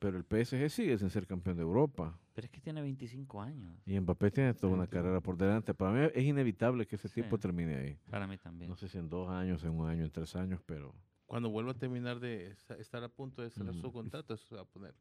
pero 0.00 0.18
el 0.18 0.24
PSG 0.24 0.68
sigue 0.68 0.98
sin 0.98 1.08
ser 1.08 1.26
campeón 1.26 1.56
de 1.56 1.62
Europa. 1.62 2.18
Pero 2.34 2.44
es 2.46 2.50
que 2.50 2.60
tiene 2.60 2.82
25 2.82 3.40
años. 3.40 3.78
Y 3.86 3.98
Mbappé 3.98 4.30
tiene 4.32 4.52
toda 4.54 4.74
una 4.74 4.86
carrera 4.88 5.20
por 5.20 5.36
delante. 5.36 5.72
Para 5.72 5.92
mí 5.92 6.08
es 6.12 6.24
inevitable 6.24 6.84
que 6.86 6.96
ese 6.96 7.08
Sí. 7.08 7.22
tipo 7.22 7.38
termine 7.38 7.76
ahí. 7.76 7.98
Para 8.10 8.26
mí 8.26 8.36
también. 8.36 8.68
No 8.68 8.76
sé 8.76 8.88
si 8.88 8.98
en 8.98 9.08
dos 9.08 9.30
años, 9.30 9.62
en 9.64 9.70
un 9.70 9.88
año, 9.88 10.04
en 10.04 10.10
tres 10.10 10.34
años, 10.36 10.60
pero... 10.66 10.94
Cuando 11.26 11.48
vuelva 11.48 11.70
a 11.70 11.74
terminar 11.74 12.20
de 12.20 12.54
estar 12.78 13.02
a 13.02 13.08
punto 13.08 13.40
de 13.40 13.48
cerrar 13.50 13.74
su 13.74 13.90
contrato, 13.92 14.34
eso 14.34 14.44
se 14.46 14.54
va 14.56 14.62
a 14.62 14.66
poner 14.66 14.94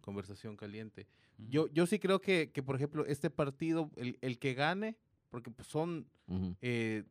conversación 0.00 0.56
caliente. 0.56 1.06
Ujú. 1.38 1.48
Yo, 1.50 1.66
yo 1.68 1.86
sí 1.86 1.98
creo 1.98 2.20
que, 2.20 2.50
que, 2.52 2.62
por 2.62 2.76
ejemplo, 2.76 3.04
este 3.06 3.30
partido, 3.30 3.90
el, 3.96 4.18
el 4.20 4.38
que 4.38 4.54
gane, 4.54 4.96
porque 5.30 5.50
pues, 5.50 5.68
son, 5.68 6.06
ujú. 6.28 6.56
eh, 6.62 7.04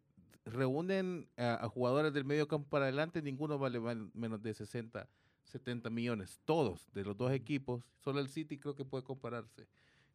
reúnen 0.46 1.28
a, 1.38 1.66
a 1.66 1.70
jugadores 1.70 2.14
del 2.14 2.26
medio 2.26 2.48
campo 2.48 2.70
para 2.70 2.86
adelante, 2.86 3.22
ninguno 3.22 3.58
vale 3.58 3.80
menos 4.14 4.42
de 4.42 4.54
60, 4.54 5.08
70 5.46 5.90
millones. 5.90 6.40
Todos, 6.46 6.88
de 6.94 7.04
los 7.04 7.18
dos 7.18 7.32
equipos. 7.32 7.84
Solo 7.98 8.20
el 8.20 8.30
City 8.30 8.58
creo 8.58 8.76
que 8.76 8.86
puede 8.86 9.04
compararse 9.04 9.68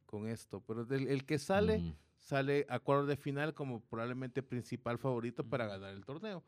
con 0.06 0.26
esto. 0.28 0.62
Pero 0.66 0.84
del- 0.84 1.08
el 1.08 1.24
que 1.24 1.38
sale, 1.38 1.78
Ujú. 1.78 1.94
sale 2.18 2.66
a 2.68 2.78
cuadro 2.78 3.06
de 3.06 3.16
final 3.16 3.54
como 3.54 3.80
probablemente 3.80 4.42
principal 4.42 4.98
favorito 4.98 5.44
para 5.44 5.66
ganar 5.66 5.92
el 5.94 6.04
torneo. 6.04 6.42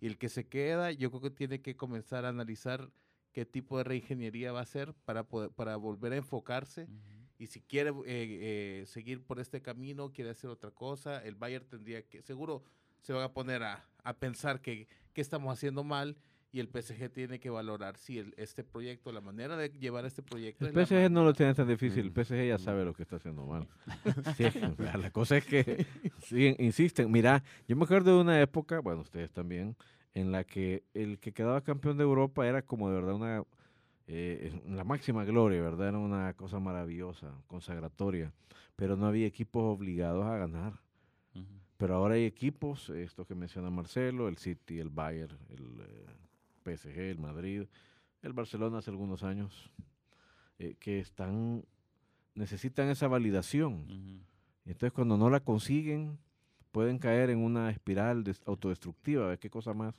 Y 0.00 0.06
el 0.06 0.16
que 0.18 0.28
se 0.28 0.46
queda, 0.46 0.92
yo 0.92 1.10
creo 1.10 1.20
que 1.22 1.30
tiene 1.30 1.60
que 1.60 1.76
comenzar 1.76 2.24
a 2.24 2.28
analizar 2.30 2.90
qué 3.36 3.44
tipo 3.44 3.76
de 3.76 3.84
reingeniería 3.84 4.50
va 4.50 4.60
a 4.60 4.62
hacer 4.62 4.94
para, 5.04 5.24
poder, 5.24 5.50
para 5.50 5.76
volver 5.76 6.14
a 6.14 6.16
enfocarse. 6.16 6.84
Ujú. 6.84 6.92
Y 7.38 7.48
si 7.48 7.60
quiere 7.60 7.90
eh, 7.90 8.00
eh, 8.06 8.84
seguir 8.86 9.22
por 9.22 9.38
este 9.40 9.60
camino, 9.60 10.10
quiere 10.10 10.30
hacer 10.30 10.48
otra 10.48 10.70
cosa, 10.70 11.22
el 11.22 11.34
Bayern 11.34 11.66
tendría 11.68 12.00
que, 12.02 12.22
seguro 12.22 12.64
se 13.02 13.12
van 13.12 13.24
a 13.24 13.34
poner 13.34 13.62
a, 13.62 13.86
a 14.04 14.14
pensar 14.14 14.62
que, 14.62 14.88
que 15.12 15.20
estamos 15.20 15.52
haciendo 15.52 15.84
mal 15.84 16.16
y 16.50 16.60
el 16.60 16.68
PSG 16.68 17.10
tiene 17.12 17.38
que 17.38 17.50
valorar 17.50 17.98
si 17.98 18.18
el, 18.18 18.32
este 18.38 18.64
proyecto, 18.64 19.12
la 19.12 19.20
manera 19.20 19.58
de 19.58 19.68
llevar 19.68 20.06
este 20.06 20.22
proyecto... 20.22 20.66
El 20.66 20.78
es 20.78 20.88
PSG 20.88 21.10
no 21.10 21.22
lo 21.22 21.34
tiene 21.34 21.52
tan 21.52 21.68
difícil. 21.68 22.06
El 22.06 22.10
Mm. 22.12 22.24
PSG 22.24 22.48
ya 22.48 22.58
sabe 22.58 22.86
lo 22.86 22.94
que 22.94 23.02
está 23.02 23.16
haciendo 23.16 23.44
mal. 23.44 23.68
Sí, 24.38 24.44
la 24.98 25.10
cosa 25.10 25.36
es 25.36 25.44
que 25.44 25.84
siguen, 26.22 26.56
insisten. 26.58 27.12
Mira, 27.12 27.44
yo 27.68 27.76
me 27.76 27.84
acuerdo 27.84 28.16
de 28.16 28.22
una 28.22 28.40
época, 28.40 28.80
bueno, 28.80 29.02
ustedes 29.02 29.30
también, 29.30 29.76
en 30.16 30.32
la 30.32 30.44
que 30.44 30.82
el 30.94 31.18
que 31.18 31.32
quedaba 31.32 31.60
campeón 31.60 31.98
de 31.98 32.04
Europa 32.04 32.48
era 32.48 32.62
como 32.62 32.88
de 32.88 32.94
verdad 32.94 33.14
una 33.14 33.44
eh, 34.06 34.62
la 34.66 34.82
máxima 34.82 35.26
gloria, 35.26 35.60
¿verdad? 35.60 35.88
Era 35.88 35.98
una 35.98 36.32
cosa 36.32 36.58
maravillosa, 36.58 37.34
consagratoria, 37.46 38.32
pero 38.76 38.96
no 38.96 39.06
había 39.06 39.26
equipos 39.26 39.62
obligados 39.62 40.24
a 40.24 40.38
ganar. 40.38 40.72
Ujú. 41.34 41.44
Pero 41.76 41.96
ahora 41.96 42.14
hay 42.14 42.24
equipos, 42.24 42.88
esto 42.88 43.26
que 43.26 43.34
menciona 43.34 43.68
Marcelo, 43.68 44.28
el 44.28 44.38
City, 44.38 44.78
el 44.78 44.88
Bayern, 44.88 45.36
el 45.50 45.82
eh, 45.82 46.06
PSG, 46.64 46.98
el 46.98 47.18
Madrid, 47.18 47.64
el 48.22 48.32
Barcelona 48.32 48.78
hace 48.78 48.90
algunos 48.90 49.22
años, 49.22 49.70
eh, 50.58 50.76
que 50.80 50.98
están, 50.98 51.62
necesitan 52.34 52.88
esa 52.88 53.06
validación. 53.06 53.82
Ujú. 53.82 54.20
Y 54.64 54.70
entonces 54.70 54.92
cuando 54.92 55.18
no 55.18 55.28
la 55.28 55.40
consiguen, 55.40 56.18
pueden 56.76 56.98
caer 56.98 57.30
en 57.30 57.38
una 57.38 57.70
espiral 57.70 58.22
des- 58.22 58.42
autodestructiva. 58.44 59.28
¿ves? 59.28 59.38
Qué 59.38 59.48
cosa 59.48 59.72
más, 59.72 59.94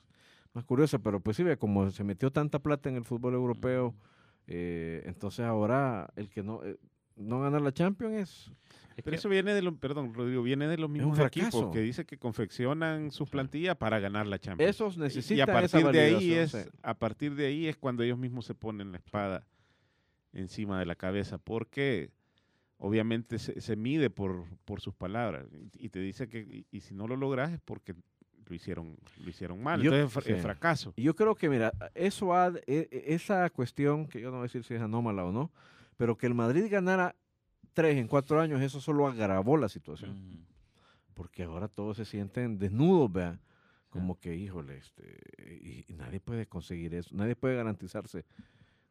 más 0.53 0.63
curiosa. 0.63 0.99
Pero 0.99 1.19
pues 1.19 1.35
sí, 1.35 1.41
ve, 1.41 1.57
como 1.57 1.89
se 1.89 2.03
metió 2.03 2.29
tanta 2.31 2.59
plata 2.59 2.87
en 2.87 2.97
el 2.97 3.03
fútbol 3.03 3.33
europeo, 3.33 3.95
eh, 4.45 5.01
entonces 5.07 5.43
ahora 5.43 6.07
el 6.15 6.29
que 6.29 6.43
no, 6.43 6.63
eh, 6.63 6.77
no 7.15 7.41
gana 7.41 7.59
la 7.59 7.71
Champions 7.71 8.13
es... 8.13 8.51
Es 8.95 9.03
Pero 9.03 9.15
eso 9.15 9.27
viene 9.27 9.55
de 9.55 9.63
lo, 9.63 9.75
perdón, 9.75 10.13
Rodrigo, 10.13 10.43
viene 10.43 10.67
de 10.67 10.77
los 10.77 10.87
mismos 10.87 11.17
equipos 11.17 11.71
que 11.71 11.79
dice 11.81 12.05
que 12.05 12.19
confeccionan 12.19 13.09
sus 13.09 13.27
plantillas 13.27 13.75
para 13.75 13.99
ganar 13.99 14.27
la 14.27 14.37
Champions. 14.37 14.69
Esos 14.69 14.97
y 14.97 14.99
necesitan 14.99 15.49
a 15.49 15.61
esa 15.63 15.79
partir 15.79 15.91
de 15.91 15.99
ahí 15.99 16.33
es 16.33 16.51
sí. 16.51 16.59
a 16.83 16.93
partir 16.93 17.33
de 17.33 17.47
ahí 17.47 17.65
es 17.65 17.75
cuando 17.75 18.03
ellos 18.03 18.19
mismos 18.19 18.45
se 18.45 18.53
ponen 18.53 18.91
la 18.91 18.97
espada 18.99 19.47
encima 20.31 20.79
de 20.79 20.85
la 20.85 20.95
cabeza 20.95 21.39
porque 21.39 22.11
obviamente 22.77 23.39
se, 23.39 23.59
se 23.61 23.75
mide 23.75 24.09
por, 24.09 24.45
por 24.65 24.81
sus 24.81 24.93
palabras 24.93 25.45
y, 25.77 25.89
te 25.89 25.99
dice 25.99 26.27
que 26.29 26.39
y, 26.39 26.67
y 26.71 26.81
si 26.81 26.93
no 26.93 27.07
lo 27.07 27.15
logras 27.15 27.51
es 27.51 27.59
porque 27.61 27.95
lo 28.45 28.55
hicieron 28.55 28.95
lo 29.23 29.29
hicieron 29.29 29.61
mal 29.61 29.81
Yo- 29.81 29.93
entonces 29.93 30.23
sí. 30.37 30.41
fracaso 30.41 30.93
Y 30.95 31.03
yo 31.03 31.15
creo 31.15 31.35
que, 31.35 31.49
mira, 31.49 31.73
eso 31.95 32.33
ha, 32.33 32.47
e- 32.67 32.87
e- 32.91 33.13
esa 33.13 33.49
cuestión, 33.49 34.07
que 34.07 34.21
yo 34.21 34.27
no 34.27 34.37
voy 34.37 34.41
a 34.41 34.43
decir 34.43 34.63
si 34.63 34.73
es 34.75 34.81
anómala 34.81 35.25
o 35.25 35.31
no, 35.31 35.51
pero 35.97 36.17
que 36.17 36.27
el 36.27 36.33
Madrid 36.33 36.67
ganara 36.69 37.15
tres 37.73 37.97
en 37.97 38.07
cuatro 38.07 38.39
años, 38.39 38.61
eso 38.61 38.79
solo 38.79 39.07
agravó 39.07 39.57
la 39.57 39.69
situación. 39.69 40.11
Ujú. 40.11 40.43
Porque 41.13 41.43
ahora 41.43 41.67
todos 41.67 41.97
se 41.97 42.05
sienten 42.05 42.57
desnudos, 42.59 43.11
vea. 43.11 43.39
Como 43.89 44.19
que, 44.19 44.35
híjole, 44.35 44.77
este, 44.77 45.17
y, 45.61 45.85
y 45.87 45.95
nadie 45.95 46.19
puede 46.19 46.45
conseguir 46.45 46.93
eso, 46.93 47.15
nadie 47.15 47.35
puede 47.35 47.55
garantizarse, 47.55 48.25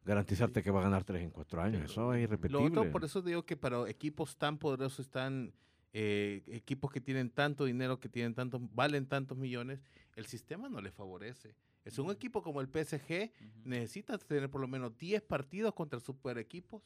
garantizarte 0.07 0.63
que 0.63 0.71
va 0.71 0.79
a 0.79 0.83
ganar 0.83 1.03
tres 1.03 1.21
en 1.21 1.29
cuatro 1.29 1.61
años, 1.61 1.83
eso 1.83 2.13
es 2.13 2.17
Lo 2.19 2.23
irrepetible. 2.23 2.79
otro, 2.79 2.91
por 2.91 3.03
eso 3.03 3.21
digo 3.21 3.45
que 3.45 3.57
para 3.57 3.87
equipos 3.89 4.37
tan 4.37 4.57
poderosos, 4.57 5.09
tan 5.09 5.53
eh, 5.93 6.43
equipos 6.47 6.91
que 6.91 7.01
tienen 7.01 7.29
tanto 7.29 7.65
dinero, 7.65 7.99
que 7.99 8.09
tienen 8.09 8.33
tantos, 8.33 8.61
valen 8.73 9.05
tantos 9.05 9.37
millones, 9.37 9.81
el 10.15 10.25
sistema 10.25 10.69
no 10.69 10.81
les 10.81 10.93
favorece. 10.93 11.55
Es 11.83 11.99
un 11.99 12.09
equipo 12.09 12.41
como 12.41 12.61
el 12.61 12.67
PSG, 12.67 13.31
necesita 13.63 14.17
tener 14.17 14.49
por 14.49 14.61
lo 14.61 14.67
menos 14.67 14.97
10 14.97 15.21
partidos 15.23 15.73
contra 15.73 15.99
super 15.99 16.37
equipos 16.37 16.81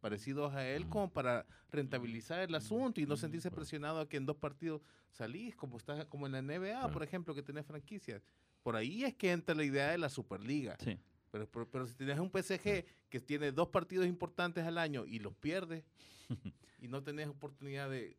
parecidos 0.00 0.54
a 0.54 0.66
él 0.66 0.88
como 0.88 1.10
para 1.10 1.44
rentabilizar 1.70 2.40
el 2.40 2.54
asunto 2.54 3.00
y 3.00 3.06
no 3.06 3.16
sentirse 3.16 3.50
presionado 3.50 4.00
a 4.00 4.08
que 4.08 4.16
en 4.16 4.26
dos 4.26 4.36
partidos 4.36 4.80
salís, 5.10 5.56
como 5.56 5.76
está 5.76 6.04
como 6.08 6.26
en 6.26 6.32
la 6.32 6.42
NBA, 6.42 6.90
por 6.92 7.02
ejemplo, 7.02 7.34
que 7.34 7.42
tenés 7.42 7.66
franquicias. 7.66 8.22
Por 8.62 8.76
ahí 8.76 9.04
es 9.04 9.14
que 9.14 9.32
entra 9.32 9.54
la 9.54 9.64
idea 9.64 9.90
de 9.90 9.98
la 9.98 10.08
Superliga. 10.08 10.76
Sí. 10.78 10.98
Pero, 11.30 11.46
pero, 11.50 11.70
pero 11.70 11.86
si 11.86 11.94
tienes 11.94 12.18
un 12.18 12.30
PSG 12.30 12.84
que 13.08 13.20
tiene 13.20 13.52
dos 13.52 13.68
partidos 13.68 14.06
importantes 14.06 14.64
al 14.64 14.78
año 14.78 15.04
y 15.06 15.18
los 15.18 15.34
pierdes 15.34 15.84
y 16.80 16.88
no 16.88 17.02
tenés 17.02 17.28
oportunidad 17.28 17.90
de... 17.90 18.16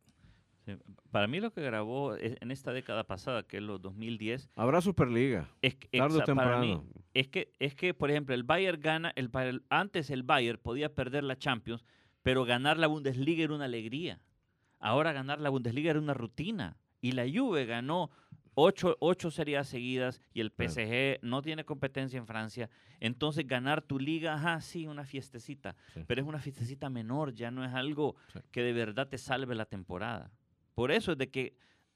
Sí. 0.66 0.72
Para 1.10 1.26
mí 1.26 1.40
lo 1.40 1.52
que 1.52 1.62
grabó 1.62 2.14
en 2.16 2.50
esta 2.50 2.72
década 2.72 3.04
pasada, 3.04 3.42
que 3.44 3.56
es 3.56 3.62
los 3.62 3.80
2010, 3.80 4.50
Habrá 4.56 4.80
Superliga, 4.82 5.48
es 5.62 5.74
que, 5.74 5.88
tarde 5.98 6.18
o 6.18 6.20
exa- 6.20 6.36
para 6.36 6.60
mí, 6.60 6.74
temprano. 6.76 7.04
es 7.14 7.28
que, 7.28 7.52
es 7.58 7.74
que, 7.74 7.94
por 7.94 8.10
ejemplo, 8.10 8.34
el 8.34 8.42
Bayern 8.42 8.80
gana, 8.80 9.12
el, 9.16 9.30
antes 9.70 10.10
el 10.10 10.22
Bayern 10.22 10.60
podía 10.62 10.94
perder 10.94 11.24
la 11.24 11.38
Champions, 11.38 11.82
pero 12.22 12.44
ganar 12.44 12.76
la 12.78 12.88
Bundesliga 12.88 13.42
era 13.44 13.54
una 13.54 13.64
alegría. 13.64 14.20
Ahora 14.78 15.12
ganar 15.12 15.40
la 15.40 15.48
Bundesliga 15.48 15.90
era 15.90 15.98
una 15.98 16.12
rutina. 16.14 16.76
Y 17.00 17.12
la 17.12 17.24
Juve 17.24 17.64
ganó 17.64 18.10
ocho, 18.54 18.96
ocho 19.00 19.30
series 19.30 19.68
seguidas 19.68 20.20
y 20.34 20.40
el 20.40 20.52
Claro. 20.52 20.72
PSG 20.72 21.18
no 21.22 21.42
tiene 21.42 21.64
competencia 21.64 22.18
en 22.18 22.26
Francia. 22.26 22.68
Entonces 23.00 23.46
ganar 23.46 23.82
tu 23.82 23.98
liga, 23.98 24.34
ajá, 24.34 24.60
sí, 24.60 24.86
una 24.86 25.04
fiestecita. 25.04 25.76
Sí. 25.94 26.04
Pero 26.06 26.22
es 26.22 26.26
una 26.28 26.38
fiestecita 26.40 26.90
menor, 26.90 27.32
ya 27.34 27.50
no 27.50 27.64
es 27.64 27.72
algo 27.74 28.16
Sí. 28.32 28.40
que 28.50 28.62
de 28.62 28.72
verdad 28.72 29.08
te 29.08 29.18
salve 29.18 29.54
la 29.54 29.64
temporada. 29.66 30.30
Por 30.74 30.90
eso 30.90 31.12
es 31.12 31.18
de 31.18 31.30
que 31.30 31.54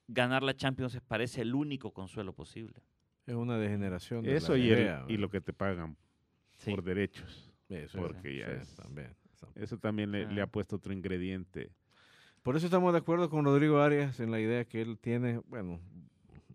ganar 0.08 0.42
la 0.42 0.54
Champions 0.54 0.98
parece 1.06 1.42
el 1.42 1.54
único 1.54 1.92
consuelo 1.92 2.32
posible. 2.34 2.82
Es 3.26 3.34
una 3.34 3.56
degeneración. 3.58 4.22
de 4.22 4.36
eso 4.36 4.52
la 4.52 4.58
y, 4.58 4.70
el- 4.70 4.78
idea, 4.78 5.04
y 5.08 5.16
lo 5.16 5.30
que 5.30 5.40
te 5.40 5.52
pagan 5.54 5.96
Sí. 6.58 6.70
por 6.70 6.82
derechos 6.84 7.50
Eso, 7.70 7.98
porque 7.98 8.38
ya 8.38 8.46
sí, 8.46 8.52
es- 8.60 8.74
también, 8.76 9.14
Eso 9.54 9.78
también 9.78 10.10
le, 10.12 10.26
le 10.30 10.40
ha 10.42 10.46
puesto 10.46 10.76
otro 10.76 10.92
ingrediente. 10.92 11.70
Por 12.42 12.56
eso 12.56 12.66
estamos 12.66 12.92
de 12.92 12.98
acuerdo 12.98 13.28
con 13.30 13.44
Rodrigo 13.44 13.80
Arias 13.80 14.20
en 14.20 14.30
la 14.30 14.40
idea 14.40 14.64
que 14.66 14.80
él 14.82 14.98
tiene, 14.98 15.38
bueno, 15.46 15.80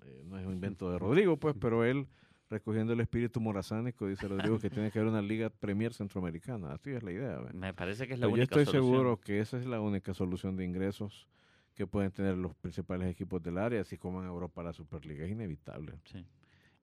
eh, 0.09 0.23
no 0.25 0.37
es 0.39 0.45
un 0.45 0.53
invento 0.53 0.91
de 0.91 0.99
Rodrigo, 0.99 1.37
pues, 1.37 1.55
pero 1.59 1.83
él, 1.85 2.07
recogiendo 2.49 2.93
el 2.93 2.99
espíritu 2.99 3.39
morazánico, 3.39 4.07
dice 4.07 4.27
Rodrigo 4.27 4.57
que 4.59 4.69
tiene 4.69 4.89
que 4.91 4.99
haber 4.99 5.11
una 5.11 5.21
liga 5.21 5.49
Premier 5.49 5.93
Centroamericana. 5.93 6.73
Así 6.73 6.89
es 6.91 7.03
la 7.03 7.11
idea. 7.11 7.37
¿ve? 7.37 7.53
Me 7.53 7.73
parece 7.73 8.07
que 8.07 8.13
es 8.15 8.19
la 8.19 8.25
Pero 8.27 8.37
yo 8.37 8.41
única 8.43 8.55
estoy 8.59 8.65
solución. 8.65 8.91
seguro 8.93 9.17
que 9.21 9.39
esa 9.39 9.57
es 9.59 9.65
la 9.67 9.79
única 9.81 10.13
solución 10.13 10.55
de 10.55 10.65
ingresos 10.65 11.27
que 11.75 11.85
pueden 11.87 12.11
tener 12.11 12.35
los 12.37 12.55
principales 12.55 13.09
equipos 13.09 13.41
del 13.41 13.57
área, 13.57 13.81
así 13.81 13.97
como 13.97 14.21
en 14.21 14.27
Europa 14.27 14.63
la 14.63 14.73
Superliga. 14.73 15.23
Es 15.25 15.31
inevitable. 15.31 15.93
Sí. 16.05 16.25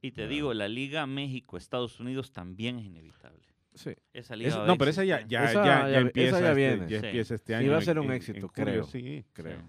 Y 0.01 0.11
te 0.13 0.17
Claro. 0.23 0.31
digo, 0.31 0.55
la 0.55 0.69
Liga 0.69 1.07
México-Estados 1.07 1.99
Unidos 2.01 2.31
también 2.33 2.79
es 2.79 2.85
inevitable. 2.87 3.43
Sí. 3.75 3.91
Esa 4.15 4.37
liga 4.37 4.65
no, 4.67 4.79
pero 4.79 4.91
esa 4.91 5.05
ya, 5.05 5.27
ya, 5.27 5.45
Esa 5.45 5.53
ya, 5.53 5.65
ya- 5.65 5.83
ya 5.83 5.89
esa 5.91 6.01
empieza, 6.01 6.41
ya 6.41 6.49
este- 6.49 6.55
viene. 6.55 6.89
ya 6.89 7.01
Sí. 7.01 7.07
empieza 7.07 7.35
este 7.35 7.53
Sí, 7.53 7.55
año. 7.55 7.73
va 7.73 7.79
a 7.79 7.83
ser 7.83 7.99
un 7.99 8.07
en- 8.07 8.13
éxito, 8.13 8.39
en 8.39 8.49
julio, 8.49 8.65
creo. 8.65 8.85
Sí. 8.85 9.25
Creo. 9.35 9.59
Sí, 9.59 9.65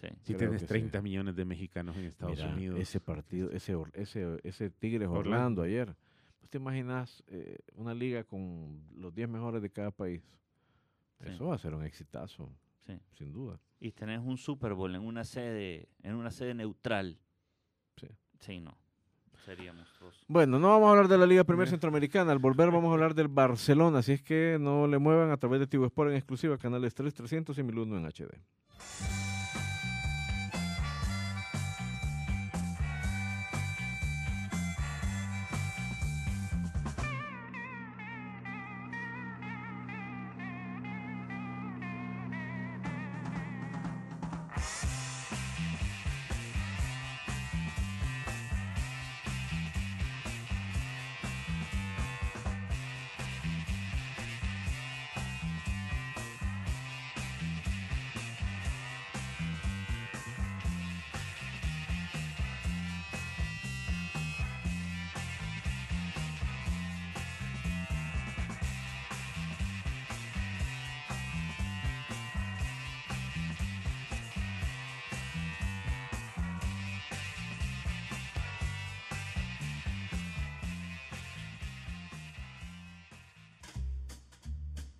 sí. 0.00 0.08
Si 0.22 0.34
tienes 0.34 0.54
que 0.54 0.58
sí. 0.60 0.66
30 0.66 1.02
millones 1.02 1.36
de 1.36 1.44
mexicanos 1.44 1.96
en 1.96 2.04
Estados 2.04 2.36
Mira, 2.38 2.52
Unidos. 2.52 2.80
ese 2.80 3.00
partido, 3.00 3.50
ese, 3.50 3.76
ese, 3.94 4.40
ese 4.42 4.70
Tigres 4.70 5.08
Orlando. 5.08 5.18
Orlando 5.30 5.62
ayer. 5.62 5.96
¿Tú 6.40 6.48
te 6.48 6.58
imaginas 6.58 7.24
eh, 7.28 7.58
una 7.74 7.92
liga 7.94 8.24
con 8.24 8.82
los 8.96 9.14
10 9.14 9.28
mejores 9.28 9.62
de 9.62 9.70
cada 9.70 9.90
país? 9.90 10.22
Sí. 11.20 11.28
Eso 11.30 11.46
va 11.46 11.54
a 11.54 11.58
ser 11.58 11.74
un 11.74 11.84
exitazo, 11.84 12.50
Sí. 12.86 12.98
sin 13.18 13.32
duda. 13.32 13.58
Y 13.80 13.90
tenés 13.92 14.20
un 14.20 14.38
Super 14.38 14.74
Bowl 14.74 14.94
en 14.94 15.02
una 15.02 15.24
sede, 15.24 15.88
en 16.02 16.14
una 16.14 16.30
sede 16.30 16.54
neutral. 16.54 17.18
Sí. 17.96 18.06
Sí, 18.40 18.60
no. 18.60 18.76
Sería 19.44 19.72
monstruoso. 19.72 20.24
Bueno, 20.28 20.58
no 20.58 20.68
vamos 20.68 20.88
a 20.88 20.90
hablar 20.90 21.08
de 21.08 21.18
la 21.18 21.26
Liga 21.26 21.44
Premier. 21.44 21.68
Centroamericana. 21.68 22.32
Al 22.32 22.38
volver 22.38 22.70
vamos 22.70 22.90
a 22.90 22.94
hablar 22.94 23.14
del 23.14 23.28
Barcelona. 23.28 23.98
Así 23.98 24.12
es 24.12 24.22
que 24.22 24.56
no 24.60 24.86
le 24.86 24.98
muevan 24.98 25.30
a 25.30 25.36
través 25.36 25.60
de 25.60 25.66
Tigo 25.66 25.84
Sport 25.86 26.10
en 26.10 26.16
exclusiva, 26.16 26.58
canales 26.58 26.94
3, 26.94 27.12
300 27.14 27.56
y 27.58 27.62
1001 27.62 27.98
en 27.98 28.04
HD. 28.06 29.25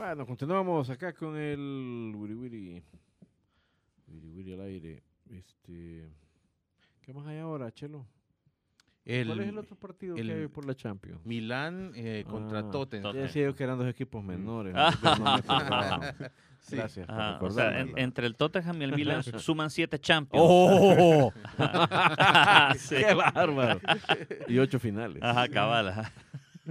Bueno, 0.00 0.24
continuamos 0.24 0.88
acá 0.88 1.12
con 1.12 1.36
el 1.36 2.14
Wiri 2.16 2.34
Wiri. 2.34 2.82
Wiri 4.08 4.30
Wiri 4.30 4.52
al 4.54 4.60
aire. 4.62 5.02
Este, 5.30 6.08
¿Qué 7.02 7.12
más 7.12 7.26
hay 7.26 7.36
ahora, 7.36 7.70
Chelo? 7.70 8.06
El, 9.04 9.26
¿Cuál 9.26 9.40
es 9.40 9.48
el 9.48 9.58
otro 9.58 9.76
partido 9.76 10.16
el 10.16 10.26
que 10.26 10.32
hay 10.32 10.46
por 10.48 10.64
la 10.64 10.74
Champions? 10.74 11.20
Milán 11.26 11.92
eh, 11.96 12.24
contra 12.26 12.60
Ah, 12.60 12.70
Tottenham. 12.70 13.14
Ya 13.14 13.20
decía 13.20 13.42
yo 13.44 13.54
que 13.54 13.62
eran 13.62 13.76
dos 13.76 13.88
equipos 13.88 14.24
menores. 14.24 14.74
Ah. 14.74 16.12
Sí. 16.60 16.76
Gracias 16.76 17.06
por 17.06 17.14
Ajá, 17.18 17.38
o 17.42 17.50
sea, 17.50 17.64
en- 17.64 17.70
recordármelo. 17.88 17.98
entre 17.98 18.26
el 18.26 18.36
Tottenham 18.36 18.80
y 18.80 18.84
el 18.84 18.92
Milan 18.94 19.22
suman 19.38 19.68
siete 19.70 19.98
Champions. 19.98 20.44
¡Oh! 20.48 21.30
Sí. 22.78 22.96
¡Qué 22.96 23.12
bárbaro! 23.14 23.80
Y 24.48 24.58
ocho 24.58 24.78
finales. 24.78 25.22
Ajá, 25.22 25.46
cabal. 25.48 25.88
ajá. 25.88 26.12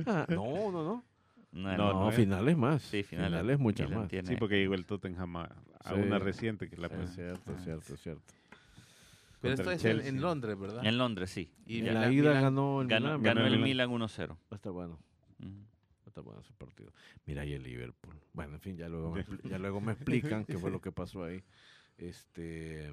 Ah, 0.08 0.26
no, 0.30 0.72
no, 0.72 0.84
no. 0.84 1.04
No, 1.52 1.76
No, 1.78 2.10
es. 2.10 2.16
finales 2.16 2.56
más. 2.58 2.82
Sí, 2.84 3.02
finales. 3.04 3.32
finales 3.32 3.60
muchas 3.60 3.88
Milan 3.88 4.02
más. 4.04 4.10
tiene- 4.10 4.28
Sí, 4.28 4.36
porque 4.36 4.58
llegó 4.58 4.76
el 4.76 4.86
Tottenham 4.86 5.36
a, 5.38 5.44
a 5.80 5.90
Sí. 5.94 6.00
una 6.00 6.20
reciente 6.20 6.70
que 6.70 6.78
la 6.78 6.90
pues, 6.90 7.14
cierto, 7.16 7.54
es 7.56 7.64
cierto, 7.64 7.98
cierto. 7.98 8.34
Pero 9.42 9.54
esto 9.54 9.72
es 9.72 9.86
en. 9.86 10.22
Londres, 10.22 10.60
¿verdad? 10.60 10.86
En 10.86 10.98
Londres, 10.98 11.30
sí. 11.32 11.50
Y 11.66 11.80
En 11.80 11.94
la 11.94 12.12
ida 12.12 12.34
ganó 12.42 12.82
el 12.82 12.88
Ganó, 12.88 13.18
Milan. 13.18 13.24
ganó 13.24 13.46
el 13.48 13.60
Milan. 13.60 13.90
Milan 13.90 13.90
1-0. 13.90 14.28
Va 14.30 14.36
a 14.52 14.56
estar 14.56 14.72
bueno. 14.74 15.00
Va 15.42 15.48
a 16.06 16.10
estar 16.10 16.24
bueno 16.24 16.42
ese 16.42 16.54
partido. 16.54 16.92
Mira, 17.26 17.46
y 17.46 17.54
el 17.54 17.64
Liverpool. 17.64 18.16
Bueno, 18.34 18.56
en 18.56 18.60
fin, 18.62 18.76
ya 18.78 18.90
luego, 18.90 19.16
ya 19.46 19.58
luego 19.58 19.80
me 19.82 19.94
explican 19.94 20.44
qué 20.46 20.58
fue 20.58 20.70
lo 20.72 20.82
que 20.82 20.92
pasó 20.92 21.24
ahí. 21.24 21.42
Este, 21.98 22.92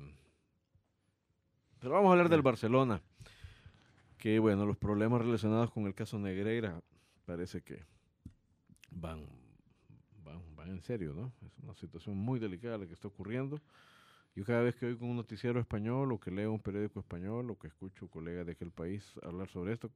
pero 1.80 1.92
vamos 1.94 2.08
a 2.08 2.12
hablar 2.12 2.28
del 2.28 2.42
Barcelona. 2.42 3.00
Que 4.18 4.38
bueno, 4.38 4.64
los 4.66 4.76
problemas 4.76 5.20
relacionados 5.20 5.70
con 5.70 5.86
el 5.86 5.94
caso 5.94 6.18
Negreira 6.18 6.80
parece 7.26 7.60
que 7.62 7.84
van, 8.96 9.26
van, 10.24 10.40
van 10.56 10.70
en 10.70 10.80
serio, 10.80 11.12
¿no? 11.14 11.32
Es 11.46 11.58
una 11.62 11.74
situación 11.74 12.16
muy 12.16 12.38
delicada 12.38 12.78
la 12.78 12.86
que 12.86 12.94
está 12.94 13.08
ocurriendo. 13.08 13.60
Yo 14.34 14.44
cada 14.44 14.62
vez 14.62 14.76
que 14.76 14.86
oigo 14.86 15.06
un 15.06 15.16
noticiero 15.16 15.60
español 15.60 16.12
o 16.12 16.20
que 16.20 16.30
leo 16.30 16.52
un 16.52 16.60
periódico 16.60 17.00
español 17.00 17.50
o 17.50 17.58
que 17.58 17.68
escucho 17.68 18.08
colegas 18.08 18.44
de 18.44 18.52
aquel 18.52 18.70
país 18.70 19.14
hablar 19.22 19.48
sobre 19.48 19.72
esto, 19.72 19.90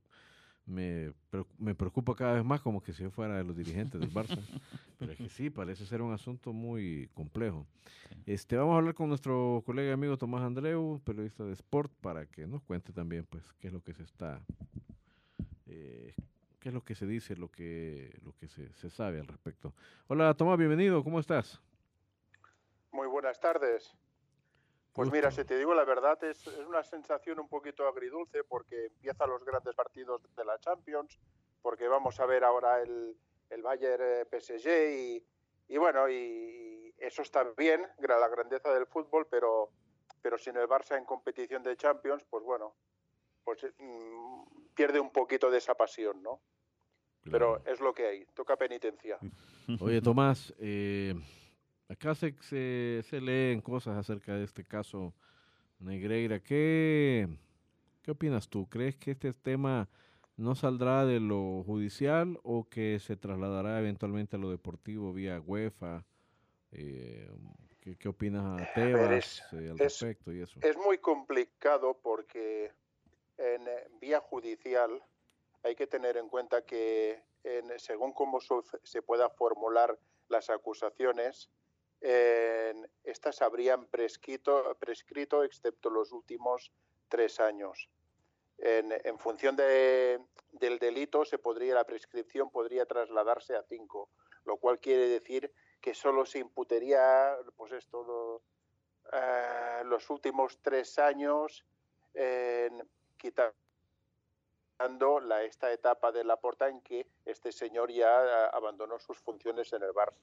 me, 0.64 1.12
me 1.58 1.74
preocupa 1.74 2.14
cada 2.14 2.34
vez 2.34 2.44
más 2.44 2.60
como 2.60 2.82
que 2.82 2.92
si 2.92 3.02
yo 3.02 3.10
fuera 3.10 3.36
de 3.36 3.44
los 3.44 3.56
dirigentes 3.56 4.00
del 4.00 4.12
Barça. 4.12 4.38
Pero 4.98 5.12
es 5.12 5.18
que 5.18 5.28
sí, 5.28 5.50
parece 5.50 5.84
ser 5.84 6.00
un 6.00 6.12
asunto 6.12 6.52
muy 6.52 7.10
complejo. 7.14 7.66
Este, 8.26 8.56
vamos 8.56 8.74
a 8.74 8.78
hablar 8.78 8.94
con 8.94 9.08
nuestro 9.08 9.62
colega 9.66 9.90
y 9.90 9.92
amigo 9.92 10.16
Tomás 10.16 10.42
Andreu, 10.42 11.00
periodista 11.04 11.44
de 11.44 11.52
Sport, 11.52 11.92
para 12.00 12.26
que 12.26 12.46
nos 12.46 12.62
cuente 12.62 12.92
también 12.92 13.26
pues 13.28 13.44
qué 13.58 13.68
es 13.68 13.72
lo 13.72 13.82
que 13.82 13.94
se 13.94 14.04
está, 14.04 14.40
eh, 15.66 16.14
qué 16.60 16.68
es 16.68 16.74
lo 16.74 16.84
que 16.84 16.94
se 16.94 17.06
dice, 17.06 17.36
lo 17.36 17.50
que, 17.50 18.16
lo 18.22 18.36
que 18.36 18.46
se, 18.46 18.72
se 18.74 18.90
sabe 18.90 19.18
al 19.18 19.26
respecto. 19.26 19.72
Hola 20.08 20.34
Tomás, 20.34 20.58
bienvenido, 20.58 21.02
¿cómo 21.02 21.18
estás? 21.18 21.60
Muy 22.92 23.08
buenas 23.08 23.40
tardes. 23.40 23.96
Pues 24.92 25.10
mira, 25.10 25.30
si 25.30 25.44
te 25.44 25.56
digo 25.56 25.72
la 25.74 25.84
verdad, 25.84 26.22
es, 26.24 26.46
es 26.46 26.66
una 26.66 26.82
sensación 26.82 27.38
un 27.38 27.48
poquito 27.48 27.88
agridulce 27.88 28.44
porque 28.44 28.86
empiezan 28.86 29.30
los 29.30 29.44
grandes 29.44 29.74
partidos 29.74 30.20
de 30.36 30.44
la 30.44 30.58
Champions, 30.58 31.18
porque 31.62 31.88
vamos 31.88 32.20
a 32.20 32.26
ver 32.26 32.44
ahora 32.44 32.82
el, 32.82 33.16
el 33.48 33.62
Bayern 33.62 34.02
eh, 34.02 34.26
PSG 34.30 34.68
y, 34.92 35.26
y 35.68 35.78
bueno, 35.78 36.10
y 36.10 36.92
eso 36.98 37.22
está 37.22 37.44
bien, 37.56 37.86
la 38.00 38.28
grandeza 38.28 38.74
del 38.74 38.86
fútbol, 38.86 39.26
pero, 39.30 39.70
pero 40.20 40.36
sin 40.36 40.56
el 40.56 40.68
Barça 40.68 40.98
en 40.98 41.04
competición 41.04 41.62
de 41.62 41.76
Champions, 41.76 42.24
pues 42.28 42.44
bueno, 42.44 42.74
pues 43.58 43.72
mm, 43.78 44.74
pierde 44.74 45.00
un 45.00 45.10
poquito 45.10 45.50
de 45.50 45.58
esa 45.58 45.74
pasión, 45.74 46.22
¿no? 46.22 46.40
Pero 47.30 47.62
es 47.66 47.80
lo 47.80 47.92
que 47.92 48.06
hay, 48.06 48.24
toca 48.34 48.56
penitencia. 48.56 49.18
Oye, 49.80 50.00
Tomás, 50.00 50.54
eh, 50.58 51.14
acá 51.88 52.14
se, 52.14 52.34
se, 52.40 53.02
se 53.04 53.20
leen 53.20 53.60
cosas 53.60 53.96
acerca 53.96 54.34
de 54.34 54.44
este 54.44 54.64
caso 54.64 55.12
Negreira. 55.80 56.40
¿Qué, 56.40 57.28
¿Qué 58.02 58.10
opinas 58.10 58.48
tú? 58.48 58.68
¿Crees 58.68 58.96
que 58.96 59.12
este 59.12 59.32
tema 59.32 59.88
no 60.36 60.54
saldrá 60.54 61.04
de 61.04 61.20
lo 61.20 61.62
judicial 61.64 62.38
o 62.42 62.68
que 62.68 62.98
se 63.00 63.16
trasladará 63.16 63.78
eventualmente 63.80 64.36
a 64.36 64.38
lo 64.38 64.50
deportivo 64.50 65.12
vía 65.12 65.40
UEFA? 65.40 66.04
Eh, 66.72 67.28
¿qué, 67.80 67.96
qué 67.96 68.08
opinas 68.08 68.44
a 68.44 68.56
ver, 68.58 68.74
Tebas 68.74 69.12
es- 69.12 69.52
eh, 69.52 69.70
al 69.70 69.76
es- 69.80 70.00
respecto 70.00 70.32
y 70.32 70.40
eso? 70.40 70.58
Es 70.62 70.76
muy 70.78 70.98
complicado 70.98 71.98
porque 72.02 72.72
en 73.40 73.66
eh, 73.66 73.88
vía 74.00 74.20
judicial 74.20 75.02
hay 75.62 75.74
que 75.74 75.86
tener 75.86 76.16
en 76.16 76.28
cuenta 76.28 76.62
que 76.62 77.22
según 77.78 78.12
cómo 78.12 78.38
se 78.82 79.02
pueda 79.02 79.30
formular 79.30 79.98
las 80.28 80.50
acusaciones, 80.50 81.50
estas 82.00 83.42
habrían 83.42 83.86
prescrito, 83.86 84.74
prescrito 84.78 85.42
excepto 85.42 85.90
los 85.90 86.12
últimos 86.12 86.70
tres 87.08 87.40
años. 87.40 87.88
En, 88.58 88.92
en 89.04 89.18
función 89.18 89.56
de- 89.56 90.20
del 90.52 90.78
delito, 90.78 91.24
se 91.24 91.38
podría, 91.38 91.74
la 91.74 91.84
prescripción 91.84 92.50
podría 92.50 92.84
trasladarse 92.84 93.56
a 93.56 93.62
cinco, 93.62 94.10
lo 94.44 94.58
cual 94.58 94.78
quiere 94.78 95.08
decir 95.08 95.52
que 95.80 95.94
solo 95.94 96.26
se 96.26 96.40
imputaría, 96.40 97.36
pues 97.56 97.72
esto, 97.72 98.42
eh, 99.12 99.82
los 99.84 100.10
últimos 100.10 100.58
tres 100.60 100.98
años, 100.98 101.64
en 102.12 102.86
quitando 103.20 103.54
la, 105.20 105.44
esta 105.44 105.70
etapa 105.72 106.10
de 106.10 106.24
la 106.24 106.36
porta 106.36 106.68
en 106.68 106.80
que 106.80 107.06
este 107.26 107.52
señor 107.52 107.92
ya 107.92 108.24
eh, 108.24 108.50
abandonó 108.52 108.98
sus 108.98 109.18
funciones 109.18 109.72
en 109.72 109.82
el 109.82 109.92
Barça. 109.92 110.16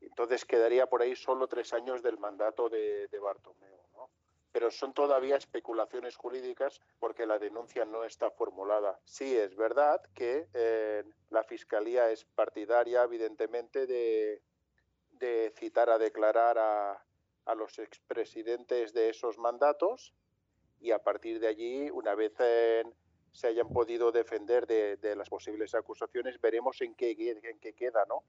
Entonces 0.00 0.44
quedaría 0.44 0.86
por 0.86 1.02
ahí 1.02 1.16
solo 1.16 1.46
tres 1.48 1.72
años 1.72 2.02
del 2.02 2.18
mandato 2.18 2.68
de, 2.68 3.08
de 3.08 3.18
Bartomeu. 3.18 3.80
¿no? 3.94 4.10
Pero 4.52 4.70
son 4.70 4.92
todavía 4.92 5.36
especulaciones 5.36 6.16
jurídicas 6.16 6.80
porque 6.98 7.26
la 7.26 7.38
denuncia 7.38 7.84
no 7.84 8.04
está 8.04 8.30
formulada. 8.30 9.00
Sí, 9.04 9.36
es 9.36 9.56
verdad 9.56 10.02
que 10.14 10.46
eh, 10.52 11.04
la 11.30 11.42
Fiscalía 11.42 12.10
es 12.10 12.24
partidaria, 12.24 13.02
evidentemente, 13.02 13.86
de, 13.86 14.42
de 15.12 15.52
citar 15.56 15.90
a 15.90 15.98
declarar 15.98 16.58
a, 16.58 17.04
a 17.46 17.54
los 17.54 17.78
expresidentes 17.78 18.92
de 18.92 19.08
esos 19.10 19.38
mandatos 19.38 20.12
y 20.84 20.92
a 20.92 20.98
partir 20.98 21.40
de 21.40 21.48
allí, 21.48 21.90
una 21.90 22.14
vez 22.14 22.34
eh, 22.40 22.84
se 23.32 23.46
hayan 23.46 23.70
podido 23.70 24.12
defender 24.12 24.66
de, 24.66 24.98
de 24.98 25.16
las 25.16 25.30
posibles 25.30 25.74
acusaciones, 25.74 26.38
veremos 26.40 26.80
en 26.82 26.94
qué, 26.94 27.12
en 27.42 27.58
qué 27.58 27.72
queda, 27.72 28.04
¿no? 28.06 28.22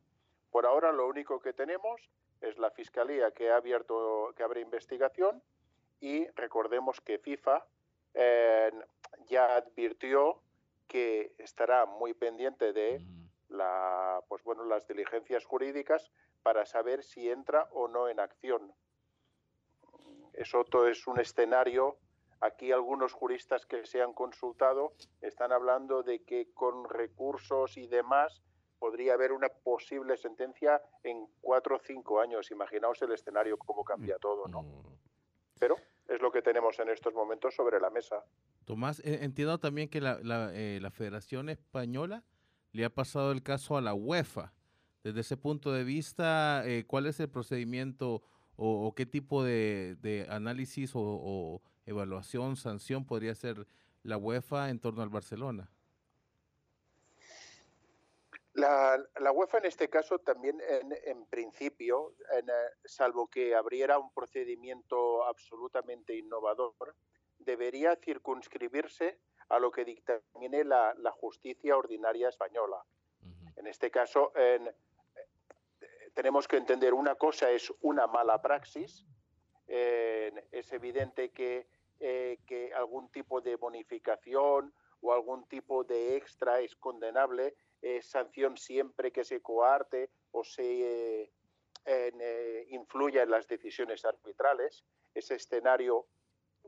Por 0.51 0.65
ahora 0.65 0.93
lo 0.93 1.05
único 1.05 1.41
que 1.41 1.51
tenemos 1.51 2.09
es 2.39 2.57
la 2.57 2.71
fiscalía 2.71 3.31
que 3.31 3.51
ha 3.51 3.57
abierto, 3.57 4.33
que 4.37 4.43
abre 4.43 4.61
investigación 4.61 5.43
y 5.99 6.25
recordemos 6.27 7.01
que 7.01 7.19
FIFA 7.19 7.65
eh, 8.13 8.71
ya 9.27 9.57
advirtió 9.57 10.41
que 10.87 11.33
estará 11.37 11.85
muy 11.85 12.13
pendiente 12.13 12.71
de 12.71 12.99
Mm, 12.99 13.25
la, 13.49 14.21
pues 14.29 14.43
bueno, 14.43 14.63
las 14.63 14.87
diligencias 14.87 15.43
jurídicas 15.43 16.09
para 16.41 16.65
saber 16.65 17.03
si 17.03 17.29
entra 17.29 17.67
o 17.71 17.89
no 17.89 18.07
en 18.07 18.21
acción. 18.21 18.73
Eso 20.33 20.63
todo 20.65 20.87
es 20.87 21.05
un 21.07 21.19
escenario. 21.19 21.97
Aquí 22.41 22.71
algunos 22.71 23.13
juristas 23.13 23.65
que 23.65 23.85
se 23.85 24.01
han 24.01 24.13
consultado 24.13 24.93
están 25.21 25.51
hablando 25.51 26.03
de 26.03 26.23
que 26.23 26.51
con 26.53 26.89
recursos 26.89 27.77
y 27.77 27.87
demás 27.87 28.41
podría 28.77 29.13
haber 29.13 29.31
una 29.31 29.49
posible 29.49 30.17
sentencia 30.17 30.81
en 31.03 31.27
cuatro 31.41 31.77
o 31.77 31.79
cinco 31.79 32.19
años. 32.19 32.51
Imaginaos 32.51 33.01
el 33.01 33.13
escenario, 33.13 33.57
cómo 33.57 33.83
cambia 33.83 34.17
todo, 34.19 34.47
¿no? 34.47 34.63
mm. 34.63 34.97
Pero 35.59 35.75
es 36.07 36.21
lo 36.21 36.31
que 36.31 36.41
tenemos 36.41 36.77
en 36.79 36.89
estos 36.89 37.13
momentos 37.13 37.55
sobre 37.55 37.79
la 37.79 37.89
mesa. 37.89 38.23
Tomás, 38.65 39.01
entiendo 39.05 39.57
también 39.59 39.89
que 39.89 40.01
la, 40.01 40.19
la, 40.21 40.51
eh, 40.53 40.79
la 40.81 40.91
Federación 40.91 41.49
Española 41.49 42.23
le 42.73 42.83
ha 42.83 42.89
pasado 42.89 43.31
el 43.31 43.41
caso 43.41 43.77
a 43.77 43.81
la 43.81 43.93
UEFA. 43.93 44.53
Desde 45.03 45.21
ese 45.21 45.37
punto 45.37 45.71
de 45.71 45.83
vista, 45.83 46.63
eh, 46.65 46.83
¿cuál 46.85 47.05
es 47.05 47.19
el 47.19 47.29
procedimiento 47.29 48.23
o, 48.57 48.87
o 48.87 48.95
qué 48.95 49.05
tipo 49.05 49.43
de, 49.43 49.95
de 50.01 50.27
análisis 50.29 50.95
o, 50.95 50.99
o 51.01 51.61
evaluación, 51.85 52.55
sanción 52.55 53.05
podría 53.05 53.31
hacer 53.33 53.67
la 54.03 54.17
UEFA 54.17 54.69
en 54.69 54.79
torno 54.79 55.01
al 55.03 55.09
Barcelona? 55.09 55.69
La, 58.53 58.97
la 59.19 59.31
UEFA 59.33 59.57
en 59.57 59.65
este 59.65 59.89
caso 59.89 60.19
también, 60.19 60.61
en, 60.69 60.95
en 61.05 61.25
principio, 61.25 62.15
en, 62.31 62.47
eh, 62.49 62.53
salvo 62.85 63.27
que 63.27 63.53
abriera 63.53 63.99
un 63.99 64.13
procedimiento 64.13 65.25
absolutamente 65.25 66.15
innovador, 66.15 66.95
debería 67.39 67.97
circunscribirse 67.97 69.19
a 69.49 69.59
lo 69.59 69.71
que 69.71 69.83
dictamine 69.83 70.63
la, 70.63 70.93
la 70.97 71.11
justicia 71.11 71.75
ordinaria 71.75 72.29
española. 72.29 72.77
En 73.57 73.67
este 73.67 73.91
caso, 73.91 74.31
en- 74.35 74.67
eh, 74.67 74.73
tenemos 76.13 76.47
que 76.47 76.55
entender 76.55 76.93
una 76.93 77.15
cosa 77.15 77.51
es 77.51 77.73
una 77.81 78.07
mala 78.07 78.41
praxis. 78.41 79.05
Es 79.67 80.71
evidente 80.71 81.31
que, 81.31 81.67
eh, 81.99 82.39
que 82.45 82.73
algún 82.73 83.09
tipo 83.09 83.41
de 83.41 83.55
bonificación 83.55 84.73
o 85.01 85.13
algún 85.13 85.47
tipo 85.47 85.83
de 85.83 86.15
extra 86.15 86.59
es 86.59 86.75
condenable, 86.75 87.55
es 87.81 88.07
sanción 88.07 88.57
siempre 88.57 89.11
que 89.11 89.23
se 89.23 89.41
coarte 89.41 90.09
o 90.31 90.43
se 90.43 91.23
eh, 91.23 91.31
eh, 91.85 92.65
influya 92.69 93.23
en 93.23 93.29
las 93.29 93.47
decisiones 93.47 94.03
arbitrales. 94.05 94.83
Ese 95.13 95.35
escenario 95.35 96.07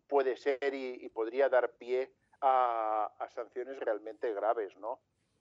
puede 0.08 0.38
ser 0.38 0.74
y, 0.74 1.00
y 1.02 1.10
podría 1.10 1.50
dar 1.50 1.72
pie 1.74 2.12
a, 2.42 3.12
a 3.18 3.30
sanciones 3.30 3.80
realmente 3.80 4.34
graves, 4.34 4.76
¿no? 4.78 5.00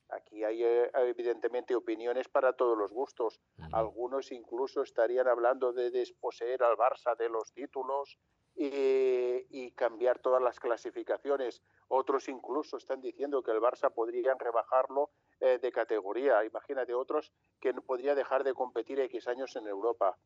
Aquí 0.08 0.44
hay 0.44 0.62
eh, 0.62 0.90
evidentemente 0.94 1.74
opiniones 1.74 2.28
para 2.28 2.52
todos 2.52 2.78
los 2.78 2.92
gustos. 2.92 3.40
Algunos 3.72 4.30
incluso 4.32 4.82
estarían 4.82 5.26
hablando 5.26 5.72
de 5.72 5.90
desposeer 5.90 6.62
al 6.62 6.76
Barça 6.76 7.16
de 7.16 7.28
los 7.28 7.52
títulos 7.52 8.18
y, 8.54 9.46
y 9.50 9.72
cambiar 9.72 10.18
todas 10.18 10.42
las 10.42 10.60
clasificaciones. 10.60 11.62
Otros 11.88 12.28
incluso 12.28 12.76
están 12.76 13.00
diciendo 13.00 13.42
que 13.42 13.50
el 13.50 13.60
Barça 13.60 13.92
podrían 13.92 14.38
rebajarlo 14.38 15.10
eh, 15.40 15.58
de 15.58 15.72
categoría. 15.72 16.44
Imagínate 16.44 16.94
otros 16.94 17.32
que 17.60 17.72
no 17.72 17.82
podría 17.82 18.14
dejar 18.14 18.44
de 18.44 18.54
competir 18.54 19.00
X 19.00 19.28
años 19.28 19.54
en 19.56 19.66
Europa. 19.66 20.16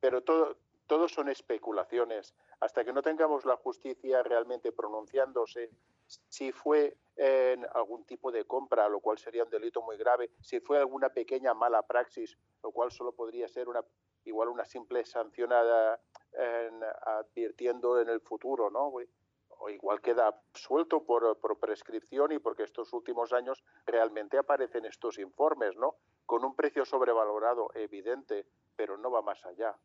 Pero 0.00 0.22
todo, 0.22 0.56
todo 0.90 1.06
son 1.08 1.28
especulaciones. 1.28 2.34
Hasta 2.58 2.84
que 2.84 2.92
no 2.92 3.00
tengamos 3.00 3.44
la 3.44 3.56
justicia 3.56 4.24
realmente 4.24 4.72
pronunciándose 4.72 5.70
si 6.28 6.50
fue 6.50 6.96
en 7.14 7.64
algún 7.74 8.04
tipo 8.04 8.32
de 8.32 8.44
compra, 8.44 8.88
lo 8.88 8.98
cual 8.98 9.16
sería 9.16 9.44
un 9.44 9.50
delito 9.50 9.82
muy 9.82 9.96
grave, 9.96 10.32
si 10.40 10.58
fue 10.58 10.78
alguna 10.78 11.10
pequeña 11.10 11.54
mala 11.54 11.82
praxis, 11.84 12.36
lo 12.64 12.72
cual 12.72 12.90
solo 12.90 13.12
podría 13.12 13.46
ser 13.46 13.68
una 13.68 13.84
igual 14.24 14.48
una 14.48 14.64
simple 14.64 15.04
sanción 15.04 15.52
a- 15.52 16.00
en- 16.32 16.82
advirtiendo 17.02 18.00
en 18.00 18.08
el 18.08 18.20
futuro, 18.20 18.68
¿no? 18.68 18.92
O 19.60 19.70
igual 19.70 20.00
queda 20.00 20.42
suelto 20.54 21.04
por, 21.04 21.38
por 21.38 21.60
prescripción 21.60 22.32
y 22.32 22.40
porque 22.40 22.64
estos 22.64 22.92
últimos 22.92 23.32
años 23.32 23.62
realmente 23.86 24.38
aparecen 24.38 24.86
estos 24.86 25.20
informes, 25.20 25.76
¿no? 25.76 25.94
Con 26.26 26.44
un 26.44 26.56
precio 26.56 26.84
sobrevalorado 26.84 27.70
evidente, 27.74 28.44
pero 28.74 28.96
no 28.98 29.12
va 29.12 29.22
más 29.22 29.46
allá. 29.46 29.78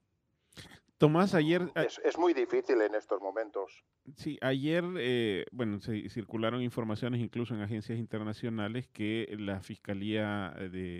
Tomás, 0.97 1.33
ayer, 1.33 1.69
Es, 1.75 1.99
es 2.05 2.17
muy 2.17 2.33
difícil 2.33 2.81
en 2.81 2.95
estos 2.95 3.19
momentos. 3.21 3.83
sí, 4.15 4.37
ayer, 4.41 4.83
eh, 4.97 5.45
bueno, 5.51 5.79
se 5.79 6.07
circularon 6.09 6.61
informaciones 6.61 7.19
incluso 7.21 7.53
en 7.53 7.61
agencias 7.61 7.99
internacionales 7.99 8.87
que 8.87 9.27
la 9.37 9.59
Fiscalía 9.59 10.53
eh, 10.57 10.69
de 10.69 10.97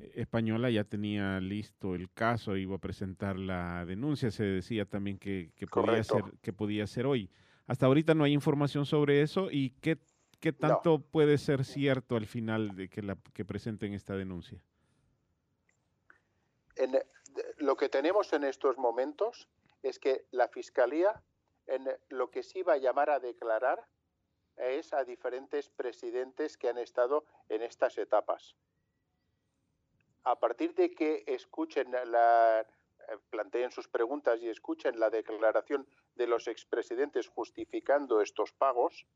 eh, 0.00 0.12
española 0.16 0.68
ya 0.70 0.82
tenía 0.84 1.38
listo 1.40 1.94
el 1.94 2.10
caso, 2.10 2.56
iba 2.56 2.74
a 2.76 2.80
presentar 2.80 3.38
la 3.38 3.84
denuncia, 3.86 4.30
se 4.32 4.44
decía 4.44 4.84
también 4.84 5.18
que, 5.18 5.52
que 5.54 5.66
podía 5.68 6.02
ser 6.02 6.24
que 6.42 6.52
podía 6.52 6.86
ser 6.86 7.06
hoy. 7.06 7.30
Hasta 7.66 7.86
ahorita 7.86 8.14
no 8.14 8.24
hay 8.24 8.32
información 8.32 8.84
sobre 8.84 9.22
eso 9.22 9.48
y 9.50 9.70
qué, 9.80 9.98
qué 10.40 10.50
No. 10.52 10.58
tanto 10.58 10.98
puede 11.02 11.38
ser 11.38 11.64
cierto 11.64 12.16
al 12.16 12.26
final 12.26 12.74
de 12.74 12.88
que 12.88 13.02
la 13.02 13.16
que 13.32 13.44
presenten 13.44 13.92
esta 13.92 14.16
denuncia. 14.16 14.60
En, 16.76 16.92
lo 17.56 17.76
que 17.76 17.88
tenemos 17.88 18.32
en 18.32 18.44
estos 18.44 18.78
momentos 18.78 19.48
es 19.82 19.98
que 19.98 20.26
la 20.30 20.48
Fiscalía 20.48 21.22
en 21.66 21.86
lo 22.08 22.30
que 22.30 22.42
sí 22.42 22.62
va 22.62 22.74
a 22.74 22.78
llamar 22.78 23.10
a 23.10 23.20
declarar 23.20 23.86
es 24.56 24.92
a 24.92 25.04
diferentes 25.04 25.68
presidentes 25.68 26.56
que 26.56 26.68
han 26.68 26.78
estado 26.78 27.24
en 27.48 27.62
estas 27.62 27.96
etapas. 27.98 28.56
A 30.24 30.38
partir 30.40 30.74
de 30.74 30.90
que 30.90 31.24
escuchen 31.26 31.92
la, 31.92 32.60
eh, 32.60 33.18
planteen 33.30 33.70
sus 33.70 33.88
preguntas 33.88 34.40
y 34.42 34.48
escuchen 34.48 34.98
la 34.98 35.10
declaración 35.10 35.86
de 36.16 36.26
los 36.26 36.48
expresidentes 36.48 37.28
justificando 37.28 38.20
estos 38.20 38.52
pagos, 38.52 39.06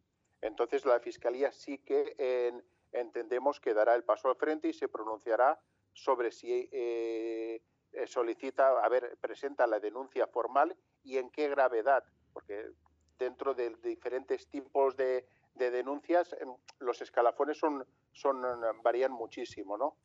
entonces 0.41 0.85
la 0.85 1.01
Fiscalía 1.01 1.51
sí 1.53 1.79
que 1.79 2.15
en- 2.19 2.65
entendemos 2.93 3.59
que 3.61 3.75
dará 3.75 3.95
el 3.95 4.05
paso 4.05 4.29
al 4.29 4.37
frente 4.37 4.69
y 4.69 4.73
se 4.73 4.89
pronunciará 4.89 5.61
sobre 5.93 6.31
si 6.31 6.69
eh, 6.73 7.63
solicita, 8.07 8.82
a 8.82 8.88
ver, 8.88 9.16
presenta 9.20 9.66
la 9.66 9.80
denuncia 9.80 10.26
formal 10.26 10.76
y 11.03 11.18
en 11.18 11.30
qué 11.30 11.49
gravedad, 11.49 12.05
porque 12.32 12.70
dentro 13.18 13.55
de 13.55 13.76
diferentes 13.82 14.49
tipos 14.49 14.97
de, 14.97 15.26
de 15.55 15.70
denuncias 15.70 16.34
em, 16.40 16.55
los 16.78 17.01
escalafones 17.03 17.59
son, 17.59 17.86
son 18.12 18.43
varían 18.82 19.12
muchísimo, 19.12 19.76
¿no? 19.76 19.97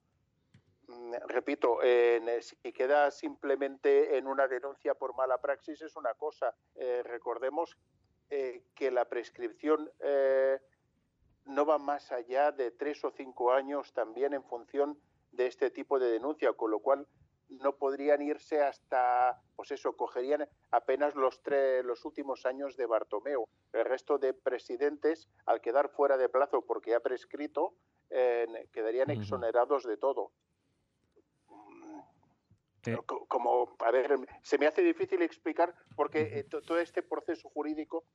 Mm, 0.88 1.14
Repito, 1.28 1.80
eh, 1.84 2.40
si 2.42 2.72
queda 2.72 3.12
simplemente 3.12 4.18
en 4.18 4.28
una 4.28 4.48
denuncia 4.48 4.94
por 4.96 5.16
mala 5.16 5.38
praxis 5.40 5.82
es 5.82 5.96
una 5.96 6.14
cosa. 6.14 6.56
Eh, 6.76 7.04
recordemos 7.04 7.78
eh, 8.30 8.64
que 8.74 8.92
la 8.92 9.06
prescripción 9.06 9.92
eh, 10.00 10.60
no 11.46 11.66
va 11.66 11.78
más 11.78 12.12
allá 12.12 12.52
de 12.52 12.72
tres 12.72 13.04
o 13.04 13.12
cinco 13.12 13.52
años 13.52 13.94
también 13.94 14.34
en 14.34 14.44
función 14.44 14.98
de 15.32 15.48
este 15.48 15.70
tipo 15.70 16.00
de 16.00 16.10
denuncia, 16.10 16.54
con 16.54 16.72
lo 16.72 16.80
cual 16.80 17.08
no 17.50 17.76
podrían 17.78 18.22
irse 18.22 18.62
hasta, 18.62 19.42
pues 19.56 19.72
eso, 19.72 19.96
cogerían 19.96 20.48
apenas 20.72 21.16
los, 21.16 21.42
tres, 21.42 21.84
los 21.86 22.04
últimos 22.06 22.46
años 22.46 22.76
de 22.76 22.86
Bartomeu. 22.86 23.48
El 23.74 23.86
resto 23.86 24.18
de 24.18 24.34
presidentes, 24.34 25.28
al 25.46 25.62
quedar 25.62 25.90
fuera 25.90 26.18
de 26.18 26.30
plazo 26.30 26.66
porque 26.66 26.94
ha 26.96 27.00
prescrito, 27.00 27.76
eh, 28.10 28.68
quedarían 28.74 29.10
exonerados 29.22 29.84
de 29.86 29.98
todo. 29.98 30.32
Co- 33.06 33.26
Como, 33.28 33.76
a 33.80 33.92
ver, 33.92 34.16
se 34.44 34.58
me 34.58 34.68
hace 34.68 34.82
difícil 34.82 35.22
explicar 35.22 35.74
porque 35.96 36.40
eh, 36.40 36.44
to- 36.44 36.62
todo 36.62 36.80
este 36.80 37.04
proceso 37.04 37.50
jurídico 37.50 38.06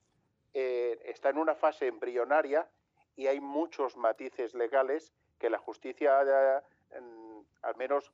eh, 0.54 0.98
está 1.04 1.30
en 1.30 1.38
una 1.38 1.54
fase 1.54 1.86
embrionaria 1.86 2.70
y 3.16 3.26
hay 3.26 3.40
muchos 3.40 3.96
matices 3.96 4.54
legales 4.54 5.12
que 5.38 5.50
la 5.50 5.58
justicia, 5.58 6.18
al 6.20 7.76
menos, 7.76 8.12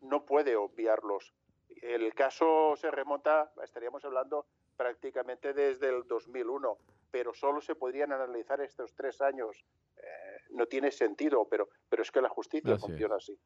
no 0.00 0.24
puede 0.24 0.56
obviarlos. 0.56 1.34
El 1.82 2.14
caso 2.14 2.74
se 2.76 2.90
remonta, 2.90 3.52
estaríamos 3.62 4.04
hablando 4.04 4.46
prácticamente 4.76 5.52
desde 5.52 5.88
el 5.88 6.06
2001, 6.06 6.78
pero 7.10 7.34
solo 7.34 7.60
se 7.60 7.74
podrían 7.74 8.12
analizar 8.12 8.60
estos 8.60 8.94
tres 8.94 9.20
años. 9.20 9.64
Eh, 9.96 10.36
no 10.50 10.66
tiene 10.66 10.90
sentido, 10.90 11.46
pero, 11.48 11.68
pero 11.88 12.02
es 12.02 12.10
que 12.10 12.20
la 12.20 12.28
justicia 12.28 12.74
Así 12.74 12.86
funciona 12.86 13.16
así. 13.16 13.38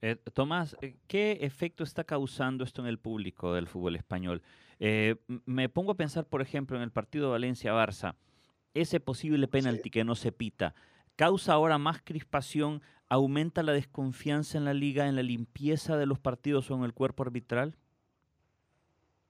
Eh, 0.00 0.16
Tomás, 0.32 0.76
eh, 0.80 0.96
¿qué 1.08 1.38
efecto 1.40 1.82
está 1.82 2.04
causando 2.04 2.62
esto 2.62 2.82
en 2.82 2.88
el 2.88 2.98
público 2.98 3.54
del 3.54 3.66
fútbol 3.66 3.96
español? 3.96 4.42
Eh, 4.78 5.16
me 5.26 5.68
pongo 5.68 5.92
a 5.92 5.96
pensar, 5.96 6.24
por 6.26 6.40
ejemplo, 6.40 6.76
en 6.76 6.82
el 6.82 6.92
partido 6.92 7.30
Valencia-Barça, 7.30 8.14
ese 8.74 9.00
posible 9.00 9.48
penalti 9.48 9.90
que 9.90 10.04
no 10.04 10.14
se 10.14 10.30
pita, 10.30 10.74
¿causa 11.16 11.54
ahora 11.54 11.78
más 11.78 12.00
crispación? 12.02 12.80
¿Aumenta 13.10 13.62
la 13.62 13.72
desconfianza 13.72 14.58
en 14.58 14.64
la 14.64 14.74
liga, 14.74 15.06
en 15.06 15.16
la 15.16 15.22
limpieza 15.22 15.96
de 15.96 16.06
los 16.06 16.18
partidos 16.18 16.70
o 16.70 16.74
en 16.74 16.82
el 16.84 16.92
cuerpo 16.94 17.22
arbitral? 17.22 17.76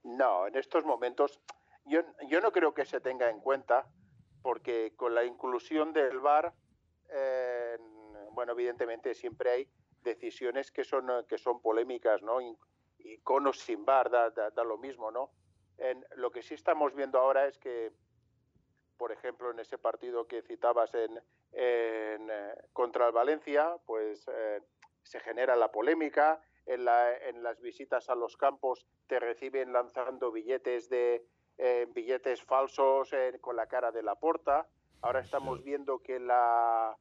No, 0.02 0.46
en 0.46 0.56
estos 0.56 0.84
momentos 0.84 1.40
yo, 1.84 2.00
yo 2.28 2.40
no 2.40 2.52
creo 2.52 2.74
que 2.74 2.84
se 2.84 3.00
tenga 3.00 3.30
en 3.30 3.40
cuenta 3.40 3.86
porque 4.42 4.94
con 4.96 5.14
la 5.14 5.24
inclusión 5.24 5.92
del 5.92 6.18
VAR, 6.20 6.54
eh, 7.10 7.76
bueno, 8.32 8.52
evidentemente 8.52 9.14
siempre 9.14 9.50
hay 9.50 9.68
decisiones 10.02 10.70
que 10.70 10.84
son, 10.84 11.08
que 11.28 11.38
son 11.38 11.60
polémicas, 11.60 12.22
¿no? 12.22 12.40
Y 12.40 12.56
con 13.22 13.46
o 13.46 13.52
sin 13.52 13.84
VAR 13.84 14.10
da, 14.10 14.30
da- 14.30 14.50
da 14.50 14.64
lo 14.64 14.78
mismo, 14.78 15.10
¿no? 15.10 15.30
En, 15.76 16.04
lo 16.16 16.30
que 16.30 16.42
sí 16.42 16.54
estamos 16.54 16.94
viendo 16.94 17.18
ahora 17.18 17.46
es 17.46 17.58
que, 17.58 17.92
por 18.96 19.12
ejemplo, 19.12 19.50
en 19.50 19.58
ese 19.60 19.78
partido 19.78 20.26
que 20.26 20.42
citabas 20.42 20.94
en, 20.94 21.20
en, 21.52 22.28
eh, 22.30 22.54
contra 22.72 23.06
el 23.06 23.12
Valencia, 23.12 23.76
pues 23.86 24.26
eh, 24.28 24.60
se 25.02 25.20
genera 25.20 25.56
la 25.56 25.70
polémica, 25.70 26.40
en, 26.66 26.84
la- 26.84 27.16
en 27.16 27.42
las 27.42 27.60
visitas 27.60 28.10
a 28.10 28.14
los 28.14 28.36
campos 28.36 28.86
te 29.06 29.18
reciben 29.18 29.72
lanzando 29.72 30.30
billetes 30.30 30.88
de 30.90 31.24
eh, 31.56 31.86
billetes 31.90 32.42
falsos 32.44 33.12
eh, 33.12 33.38
con 33.40 33.56
la 33.56 33.66
cara 33.66 33.90
de 33.90 34.02
la 34.02 34.14
porta. 34.14 34.68
Ahora 35.00 35.20
estamos 35.20 35.64
viendo 35.64 36.00
que 36.00 36.20
la 36.20 36.96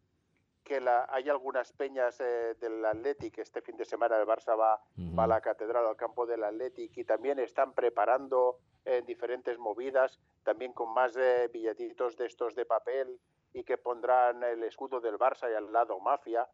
que 0.63 0.81
la, 0.81 1.05
hay 1.09 1.29
algunas 1.29 1.71
peñas 1.71 2.19
eh, 2.19 2.55
del 2.59 2.83
Athletic. 2.83 3.37
Este 3.37 3.61
fin 3.61 3.77
de 3.77 3.85
semana 3.85 4.17
el 4.17 4.25
Barça 4.27 4.57
va, 4.59 4.81
va 5.17 5.23
a 5.23 5.27
la 5.27 5.39
catedral, 5.39 5.85
al 5.85 5.95
campo 5.95 6.25
del 6.25 6.43
Athletic, 6.43 6.97
y 6.97 7.05
también 7.05 7.39
están 7.39 7.71
preparando 7.73 8.59
eh, 8.83 9.01
diferentes 9.07 9.57
movidas, 9.59 10.19
también 10.43 10.73
con 10.73 10.93
más 10.93 11.17
billetitos 11.53 12.17
de 12.17 12.25
estos 12.25 12.53
de 12.55 12.65
papel 12.65 13.17
y 13.53 13.63
que 13.63 13.77
pondrán 13.77 14.43
el 14.43 14.63
escudo 14.63 14.99
del 14.99 15.17
Barça 15.17 15.51
y 15.51 15.55
al 15.55 15.71
lado 15.71 15.99
mafia. 15.99 16.47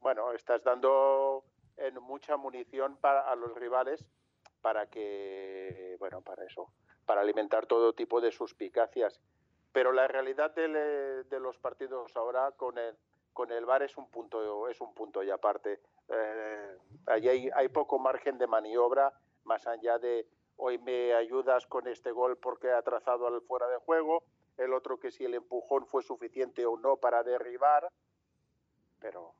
Bueno, 0.00 0.32
estás 0.32 0.62
dando 0.62 1.44
mucha 2.00 2.36
munición 2.36 2.98
a 3.02 3.34
los 3.34 3.54
rivales 3.54 4.06
para 4.60 4.86
que, 4.86 5.96
bueno, 5.98 6.22
para 6.22 6.44
eso, 6.44 6.72
para 7.04 7.20
alimentar 7.20 7.66
todo 7.66 7.92
tipo 7.92 8.20
de 8.20 8.32
suspicacias. 8.32 9.20
Pero 9.72 9.92
la 9.92 10.06
realidad 10.06 10.54
del, 10.54 10.74
eh, 10.76 11.24
de 11.28 11.40
los 11.40 11.58
partidos 11.58 12.16
ahora 12.16 12.52
con 12.52 12.78
el, 12.78 12.96
con 13.32 13.50
el 13.50 13.66
VAR 13.66 13.82
es 13.82 13.96
un 13.96 14.08
punto, 14.10 14.68
es 14.68 14.80
un 14.80 14.94
punto 14.94 15.22
y 15.22 15.30
aparte. 15.30 15.80
Eh, 16.08 16.78
allí 17.06 17.28
hay, 17.28 17.50
hay 17.54 17.68
poco 17.68 17.98
margen 17.98 18.38
de 18.38 18.46
maniobra, 18.46 19.12
más 19.42 19.66
allá 19.66 19.98
de 19.98 20.26
hoy 20.56 20.78
me 20.78 21.12
ayudas 21.12 21.66
con 21.66 21.88
este 21.88 22.12
gol 22.12 22.38
porque 22.38 22.70
ha 22.70 22.80
trazado 22.82 23.26
al 23.26 23.42
fuera 23.42 23.68
de 23.68 23.78
juego, 23.78 24.22
el 24.58 24.72
otro 24.72 24.98
que 24.98 25.10
si 25.10 25.24
el 25.24 25.34
empujón 25.34 25.86
fue 25.86 26.02
suficiente 26.02 26.64
o 26.66 26.76
no 26.78 26.96
para 26.96 27.22
derribar, 27.22 27.88
pero 29.00 29.34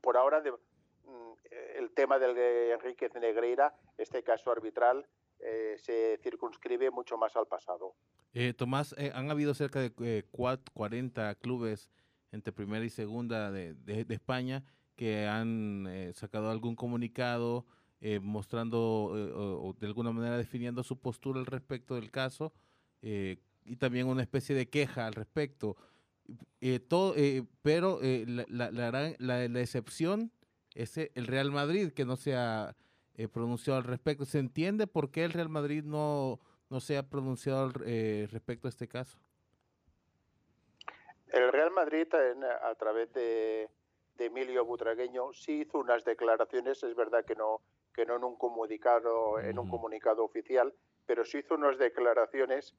por 0.00 0.16
ahora 0.16 0.40
de, 0.40 0.52
mm, 0.52 1.32
el 1.76 1.90
tema 1.92 2.18
del 2.18 2.34
de 2.34 2.72
Enríquez 2.72 3.14
Negreira, 3.14 3.74
este 3.98 4.22
caso 4.22 4.50
arbitral, 4.50 5.06
eh, 5.40 5.76
se 5.78 6.18
circunscribe 6.22 6.90
mucho 6.90 7.16
más 7.16 7.34
al 7.36 7.46
pasado. 7.46 7.94
Eh, 8.34 8.54
Tomás, 8.54 8.94
eh, 8.98 9.12
han 9.14 9.30
habido 9.30 9.54
cerca 9.54 9.80
de 9.80 9.92
eh, 10.00 10.24
cuat- 10.32 10.70
40 10.74 11.34
clubes 11.36 11.90
entre 12.32 12.52
primera 12.52 12.84
y 12.84 12.90
segunda 12.90 13.50
de, 13.50 13.74
de- 13.74 14.04
de 14.04 14.14
España 14.14 14.64
que 14.96 15.26
han 15.26 15.86
eh, 15.88 16.12
sacado 16.14 16.50
algún 16.50 16.76
comunicado 16.76 17.66
eh, 18.00 18.20
mostrando 18.20 19.12
eh, 19.14 19.32
o, 19.32 19.68
o 19.68 19.72
de 19.74 19.86
alguna 19.86 20.12
manera 20.12 20.36
definiendo 20.38 20.82
su 20.82 20.98
postura 21.00 21.40
al 21.40 21.46
respecto 21.46 21.94
del 21.94 22.10
caso 22.10 22.52
eh, 23.02 23.38
y 23.64 23.76
también 23.76 24.06
una 24.08 24.22
especie 24.22 24.54
de 24.54 24.68
queja 24.68 25.06
al 25.06 25.14
respecto. 25.14 25.76
Eh, 26.60 26.78
todo, 26.80 27.14
eh, 27.16 27.44
pero 27.62 27.98
eh, 28.02 28.24
la, 28.26 28.70
la- 28.70 28.90
la 29.18 29.48
la- 29.48 29.60
excepción 29.60 30.30
es 30.74 30.96
eh, 30.96 31.10
el 31.14 31.26
Real 31.26 31.50
Madrid, 31.50 31.92
que 31.92 32.04
no 32.04 32.16
se 32.16 32.34
ha 32.36 32.76
eh, 33.16 33.28
pronunciado 33.28 33.78
al 33.78 33.84
respecto. 33.84 34.24
¿Se 34.24 34.38
entiende 34.38 34.86
por 34.86 35.10
qué 35.10 35.24
el 35.24 35.32
Real 35.32 35.48
Madrid 35.48 35.82
no, 35.84 36.40
no 36.70 36.80
se 36.80 36.96
ha 36.96 37.02
pronunciado 37.08 37.64
al- 37.64 37.82
eh, 37.84 38.28
respecto 38.30 38.68
a 38.68 38.70
este 38.70 38.88
caso? 38.88 39.18
El 41.28 41.50
Real 41.52 41.70
Madrid, 41.72 42.06
en- 42.14 42.44
a 42.44 42.74
través 42.76 43.12
de, 43.12 43.68
de 44.16 44.24
Emilio 44.26 44.64
Butragueño, 44.64 45.32
sí 45.32 45.62
hizo 45.62 45.78
unas 45.78 46.04
declaraciones, 46.04 46.82
es 46.82 46.94
verdad 46.94 47.24
que 47.24 47.34
no, 47.34 47.60
que 47.94 48.04
no 48.06 48.16
en 48.16 48.24
un 48.24 48.36
comunicado, 48.36 49.38
en 49.40 49.58
un 49.58 49.68
comunicado 49.68 50.24
oficial, 50.24 50.72
pero 51.06 51.24
sí 51.24 51.38
hizo 51.38 51.54
unas 51.54 51.78
declaraciones 51.78 52.74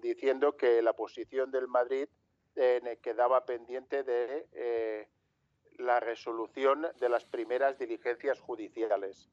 diciendo 0.00 0.56
que 0.56 0.80
la 0.82 0.92
posición 0.94 1.50
del 1.50 1.68
Madrid 1.68 2.08
en- 2.56 2.96
quedaba 3.00 3.44
pendiente 3.44 4.02
de 4.02 4.46
eh, 4.52 5.08
la 5.78 6.00
resolución 6.00 6.86
de 6.98 7.08
las 7.08 7.24
primeras 7.24 7.78
diligencias 7.78 8.40
judiciales, 8.40 9.30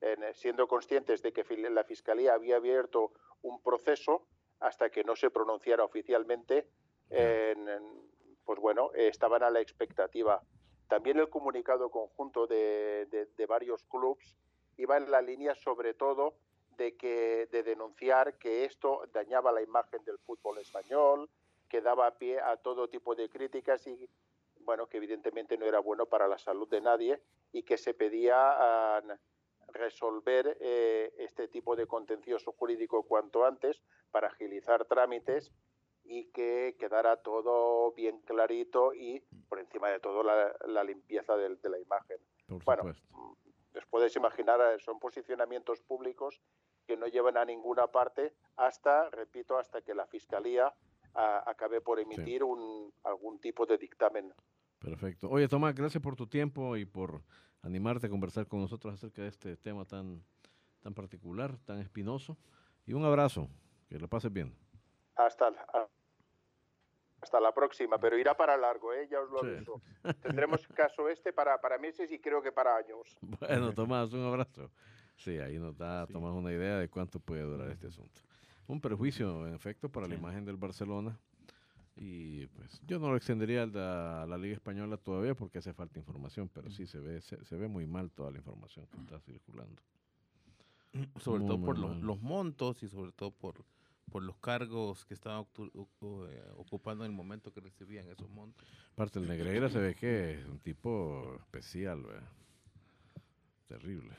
eh, 0.00 0.16
siendo 0.34 0.66
conscientes 0.68 1.22
de 1.22 1.32
que 1.32 1.44
la 1.70 1.84
Fiscalía 1.84 2.34
había 2.34 2.56
abierto 2.56 3.12
un 3.42 3.62
proceso 3.62 4.26
hasta 4.60 4.90
que 4.90 5.04
no 5.04 5.16
se 5.16 5.30
pronunciara 5.30 5.84
oficialmente 5.84 6.66
en- 7.10 7.68
en- 7.68 8.10
pues 8.44 8.58
bueno, 8.60 8.90
eh, 8.94 9.08
estaban 9.08 9.42
a 9.42 9.50
la 9.50 9.60
expectativa. 9.60 10.42
También 10.88 11.18
el 11.18 11.28
comunicado 11.28 11.90
conjunto 11.90 12.46
de, 12.46 13.06
de- 13.10 13.26
de 13.26 13.46
varios 13.46 13.84
clubes 13.84 14.36
iba 14.76 14.96
en 14.96 15.10
la 15.10 15.20
línea 15.22 15.54
sobre 15.54 15.94
todo 15.94 16.34
de 16.80 16.96
que 16.96 17.46
de 17.52 17.62
denunciar 17.62 18.38
que 18.38 18.64
esto 18.64 19.02
dañaba 19.12 19.52
la 19.52 19.60
imagen 19.60 20.02
del 20.04 20.18
fútbol 20.18 20.56
español, 20.58 21.28
que 21.68 21.82
daba 21.82 22.16
pie 22.16 22.40
a 22.40 22.56
todo 22.56 22.88
tipo 22.88 23.14
de 23.14 23.28
críticas 23.28 23.86
y 23.86 24.08
bueno, 24.60 24.86
que 24.88 24.96
evidentemente 24.96 25.58
no 25.58 25.66
era 25.66 25.78
bueno 25.80 26.06
para 26.06 26.26
la 26.26 26.38
salud 26.38 26.68
de 26.70 26.80
nadie 26.80 27.22
y 27.52 27.64
que 27.64 27.76
se 27.76 27.92
pedía 27.92 28.34
ah, 28.38 29.02
resolver 29.68 30.56
eh, 30.60 31.12
este 31.18 31.48
tipo 31.48 31.76
de 31.76 31.86
contencioso 31.86 32.52
jurídico 32.52 33.02
cuanto 33.02 33.44
antes 33.44 33.82
para 34.10 34.28
agilizar 34.28 34.86
trámites 34.86 35.52
y 36.02 36.30
que 36.32 36.76
quedara 36.78 37.18
todo 37.18 37.92
bien 37.92 38.20
clarito 38.22 38.94
y 38.94 39.20
por 39.50 39.58
encima 39.58 39.90
de 39.90 40.00
todo 40.00 40.22
la, 40.22 40.56
la 40.66 40.82
limpieza 40.82 41.36
del- 41.36 41.60
de, 41.60 41.68
la 41.68 41.78
imagen. 41.78 42.18
Por 42.48 42.64
Bueno, 42.64 42.84
mm, 43.10 43.32
les 43.74 43.86
puedes 43.86 44.16
imaginar, 44.16 44.60
eh, 44.60 44.78
son 44.80 44.98
posicionamientos 44.98 45.80
públicos 45.82 46.40
que 46.90 46.96
no 46.96 47.06
llevan 47.06 47.36
a 47.36 47.44
ninguna 47.44 47.86
parte 47.86 48.34
hasta, 48.56 49.08
repito, 49.10 49.56
hasta 49.56 49.80
que 49.80 49.94
la 49.94 50.08
Fiscalía 50.08 50.74
ah, 51.14 51.44
acabe 51.46 51.80
por 51.80 52.00
emitir 52.00 52.42
un, 52.42 52.92
algún 53.04 53.38
tipo 53.40 53.64
de 53.64 53.78
dictamen. 53.78 54.34
Perfecto. 54.80 55.28
Oye, 55.30 55.46
Tomás, 55.46 55.72
gracias 55.72 56.02
por 56.02 56.16
tu 56.16 56.26
tiempo 56.26 56.76
y 56.76 56.84
por 56.86 57.22
animarte 57.62 58.08
a 58.08 58.10
conversar 58.10 58.48
con 58.48 58.60
nosotros 58.60 58.92
acerca 58.94 59.22
de 59.22 59.28
este 59.28 59.56
tema 59.56 59.84
tan, 59.84 60.24
tan 60.80 60.92
particular, 60.92 61.56
tan 61.64 61.78
espinoso. 61.78 62.36
Y 62.86 62.92
un 62.94 63.04
abrazo. 63.04 63.46
Que 63.88 63.96
lo 64.00 64.08
pases 64.08 64.32
bien. 64.32 64.52
Hasta, 65.14 65.48
la- 65.50 65.88
hasta 67.20 67.38
la 67.38 67.52
próxima, 67.52 67.98
pero 67.98 68.18
irá 68.18 68.36
para 68.36 68.56
largo, 68.56 68.92
¿eh? 68.94 69.06
ya 69.08 69.20
os 69.20 69.30
lo 69.30 69.38
Sí. 69.38 69.46
aviso. 69.46 69.80
Tendremos 70.22 70.66
caso 70.74 71.08
este 71.08 71.32
para, 71.32 71.60
para 71.60 71.78
meses 71.78 72.10
y 72.10 72.18
creo 72.18 72.42
que 72.42 72.50
para 72.50 72.76
años. 72.76 73.16
Bueno, 73.20 73.72
Tomás, 73.74 74.12
un 74.12 74.24
abrazo. 74.26 74.72
Sí, 75.20 75.38
ahí 75.38 75.58
nos 75.58 75.76
da 75.76 76.06
Tomás 76.06 76.32
una 76.34 76.50
idea 76.50 76.78
de 76.78 76.88
cuánto 76.88 77.20
puede 77.20 77.42
durar 77.42 77.70
este 77.70 77.88
asunto. 77.88 78.20
Un 78.66 78.80
perjuicio, 78.80 79.46
en 79.46 79.54
efecto, 79.54 79.90
para 79.90 80.06
la 80.08 80.14
Sí. 80.14 80.20
imagen 80.20 80.44
del 80.44 80.56
Barcelona. 80.56 81.18
Y 81.96 82.46
pues 82.46 82.80
yo 82.86 82.98
no 82.98 83.10
lo 83.10 83.16
extendería 83.16 83.64
a 83.64 83.66
la, 83.66 84.22
a 84.22 84.26
la 84.26 84.38
Liga 84.38 84.54
Española 84.54 84.96
todavía 84.96 85.34
porque 85.34 85.58
hace 85.58 85.74
falta 85.74 85.98
información, 85.98 86.48
pero 86.48 86.70
sí 86.70 86.86
se 86.86 86.98
ve, 87.00 87.20
se, 87.20 87.44
se 87.44 87.56
ve 87.56 87.68
muy 87.68 87.86
mal 87.86 88.10
toda 88.10 88.30
la 88.30 88.38
información 88.38 88.86
que 88.86 88.98
está 88.98 89.20
circulando. 89.20 89.82
sobre 91.20 91.40
Muy, 91.40 91.48
todo 91.48 91.58
muy 91.58 91.66
por 91.66 91.78
los, 91.78 92.22
montos 92.22 92.82
y 92.82 92.88
sobre 92.88 93.12
todo 93.12 93.30
por, 93.32 93.64
por 94.10 94.22
los 94.22 94.36
cargos 94.38 95.04
que 95.04 95.14
estaban 95.14 95.44
eh, 95.58 96.52
ocupando 96.56 97.04
en 97.04 97.10
el 97.10 97.16
momento 97.16 97.52
que 97.52 97.60
recibían 97.60 98.08
esos 98.08 98.30
montos. 98.30 98.66
Aparte, 98.94 99.18
el 99.18 99.26
Negreira 99.28 99.68
se 99.68 99.78
ve 99.78 99.94
que 99.94 100.40
es 100.40 100.46
un 100.46 100.58
tipo 100.60 101.36
especial, 101.40 102.02
¿verdad? 102.02 102.28
Terrible, 103.66 104.10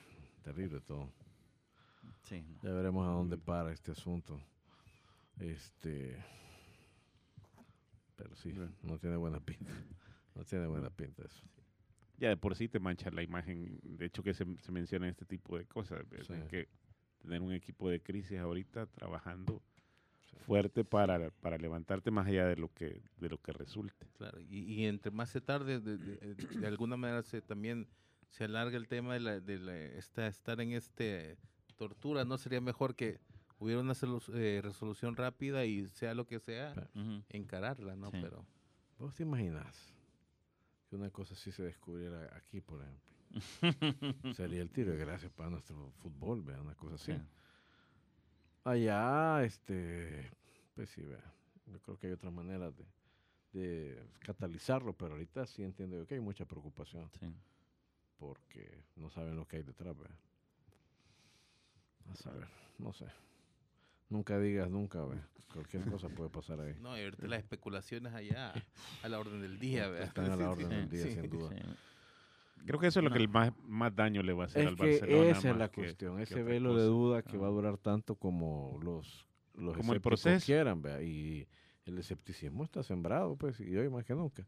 terrible 0.43 0.79
todo. 0.81 1.11
Sí, 2.23 2.41
no. 2.41 2.59
Ya 2.63 2.71
veremos 2.73 3.07
a 3.07 3.11
dónde 3.11 3.37
para 3.37 3.71
este 3.71 3.91
asunto. 3.91 4.39
Este. 5.39 6.23
Pero 8.15 8.35
sí, 8.35 8.53
no 8.83 8.97
tiene 8.99 9.15
buena 9.15 9.39
pinta. 9.39 9.71
No 10.35 10.43
tiene 10.45 10.67
buena 10.67 10.89
pinta 10.89 11.23
eso. 11.25 11.43
Ya 12.17 12.29
de 12.29 12.37
por 12.37 12.55
sí 12.55 12.67
te 12.69 12.79
mancha 12.79 13.09
la 13.11 13.23
imagen. 13.23 13.79
De 13.83 14.05
hecho, 14.05 14.21
que 14.23 14.33
se, 14.33 14.45
se 14.59 14.71
menciona 14.71 15.09
este 15.09 15.25
tipo 15.25 15.57
de 15.57 15.65
cosas. 15.65 16.05
Sí. 16.25 16.33
que 16.49 16.67
tener 17.21 17.41
un 17.41 17.51
equipo 17.53 17.89
de 17.89 18.01
crisis 18.01 18.39
ahorita 18.39 18.85
trabajando 18.87 19.61
fuerte 20.45 20.83
para, 20.83 21.29
para 21.29 21.57
levantarte 21.57 22.09
más 22.11 22.25
allá 22.27 22.47
de 22.47 22.55
lo 22.55 22.71
que, 22.73 23.01
de 23.17 23.29
lo 23.29 23.37
que 23.39 23.51
resulte. 23.53 24.07
Claro, 24.17 24.39
y, 24.39 24.59
y 24.73 24.85
entre 24.85 25.11
más 25.11 25.29
se 25.29 25.41
tarde, 25.41 25.79
de, 25.79 25.97
de- 25.97 26.35
de 26.35 26.67
alguna 26.67 26.97
manera 26.97 27.21
se 27.21 27.41
también 27.41 27.87
se 28.31 28.43
alarga 28.45 28.75
el 28.77 28.87
tema 28.87 29.13
de, 29.13 29.19
la, 29.21 29.39
de 29.39 29.59
la- 29.59 29.75
esta- 29.77 30.27
estar 30.27 30.59
en 30.59 30.71
este 30.73 31.37
tortura, 31.77 32.25
¿no? 32.25 32.37
Sería 32.37 32.59
mejor 32.61 32.95
que 32.95 33.19
hubiera 33.59 33.79
una 33.81 33.93
eh, 34.33 34.59
resolución 34.63 35.15
rápida 35.15 35.65
y 35.65 35.87
sea 35.89 36.13
lo 36.15 36.25
que 36.25 36.39
sea, 36.39 36.73
Claro. 36.73 36.89
Ujú. 36.95 37.23
encararla, 37.29 37.95
¿no? 37.95 38.09
Sí. 38.11 38.17
Pero 38.21 38.45
¿Vos 38.99 39.13
te 39.15 39.23
imaginas 39.23 39.93
que 40.89 40.95
una 40.95 41.09
cosa 41.09 41.33
así 41.35 41.51
se 41.51 41.63
descubriera 41.63 42.35
aquí, 42.35 42.59
por 42.61 42.81
ejemplo? 42.81 43.11
Sería 44.35 44.61
el 44.61 44.69
tiro 44.71 44.91
de 44.91 44.97
gracias 44.97 45.31
para 45.31 45.49
nuestro 45.49 45.91
fútbol, 46.01 46.41
vea, 46.41 46.59
una 46.61 46.75
cosa 46.75 46.95
así. 46.95 47.13
Sí. 47.13 47.19
Allá, 48.63 49.43
este, 49.43 50.29
pues 50.75 50.89
sí, 50.89 51.01
vea, 51.03 51.33
yo 51.65 51.79
creo 51.81 51.97
que 51.97 52.07
hay 52.07 52.13
otras 52.13 52.31
maneras 52.31 52.73
de, 52.77 52.85
de 53.53 54.03
catalizarlo, 54.19 54.93
pero 54.93 55.13
ahorita 55.13 55.45
sí 55.47 55.63
entiendo 55.63 55.97
yo 55.97 56.05
que 56.05 56.13
hay 56.15 56.19
mucha 56.21 56.45
preocupación. 56.45 57.09
Sí. 57.19 57.25
Porque 58.21 58.83
no 58.95 59.09
saben 59.09 59.35
lo 59.35 59.47
que 59.47 59.57
hay 59.57 59.63
detrás. 59.63 59.97
¿verdad? 59.97 60.15
A 62.11 62.15
saber, 62.15 62.47
no 62.77 62.93
sé. 62.93 63.05
Nunca 64.09 64.37
digas 64.39 64.69
nunca, 64.69 65.03
¿verdad? 65.03 65.25
cualquier 65.53 65.83
cosa 65.89 66.07
puede 66.07 66.29
pasar 66.29 66.61
ahí. 66.61 66.75
no, 66.79 66.97
y 66.97 67.01
ahorita 67.03 67.27
las 67.27 67.39
especulaciones 67.39 68.13
allá 68.13 68.53
a 69.03 69.09
la 69.09 69.19
orden 69.19 69.41
del 69.41 69.59
día, 69.59 69.89
¿verdad? 69.89 70.07
Están 70.07 70.31
a 70.31 70.35
la 70.37 70.49
orden 70.49 70.69
del 70.69 70.89
día, 70.89 71.03
sí. 71.03 71.11
sin 71.11 71.29
duda. 71.29 71.49
Sí. 71.49 71.61
Creo 72.65 72.79
que 72.79 72.87
eso 72.87 72.99
es 72.99 73.03
lo 73.03 73.09
que 73.09 73.17
No. 73.19 73.23
el 73.25 73.29
más, 73.29 73.51
más 73.63 73.93
daño 73.93 74.21
le 74.23 74.31
va 74.33 74.43
a 74.43 74.45
hacer 74.45 74.61
Es 74.61 74.67
al 74.69 74.75
que 74.77 74.91
Barcelona. 74.99 75.29
esa 75.31 75.49
es 75.51 75.57
la 75.57 75.67
que- 75.69 75.81
cuestión, 75.81 76.17
que 76.17 76.23
ese 76.23 76.43
velo 76.43 76.69
de 76.69 76.75
cosa. 76.83 76.85
duda 76.85 77.21
que 77.23 77.37
va 77.37 77.47
a 77.47 77.49
Ah. 77.49 77.53
durar 77.53 77.77
tanto 77.79 78.15
como 78.15 78.79
los, 78.81 79.25
los 79.55 79.75
Como 79.75 79.93
el 79.93 79.99
proceso. 80.01 80.45
quieran, 80.45 80.81
¿verdad? 80.81 81.01
y 81.01 81.47
el 81.85 81.97
escepticismo 81.97 82.63
está 82.63 82.81
sembrado, 82.83 83.35
pues, 83.35 83.59
y 83.59 83.75
hoy 83.75 83.89
más 83.89 84.05
que 84.05 84.13
nunca. 84.15 84.45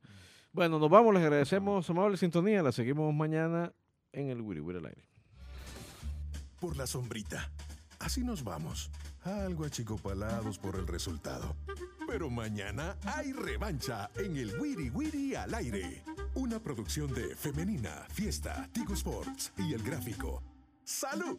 Bueno, 0.53 0.77
nos 0.77 0.89
vamos, 0.89 1.13
les 1.15 1.23
agradecemos 1.23 1.85
su 1.85 1.91
amable 1.93 2.15
sintonía, 2.17 2.61
la 2.61 2.71
seguimos 2.71 3.11
mañana 3.13 3.73
en 4.11 4.29
el 4.29 4.41
Wiri 4.41 4.61
Wiri 4.61 4.79
al 4.79 4.85
aire. 4.85 5.09
por 6.59 6.77
la 6.77 6.87
sombrita. 6.87 7.51
Así 7.99 8.21
nos 8.23 8.43
vamos. 8.43 8.89
Algo 9.23 9.65
achicopalados 9.65 10.57
por 10.59 10.75
el 10.77 10.87
resultado. 10.87 11.55
Pero 12.07 12.29
mañana 12.29 12.95
hay 13.03 13.33
revancha 13.33 14.09
en 14.15 14.37
el 14.37 14.57
Wiri 14.59 14.89
Wiri 14.89 15.35
al 15.35 15.53
aire. 15.55 16.03
Una 16.35 16.59
producción 16.59 17.13
de 17.13 17.35
Femenina, 17.35 18.05
Fiesta, 18.09 18.69
Tigo 18.71 18.93
Sports 18.93 19.51
y 19.57 19.73
El 19.73 19.83
Gráfico. 19.83 20.41
¡Salud! 20.85 21.37